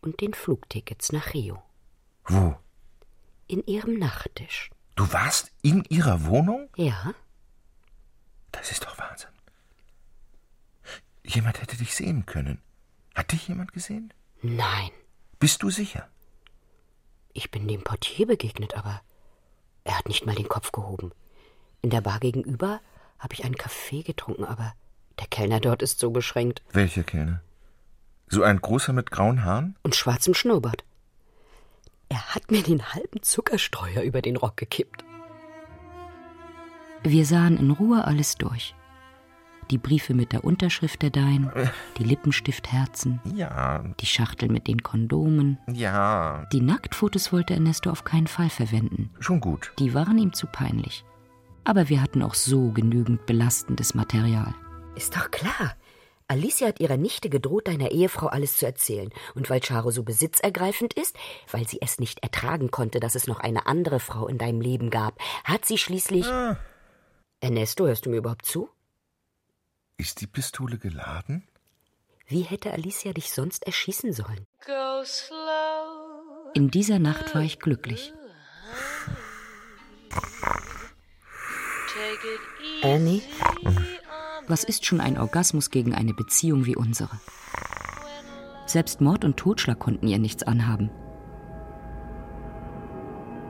und 0.01 0.21
den 0.21 0.35
Flugtickets 0.35 1.13
nach 1.13 1.35
Rio. 1.35 1.63
Wo? 2.25 2.57
In 3.47 3.65
ihrem 3.67 3.99
Nachttisch. 3.99 4.71
Du 4.97 5.13
warst 5.13 5.51
in 5.63 5.85
ihrer 5.89 6.25
Wohnung? 6.27 6.69
Ja. 6.77 7.15
Das 8.53 8.71
ist 8.71 8.85
doch 8.85 8.99
Wahnsinn. 8.99 9.31
Jemand 11.35 11.63
hätte 11.63 11.77
dich 11.77 11.95
sehen 11.95 12.27
können. 12.27 12.59
Hat 13.15 13.31
dich 13.31 13.47
jemand 13.47 13.73
gesehen? 13.73 14.13
Nein. 14.43 14.91
Bist 15.39 15.63
du 15.63 15.71
sicher? 15.71 16.09
Ich 17.33 17.53
bin 17.53 17.69
dem 17.69 17.85
Portier 17.85 18.27
begegnet, 18.27 18.75
aber 18.77 19.01
er 19.85 19.97
hat 19.97 20.09
nicht 20.09 20.27
mal 20.27 20.35
den 20.35 20.49
Kopf 20.49 20.73
gehoben. 20.73 21.13
In 21.83 21.91
der 21.91 22.01
Bar 22.01 22.19
gegenüber 22.19 22.81
habe 23.21 23.35
ich 23.35 23.45
einen 23.45 23.55
Kaffee 23.55 24.03
getrunken, 24.03 24.45
aber 24.45 24.75
der 25.21 25.29
Kellner 25.29 25.61
dort 25.61 25.83
ist 25.83 26.01
so 26.01 26.11
beschränkt. 26.11 26.63
Welcher 26.73 27.05
Kellner? 27.05 27.41
So 28.27 28.43
ein 28.43 28.61
großer 28.61 28.93
mit 28.93 29.13
grauen 29.13 29.45
Haaren? 29.45 29.77
Und 29.85 29.95
schwarzem 29.95 30.35
Schnurrbart. 30.35 30.85
Er 32.09 32.35
hat 32.35 32.51
mir 32.51 32.65
den 32.65 32.93
halben 32.93 33.23
Zuckerstreuer 33.23 34.03
über 34.03 34.21
den 34.21 34.37
Rock 34.37 34.57
gekippt. 34.57 35.05
Wir 37.05 37.25
sahen 37.25 37.57
in 37.57 37.71
Ruhe 37.71 38.05
alles 38.05 38.35
durch. 38.35 38.75
Die 39.71 39.79
Briefe 39.79 40.15
mit 40.15 40.33
der 40.33 40.43
Unterschrift 40.45 41.01
der 41.03 41.11
Dein, 41.11 41.51
die 41.97 42.05
Lippenstiftherzen, 42.05 43.21
Ja. 43.35 43.85
die 44.01 44.07
Schachtel 44.07 44.49
mit 44.49 44.67
den 44.67 44.83
Kondomen. 44.83 45.59
Ja. 45.73 46.47
Die 46.53 46.61
Nacktfotos 46.61 47.33
wollte 47.33 47.55
Ernesto 47.55 47.91
auf 47.91 48.03
keinen 48.05 48.27
Fall 48.27 48.51
verwenden. 48.51 49.11
Schon 49.21 49.41
gut. 49.41 49.73
Die 49.79 49.95
waren 49.95 50.19
ihm 50.19 50.33
zu 50.33 50.47
peinlich. 50.49 51.05
Aber 51.63 51.89
wir 51.89 52.03
hatten 52.03 52.23
auch 52.23 52.35
so 52.35 52.71
genügend 52.73 53.27
belastendes 53.27 53.95
Material. 53.95 54.55
Ist 54.97 55.15
doch 55.17 55.31
klar. 55.31 55.77
Alicia 56.27 56.69
hat 56.69 56.81
ihrer 56.81 56.97
Nichte 56.97 57.29
gedroht, 57.29 57.69
deiner 57.69 57.91
Ehefrau 57.91 58.27
alles 58.27 58.57
zu 58.57 58.67
erzählen. 58.67 59.11
Und 59.35 59.51
weil 59.51 59.61
Charo 59.61 59.91
so 59.91 60.03
besitzergreifend 60.05 60.95
ist, 60.95 61.17
weil 61.51 61.67
sie 61.69 61.79
es 61.81 61.99
nicht 61.99 62.23
ertragen 62.23 62.71
konnte, 62.71 62.99
dass 63.01 63.15
es 63.15 63.27
noch 63.27 63.41
eine 63.41 63.67
andere 63.67 64.01
Frau 64.01 64.27
in 64.29 64.39
deinem 64.39 64.61
Leben 64.61 64.91
gab, 64.91 65.19
hat 65.45 65.65
sie 65.65 65.79
schließlich. 65.79 66.27
Ah. 66.27 66.57
Ernesto, 67.41 67.87
hörst 67.87 68.07
du 68.07 68.11
mir 68.11 68.19
überhaupt 68.19 68.47
zu? 68.47 68.69
Ist 70.01 70.23
die 70.23 70.27
Pistole 70.27 70.79
geladen? 70.79 71.47
Wie 72.27 72.41
hätte 72.41 72.73
Alicia 72.73 73.13
dich 73.13 73.33
sonst 73.33 73.67
erschießen 73.67 74.15
sollen? 74.15 74.47
In 76.55 76.71
dieser 76.71 76.99
Nacht 76.99 77.35
war 77.35 77.43
ich 77.43 77.59
glücklich. 77.59 78.15
Annie, 82.83 83.21
was 84.49 84.65
ist 84.65 84.87
schon 84.87 85.03
ein 85.03 85.19
Orgasmus 85.19 85.69
gegen 85.69 85.95
eine 85.95 86.15
Beziehung 86.15 86.65
wie 86.65 86.77
unsere? 86.77 87.21
Selbst 88.65 89.03
Mord 89.03 89.27
und 89.27 89.37
Totschlag 89.37 89.79
konnten 89.79 90.09
ihr 90.09 90.19
nichts 90.19 90.45
anhaben. 90.45 90.89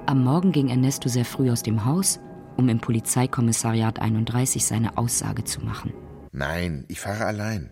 Am 0.06 0.24
Morgen 0.24 0.50
ging 0.50 0.68
Ernesto 0.68 1.08
sehr 1.08 1.24
früh 1.24 1.52
aus 1.52 1.62
dem 1.62 1.84
Haus, 1.84 2.18
um 2.56 2.68
im 2.68 2.80
Polizeikommissariat 2.80 4.00
31 4.00 4.66
seine 4.66 4.98
Aussage 4.98 5.44
zu 5.44 5.60
machen. 5.60 5.94
Nein, 6.32 6.84
ich 6.88 7.00
fahre 7.00 7.26
allein. 7.26 7.70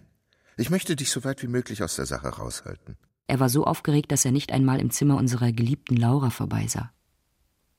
Ich 0.57 0.71
möchte 0.71 0.97
dich 0.97 1.11
so 1.11 1.23
weit 1.25 1.43
wie 1.43 1.49
möglich 1.49 1.83
aus 1.83 1.97
der 1.97 2.07
Sache 2.07 2.29
raushalten. 2.29 2.97
Er 3.29 3.41
war 3.41 3.49
so 3.49 3.65
aufgeregt, 3.65 4.11
dass 4.11 4.25
er 4.25 4.33
nicht 4.33 4.53
einmal 4.53 4.81
im 4.81 4.91
Zimmer 4.91 5.17
unserer 5.17 5.53
geliebten 5.53 5.97
Laura 5.97 6.31
vorbeisah. 6.31 6.91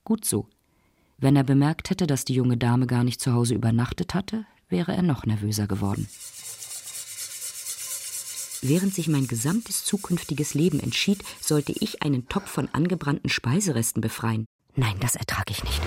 Gut 0.03 0.23
so. 0.23 0.47
Wenn 1.17 1.35
er 1.35 1.43
bemerkt 1.43 1.89
hätte, 1.89 2.07
dass 2.07 2.23
die 2.23 2.35
junge 2.35 2.55
Dame 2.55 2.87
gar 2.87 3.03
nicht 3.03 3.19
zu 3.19 3.33
Hause 3.33 3.55
übernachtet 3.55 4.13
hatte, 4.13 4.45
wäre 4.69 4.95
er 4.95 5.01
noch 5.01 5.25
nervöser 5.25 5.67
geworden. 5.67 6.07
Während 8.61 8.93
sich 8.93 9.07
mein 9.07 9.27
gesamtes 9.27 9.83
zukünftiges 9.85 10.53
Leben 10.53 10.79
entschied, 10.79 11.23
sollte 11.41 11.73
ich 11.73 12.03
einen 12.03 12.27
Topf 12.29 12.49
von 12.49 12.69
angebrannten 12.71 13.29
Speiseresten 13.29 14.01
befreien. 14.01 14.45
Nein, 14.75 14.95
das 14.99 15.15
ertrag 15.15 15.49
ich 15.49 15.63
nicht. 15.63 15.81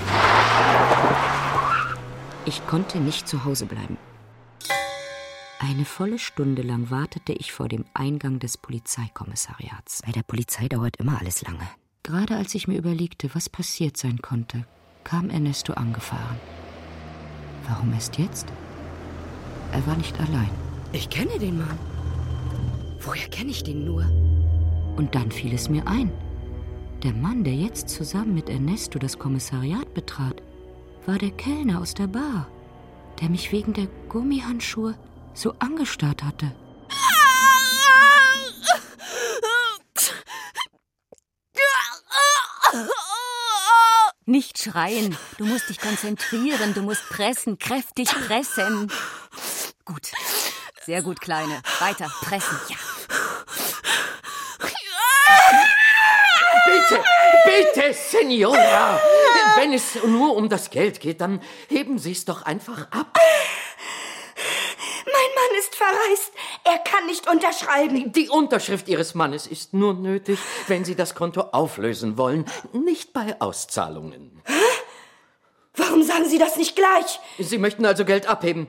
Ich 2.44 2.66
konnte 2.66 2.98
nicht 2.98 3.28
zu 3.28 3.44
Hause 3.44 3.66
bleiben. 3.66 3.96
Eine 5.64 5.84
volle 5.84 6.18
Stunde 6.18 6.62
lang 6.62 6.90
wartete 6.90 7.32
ich 7.32 7.52
vor 7.52 7.68
dem 7.68 7.84
Eingang 7.94 8.40
des 8.40 8.58
Polizeikommissariats. 8.58 10.02
Bei 10.04 10.10
der 10.10 10.24
Polizei 10.24 10.66
dauert 10.66 10.96
immer 10.96 11.20
alles 11.20 11.42
lange. 11.42 11.68
Gerade 12.02 12.36
als 12.36 12.56
ich 12.56 12.66
mir 12.66 12.76
überlegte, 12.76 13.32
was 13.32 13.48
passiert 13.48 13.96
sein 13.96 14.20
konnte, 14.20 14.66
kam 15.04 15.30
Ernesto 15.30 15.74
angefahren. 15.74 16.36
Warum 17.68 17.92
erst 17.92 18.18
jetzt? 18.18 18.48
Er 19.70 19.86
war 19.86 19.96
nicht 19.96 20.18
allein. 20.18 20.50
Ich 20.92 21.08
kenne 21.10 21.38
den 21.38 21.58
Mann. 21.58 21.78
Woher 22.98 23.28
kenne 23.28 23.50
ich 23.52 23.62
den 23.62 23.84
nur? 23.84 24.02
Und 24.96 25.14
dann 25.14 25.30
fiel 25.30 25.54
es 25.54 25.68
mir 25.68 25.86
ein. 25.86 26.10
Der 27.04 27.12
Mann, 27.12 27.44
der 27.44 27.54
jetzt 27.54 27.88
zusammen 27.88 28.34
mit 28.34 28.48
Ernesto 28.48 28.98
das 28.98 29.16
Kommissariat 29.16 29.94
betrat, 29.94 30.42
war 31.06 31.18
der 31.18 31.30
Kellner 31.30 31.80
aus 31.80 31.94
der 31.94 32.08
Bar, 32.08 32.48
der 33.20 33.30
mich 33.30 33.52
wegen 33.52 33.74
der 33.74 33.86
Gummihandschuhe 34.08 34.96
so 35.34 35.54
angestarrt 35.58 36.22
hatte. 36.22 36.52
Nicht 44.24 44.62
schreien. 44.62 45.16
Du 45.36 45.44
musst 45.44 45.68
dich 45.68 45.80
konzentrieren. 45.80 46.74
Du 46.74 46.82
musst 46.82 47.08
pressen, 47.08 47.58
kräftig 47.58 48.08
pressen. 48.08 48.90
Gut. 49.84 50.12
Sehr 50.84 51.02
gut, 51.02 51.20
Kleine. 51.20 51.60
Weiter 51.80 52.10
pressen. 52.22 52.58
Ja. 52.68 52.76
Bitte, 56.64 57.02
bitte, 57.44 57.94
Senora. 57.94 59.00
Wenn 59.56 59.72
es 59.72 60.02
nur 60.04 60.36
um 60.36 60.48
das 60.48 60.70
Geld 60.70 61.00
geht, 61.00 61.20
dann 61.20 61.40
heben 61.68 61.98
Sie 61.98 62.12
es 62.12 62.24
doch 62.24 62.42
einfach 62.42 62.90
ab. 62.90 63.18
Verreist. 65.82 66.32
Er 66.64 66.78
kann 66.78 67.06
nicht 67.06 67.28
unterschreiben. 67.28 68.12
Die 68.12 68.28
Unterschrift 68.28 68.88
Ihres 68.88 69.14
Mannes 69.14 69.46
ist 69.46 69.74
nur 69.74 69.94
nötig, 69.94 70.38
wenn 70.68 70.84
Sie 70.84 70.94
das 70.94 71.14
Konto 71.14 71.40
auflösen 71.52 72.16
wollen, 72.16 72.44
nicht 72.72 73.12
bei 73.12 73.40
Auszahlungen. 73.40 74.42
Hä? 74.44 74.52
Warum 75.74 76.02
sagen 76.02 76.26
Sie 76.26 76.38
das 76.38 76.56
nicht 76.56 76.76
gleich? 76.76 77.18
Sie 77.38 77.58
möchten 77.58 77.84
also 77.84 78.04
Geld 78.04 78.28
abheben. 78.28 78.68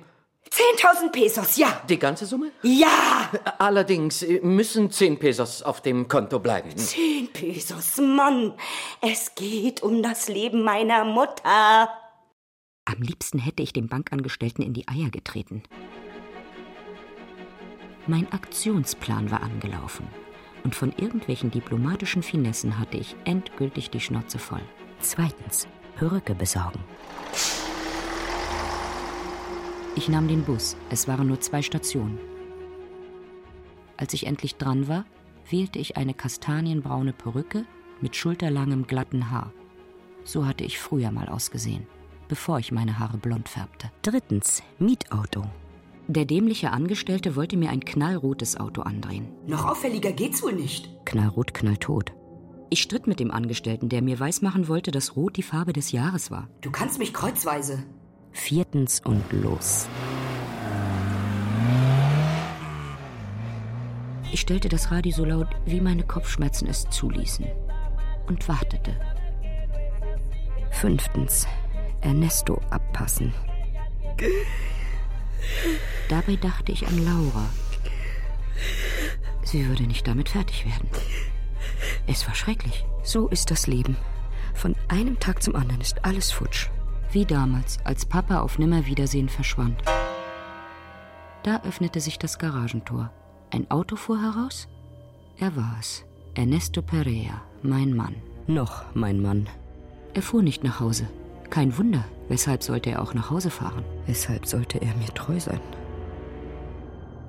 10.000 0.52 1.12
Pesos, 1.12 1.58
ja. 1.58 1.82
Die 1.90 1.98
ganze 1.98 2.26
Summe? 2.26 2.52
Ja. 2.62 3.30
Allerdings 3.58 4.26
müssen 4.42 4.92
10 4.92 5.20
Pesos 5.20 5.64
auf 5.64 5.82
dem 5.82 6.08
Konto 6.08 6.40
bleiben. 6.40 6.76
10 6.76 7.32
Pesos, 7.34 7.98
Mann. 7.98 8.54
Es 9.02 9.36
geht 9.36 9.82
um 9.82 10.04
das 10.04 10.28
Leben 10.28 10.64
meiner 10.64 11.06
Mutter. 11.06 11.90
Am 12.86 13.02
liebsten 13.02 13.40
hätte 13.40 13.64
ich 13.64 13.74
dem 13.74 13.88
Bankangestellten 13.88 14.64
in 14.64 14.74
die 14.74 14.88
Eier 14.88 15.10
getreten. 15.10 15.64
Mein 18.06 18.30
Aktionsplan 18.34 19.32
war 19.32 19.44
angelaufen 19.44 20.06
und 20.66 20.76
von 20.76 20.92
irgendwelchen 20.98 21.52
diplomatischen 21.52 22.22
Finessen 22.22 22.78
hatte 22.78 22.98
ich 22.98 23.16
endgültig 23.24 23.92
die 23.92 24.02
Schnauze 24.02 24.40
voll. 24.40 24.62
Zweitens, 25.00 25.68
Perücke 25.96 26.36
besorgen. 26.36 26.80
Ich 29.96 30.10
nahm 30.10 30.28
den 30.28 30.44
Bus. 30.44 30.76
Es 30.90 31.08
waren 31.08 31.28
nur 31.28 31.40
zwei 31.40 31.62
Stationen. 31.62 32.20
Als 33.96 34.14
ich 34.14 34.26
endlich 34.26 34.56
dran 34.56 34.90
war, 34.90 35.06
wählte 35.50 35.80
ich 35.80 35.96
eine 35.96 36.14
kastanienbraune 36.14 37.14
Perücke 37.14 37.66
mit 38.02 38.18
schulterlangem 38.18 38.86
glatten 38.86 39.30
Haar. 39.30 39.54
So 40.26 40.46
hatte 40.46 40.66
ich 40.66 40.78
früher 40.78 41.12
mal 41.12 41.30
ausgesehen, 41.30 41.88
bevor 42.28 42.60
ich 42.60 42.74
meine 42.74 43.00
Haare 43.00 43.18
blond 43.18 43.48
färbte. 43.48 43.92
Drittens, 44.02 44.62
Mietauto. 44.78 45.46
Der 46.08 46.26
dämliche 46.26 46.72
Angestellte 46.72 47.36
wollte 47.36 47.56
mir 47.56 47.70
ein 47.70 47.80
knallrotes 47.80 48.60
Auto 48.60 48.82
andrehen. 48.82 49.30
Noch 49.48 49.66
auffälliger 49.66 50.12
geht's 50.12 50.44
wohl 50.44 50.54
nicht. 50.54 50.90
Knallrot, 51.06 51.54
knalltot. 51.54 52.14
Ich 52.70 52.82
stritt 52.82 53.08
mit 53.08 53.20
dem 53.20 53.32
Angestellten, 53.32 53.88
der 53.88 54.02
mir 54.02 54.20
weismachen 54.20 54.68
wollte, 54.68 54.92
dass 54.92 55.16
Rot 55.16 55.38
die 55.38 55.44
Farbe 55.44 55.72
des 55.72 55.92
Jahres 55.92 56.30
war. 56.30 56.50
Du 56.62 56.72
kannst 56.72 57.00
mich 57.00 57.14
kreuzweise. 57.14 57.84
Viertens 58.32 59.02
und 59.06 59.24
los. 59.32 59.88
Ich 64.32 64.42
stellte 64.42 64.68
das 64.68 64.92
Radio 64.92 65.12
so 65.14 65.24
laut, 65.24 65.50
wie 65.66 65.80
meine 65.80 66.04
Kopfschmerzen 66.04 66.68
es 66.68 66.90
zuließen, 66.90 67.46
und 68.28 68.50
wartete. 68.50 69.00
Fünftens, 70.72 71.48
Ernesto 72.02 72.60
abpassen. 72.72 73.32
Dabei 76.10 76.36
dachte 76.36 76.72
ich 76.72 76.88
an 76.88 77.04
Laura. 77.06 77.50
Sie 79.44 79.68
würde 79.68 79.84
nicht 79.84 80.08
damit 80.08 80.30
fertig 80.30 80.66
werden. 80.66 80.90
Es 82.08 82.28
war 82.28 82.36
schrecklich. 82.36 82.86
So 83.04 83.28
ist 83.28 83.52
das 83.52 83.68
Leben. 83.68 83.98
Von 84.54 84.76
einem 84.88 85.20
Tag 85.20 85.44
zum 85.44 85.56
anderen 85.56 85.82
ist 85.82 86.06
alles 86.06 86.32
futsch. 86.32 86.70
Wie 87.12 87.26
damals, 87.26 87.78
als 87.84 88.06
Papa 88.06 88.40
auf 88.40 88.58
Nimmerwiedersehen 88.58 89.30
verschwand. 89.30 89.82
Da 91.44 91.62
öffnete 91.64 92.00
sich 92.00 92.18
das 92.18 92.40
Garagentor. 92.40 93.12
Ein 93.52 93.70
Auto 93.70 93.96
fuhr 93.96 94.22
heraus? 94.22 94.68
Er 95.38 95.56
war 95.56 95.76
es. 95.80 96.06
Ernesto 96.36 96.82
Perea, 96.82 97.42
mein 97.62 97.94
Mann. 97.94 98.16
Noch 98.48 98.84
mein 98.94 99.22
Mann. 99.22 99.48
Er 100.14 100.22
fuhr 100.22 100.42
nicht 100.42 100.64
nach 100.64 100.80
Hause. 100.80 101.08
Kein 101.50 101.78
Wunder. 101.78 102.06
Weshalb 102.30 102.64
sollte 102.64 102.90
er 102.92 103.02
auch 103.02 103.14
nach 103.14 103.30
Hause 103.30 103.52
fahren? 103.52 103.84
Weshalb 104.08 104.48
sollte 104.48 104.82
er 104.82 104.96
mir 104.96 105.14
treu 105.14 105.40
sein? 105.40 105.60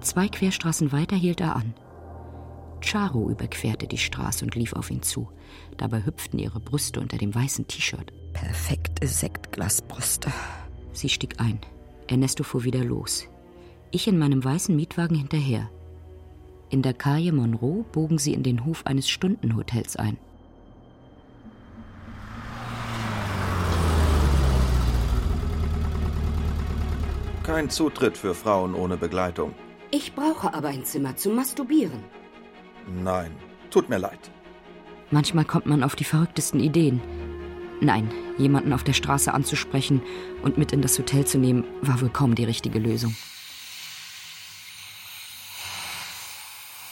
Zwei 0.04 0.28
Querstraßen 0.28 0.92
weiter 0.92 1.16
hielt 1.16 1.40
er 1.40 1.56
an. 1.56 1.72
Charo 2.82 3.30
überquerte 3.30 3.86
die 3.86 3.96
Straße 3.96 4.44
und 4.44 4.54
lief 4.54 4.74
auf 4.74 4.90
ihn 4.90 5.00
zu. 5.00 5.30
Dabei 5.78 6.04
hüpften 6.04 6.38
ihre 6.38 6.60
Brüste 6.60 7.00
unter 7.00 7.16
dem 7.16 7.34
weißen 7.34 7.66
T-Shirt. 7.66 8.12
Perfekte 8.34 9.06
Sektglasbrüste. 9.06 10.30
Sie 10.92 11.08
stieg 11.08 11.40
ein. 11.40 11.58
Ernesto 12.06 12.44
fuhr 12.44 12.64
wieder 12.64 12.84
los. 12.84 13.24
Ich 13.92 14.06
in 14.06 14.18
meinem 14.18 14.44
weißen 14.44 14.76
Mietwagen 14.76 15.16
hinterher. 15.16 15.70
In 16.68 16.82
der 16.82 16.92
Calle 16.92 17.32
Monroe 17.32 17.84
bogen 17.90 18.18
sie 18.18 18.34
in 18.34 18.42
den 18.42 18.66
Hof 18.66 18.84
eines 18.84 19.08
Stundenhotels 19.08 19.96
ein. 19.96 20.18
Kein 27.42 27.70
Zutritt 27.70 28.18
für 28.18 28.34
Frauen 28.34 28.74
ohne 28.74 28.98
Begleitung. 28.98 29.54
Ich 29.96 30.12
brauche 30.12 30.52
aber 30.52 30.70
ein 30.70 30.84
Zimmer 30.84 31.14
zum 31.14 31.36
Masturbieren. 31.36 32.02
Nein, 33.04 33.30
tut 33.70 33.88
mir 33.88 33.98
leid. 33.98 34.18
Manchmal 35.12 35.44
kommt 35.44 35.66
man 35.66 35.84
auf 35.84 35.94
die 35.94 36.02
verrücktesten 36.02 36.58
Ideen. 36.58 37.00
Nein, 37.80 38.10
jemanden 38.36 38.72
auf 38.72 38.82
der 38.82 38.92
Straße 38.92 39.32
anzusprechen 39.32 40.02
und 40.42 40.58
mit 40.58 40.72
in 40.72 40.82
das 40.82 40.98
Hotel 40.98 41.28
zu 41.28 41.38
nehmen, 41.38 41.62
war 41.80 42.00
wohl 42.00 42.08
kaum 42.08 42.34
die 42.34 42.42
richtige 42.42 42.80
Lösung. 42.80 43.14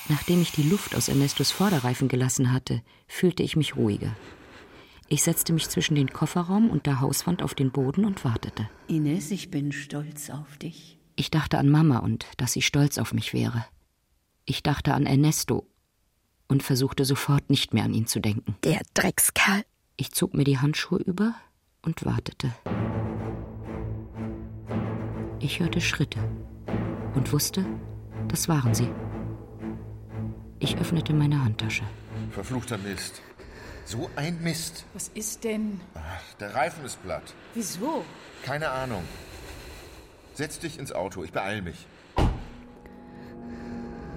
Nachdem 0.09 0.41
ich 0.41 0.53
die 0.53 0.69
Luft 0.69 0.95
aus 0.95 1.09
Ernestos 1.09 1.51
Vorderreifen 1.51 2.07
gelassen 2.07 2.53
hatte, 2.53 2.83
fühlte 3.09 3.43
ich 3.43 3.57
mich 3.57 3.75
ruhiger. 3.75 4.15
Ich 5.09 5.25
setzte 5.25 5.53
mich 5.53 5.69
zwischen 5.69 5.97
den 5.97 6.13
Kofferraum 6.13 6.71
und 6.71 6.87
der 6.87 7.01
Hauswand 7.01 7.43
auf 7.43 7.55
den 7.55 7.73
Boden 7.73 8.05
und 8.05 8.25
wartete. 8.25 8.71
Ines, 8.87 9.33
ich 9.33 9.51
bin 9.51 9.73
stolz 9.73 10.31
auf 10.31 10.57
dich. 10.57 11.02
Ich 11.23 11.31
dachte 11.31 11.57
an 11.57 11.69
Mama 11.69 11.99
und 11.99 12.27
dass 12.39 12.53
sie 12.53 12.63
stolz 12.63 12.99
auf 12.99 13.15
mich 13.15 13.33
wäre. 13.33 13.65
Ich 14.45 14.65
dachte 14.65 14.93
an 14.93 15.07
Ernesto 15.07 15.69
und 16.49 16.65
versuchte 16.65 17.05
sofort 17.05 17.49
nicht 17.49 17.73
mehr 17.73 17.85
an 17.85 17.95
ihn 17.95 18.09
zu 18.09 18.19
denken. 18.19 18.57
Der 18.65 18.81
Dreckskerl. 18.95 19.63
Ich 19.97 20.11
zog 20.11 20.35
mir 20.35 20.43
die 20.43 20.59
Handschuhe 20.59 20.99
über 20.99 21.37
und 21.83 22.05
wartete. 22.05 22.51
Ich 25.39 25.61
hörte 25.61 25.81
Schritte 25.81 26.19
und 27.15 27.33
wusste, 27.33 27.65
das 28.27 28.49
waren 28.49 28.75
sie. 28.75 28.91
Ich 30.59 30.77
öffnete 30.79 31.15
meine 31.15 31.45
Handtasche. 31.45 31.85
Verfluchter 32.33 32.79
Mist. 32.79 33.23
So 33.85 34.11
ein 34.17 34.43
Mist. 34.43 34.87
Was 34.93 35.07
ist 35.15 35.45
denn? 35.45 35.81
Ach, 35.95 36.35
der 36.41 36.53
Reifen 36.53 36.85
ist 36.85 37.01
platt. 37.01 37.33
Wieso? 37.55 38.05
Keine 38.43 38.69
Ahnung. 38.71 39.05
Setz 40.35 40.59
dich 40.59 40.79
ins 40.79 40.93
Auto, 40.93 41.23
ich 41.25 41.33
beeil 41.33 41.63
mich. 41.63 41.87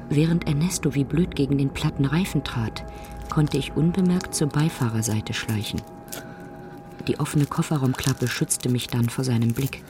Während 0.09 0.47
Ernesto 0.47 0.93
wie 0.93 1.03
blöd 1.03 1.35
gegen 1.35 1.57
den 1.57 1.71
platten 1.71 2.05
Reifen 2.05 2.43
trat, 2.43 2.85
konnte 3.29 3.57
ich 3.57 3.75
unbemerkt 3.75 4.33
zur 4.35 4.47
Beifahrerseite 4.47 5.33
schleichen. 5.33 5.81
Die 7.07 7.19
offene 7.19 7.45
Kofferraumklappe 7.45 8.27
schützte 8.27 8.69
mich 8.69 8.87
dann 8.87 9.09
vor 9.09 9.23
seinem 9.23 9.53
Blick. 9.53 9.83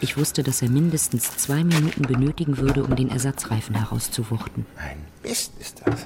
Ich 0.00 0.16
wusste, 0.16 0.42
dass 0.42 0.62
er 0.62 0.68
mindestens 0.68 1.36
zwei 1.36 1.62
Minuten 1.62 2.02
benötigen 2.02 2.58
würde, 2.58 2.82
um 2.84 2.96
den 2.96 3.08
Ersatzreifen 3.08 3.74
herauszuwuchten. 3.74 4.66
Ein 4.76 4.98
Mist 5.22 5.52
ist 5.60 5.82
das. 5.84 6.04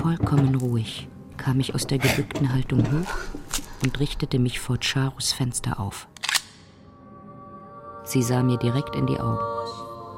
Vollkommen 0.00 0.54
ruhig 0.56 1.08
kam 1.36 1.58
ich 1.60 1.74
aus 1.74 1.86
der 1.86 1.98
gebückten 1.98 2.52
Haltung 2.52 2.84
hoch 2.84 3.14
und 3.82 3.98
richtete 3.98 4.38
mich 4.38 4.60
vor 4.60 4.76
Charus 4.80 5.32
Fenster 5.32 5.80
auf. 5.80 6.06
Sie 8.10 8.24
sah 8.24 8.42
mir 8.42 8.58
direkt 8.58 8.96
in 8.96 9.06
die 9.06 9.20
Augen, 9.20 9.38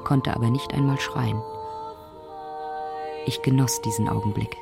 konnte 0.03 0.33
aber 0.35 0.49
nicht 0.49 0.73
einmal 0.73 0.99
schreien. 0.99 1.39
Ich 3.27 3.39
genoss 3.43 3.81
diesen 3.81 4.09
Augenblick. 4.09 4.57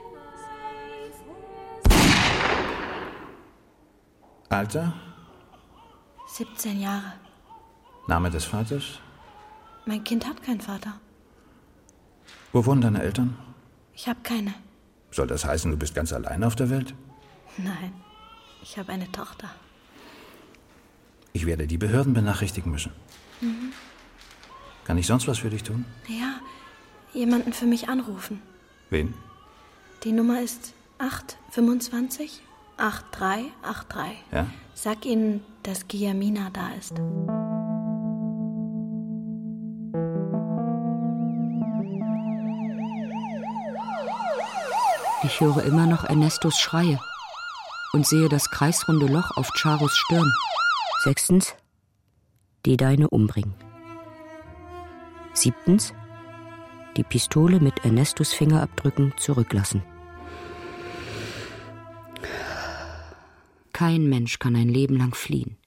Alter? 4.50 4.92
17 6.28 6.82
Jahre. 6.82 7.14
Name 8.06 8.30
des 8.30 8.44
Vaters? 8.44 9.00
Mein 9.86 10.04
Kind 10.04 10.28
hat 10.28 10.44
keinen 10.44 10.60
Vater. 10.60 11.00
Wo 12.52 12.66
wohnen 12.66 12.82
deine 12.82 13.02
Eltern? 13.02 13.38
Ich 13.94 14.10
habe 14.10 14.20
keine. 14.24 14.54
Soll 15.10 15.28
das 15.28 15.46
heißen, 15.46 15.72
du 15.72 15.78
bist 15.78 15.96
ganz 15.96 16.12
allein 16.12 16.44
auf 16.44 16.58
der 16.58 16.70
Welt? 16.70 16.94
Nein, 17.56 17.94
ich 18.62 18.78
habe 18.78 18.92
eine 18.92 19.10
Tochter. 19.10 19.50
Ich 21.34 21.46
werde 21.46 21.68
die 21.68 21.78
Behörden 21.78 22.14
benachrichtigen 22.14 22.72
müssen. 22.72 22.92
Mhm. 23.40 23.72
Kann 24.84 24.98
ich 24.98 25.08
sonst 25.08 25.28
was 25.28 25.40
für 25.40 25.50
dich 25.50 25.64
tun? 25.64 25.86
Ja, 26.08 26.40
jemanden 27.14 27.54
für 27.54 27.66
mich 27.66 27.88
anrufen. 27.88 28.42
Wen? 28.90 29.14
Die 30.04 30.12
Nummer 30.12 30.42
ist 30.42 30.74
825 30.98 32.42
8383. 32.78 34.18
Ja? 34.32 34.48
Sag 34.74 35.06
ihnen, 35.06 35.44
dass 35.64 35.88
Guillermina 35.88 36.50
da 36.52 36.70
ist. 36.78 36.94
Ich 45.24 45.40
höre 45.40 45.64
immer 45.64 45.86
noch 45.86 46.04
Ernestos 46.04 46.60
Schreie 46.60 47.00
und 47.94 48.08
sehe 48.08 48.28
das 48.28 48.50
kreisrunde 48.50 49.06
Loch 49.06 49.38
auf 49.38 49.50
Charos 49.54 49.96
Stirn. 49.96 50.32
Sechstens, 51.04 51.56
die 52.64 52.78
Deine 52.78 53.10
umbringen. 53.10 53.56
Siebtens, 55.34 55.96
die 56.96 57.02
Pistole 57.02 57.60
mit 57.60 57.84
Ernestos 57.84 58.34
Fingerabdrücken 58.34 59.12
zurücklassen. 59.18 59.82
Kein 63.74 64.10
Mensch 64.10 64.38
kann 64.38 64.56
ein 64.56 64.70
Leben 64.70 64.96
lang 64.96 65.16
fliehen. 65.16 65.58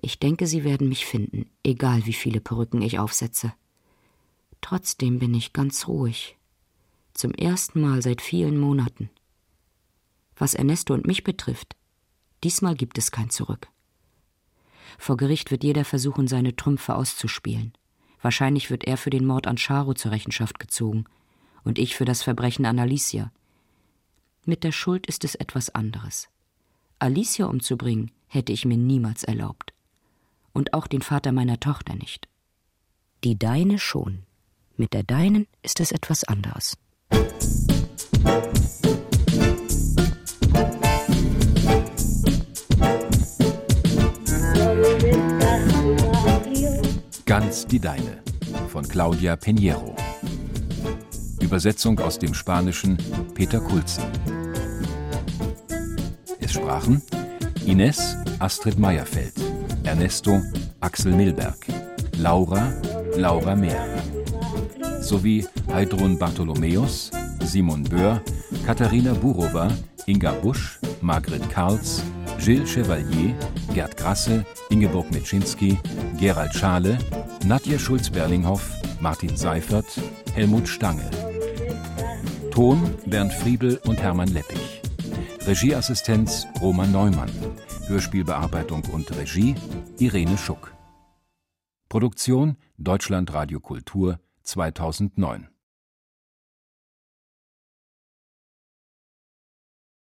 Ich 0.00 0.18
denke, 0.18 0.48
sie 0.48 0.64
werden 0.64 0.88
mich 0.88 1.06
finden, 1.06 1.48
egal 1.62 2.04
wie 2.06 2.12
viele 2.12 2.40
Perücken 2.40 2.82
ich 2.82 2.98
aufsetze. 2.98 3.54
Trotzdem 4.62 5.20
bin 5.20 5.32
ich 5.32 5.52
ganz 5.52 5.86
ruhig. 5.86 6.36
Zum 7.14 7.30
ersten 7.34 7.80
Mal 7.82 8.02
seit 8.02 8.20
vielen 8.20 8.58
Monaten. 8.58 9.10
Was 10.34 10.54
Ernesto 10.54 10.92
und 10.92 11.06
mich 11.06 11.22
betrifft, 11.22 11.76
diesmal 12.42 12.74
gibt 12.74 12.98
es 12.98 13.12
kein 13.12 13.30
Zurück. 13.30 13.68
Vor 14.98 15.16
Gericht 15.16 15.50
wird 15.50 15.64
jeder 15.64 15.84
versuchen, 15.84 16.28
seine 16.28 16.56
Trümpfe 16.56 16.94
auszuspielen. 16.94 17.72
Wahrscheinlich 18.20 18.70
wird 18.70 18.84
er 18.84 18.96
für 18.96 19.10
den 19.10 19.26
Mord 19.26 19.46
an 19.46 19.56
Charo 19.56 19.94
zur 19.94 20.12
Rechenschaft 20.12 20.58
gezogen 20.58 21.04
und 21.64 21.78
ich 21.78 21.96
für 21.96 22.04
das 22.04 22.22
Verbrechen 22.22 22.66
an 22.66 22.78
Alicia. 22.78 23.32
Mit 24.44 24.64
der 24.64 24.72
Schuld 24.72 25.06
ist 25.06 25.24
es 25.24 25.34
etwas 25.34 25.70
anderes. 25.70 26.28
Alicia 26.98 27.46
umzubringen, 27.46 28.10
hätte 28.28 28.52
ich 28.52 28.64
mir 28.64 28.76
niemals 28.76 29.24
erlaubt. 29.24 29.72
Und 30.52 30.74
auch 30.74 30.86
den 30.86 31.02
Vater 31.02 31.32
meiner 31.32 31.60
Tochter 31.60 31.94
nicht. 31.94 32.28
Die 33.24 33.38
deine 33.38 33.78
schon. 33.78 34.22
Mit 34.76 34.94
der 34.94 35.02
deinen 35.02 35.46
ist 35.62 35.80
es 35.80 35.92
etwas 35.92 36.24
anderes. 36.24 36.76
Ganz 47.32 47.66
die 47.66 47.80
Deine 47.80 48.18
von 48.68 48.86
Claudia 48.86 49.36
Pinheiro. 49.36 49.96
Übersetzung 51.40 51.98
aus 51.98 52.18
dem 52.18 52.34
Spanischen 52.34 52.98
Peter 53.32 53.58
Kulzen. 53.58 54.04
Es 56.40 56.52
sprachen 56.52 57.00
Ines 57.64 58.18
Astrid 58.38 58.78
Meyerfeld, 58.78 59.32
Ernesto 59.82 60.42
Axel 60.80 61.12
Milberg, 61.12 61.56
Laura 62.18 62.70
Laura 63.16 63.56
Mehr 63.56 63.82
sowie 65.00 65.46
Heidrun 65.72 66.18
Bartholomäus, 66.18 67.10
Simon 67.42 67.82
Böhr, 67.82 68.20
Katharina 68.66 69.14
Burova, 69.14 69.70
Inga 70.04 70.32
Busch, 70.32 70.78
Margret 71.00 71.48
Karls, 71.48 72.02
Gilles 72.44 72.66
Chevalier, 72.66 73.36
Gerd 73.72 73.96
Grasse, 73.96 74.44
Ingeborg 74.68 75.12
Metschinski, 75.12 75.78
Gerald 76.18 76.52
Schale, 76.52 76.98
Nadja 77.46 77.78
Schulz-Berlinghoff, 77.78 78.68
Martin 78.98 79.36
Seifert, 79.36 79.86
Helmut 80.34 80.66
Stange. 80.66 81.08
Ton 82.50 82.82
Bernd 83.06 83.32
Friedel 83.32 83.76
und 83.86 84.02
Hermann 84.02 84.26
Leppich. 84.26 84.82
Regieassistenz 85.46 86.48
Roman 86.60 86.90
Neumann. 86.90 87.30
Hörspielbearbeitung 87.86 88.82
und 88.92 89.16
Regie 89.16 89.54
Irene 89.98 90.36
Schuck. 90.36 90.72
Produktion 91.88 92.56
Deutschland 92.76 93.32
Radio 93.32 93.60
Kultur 93.60 94.18
2009 94.42 95.48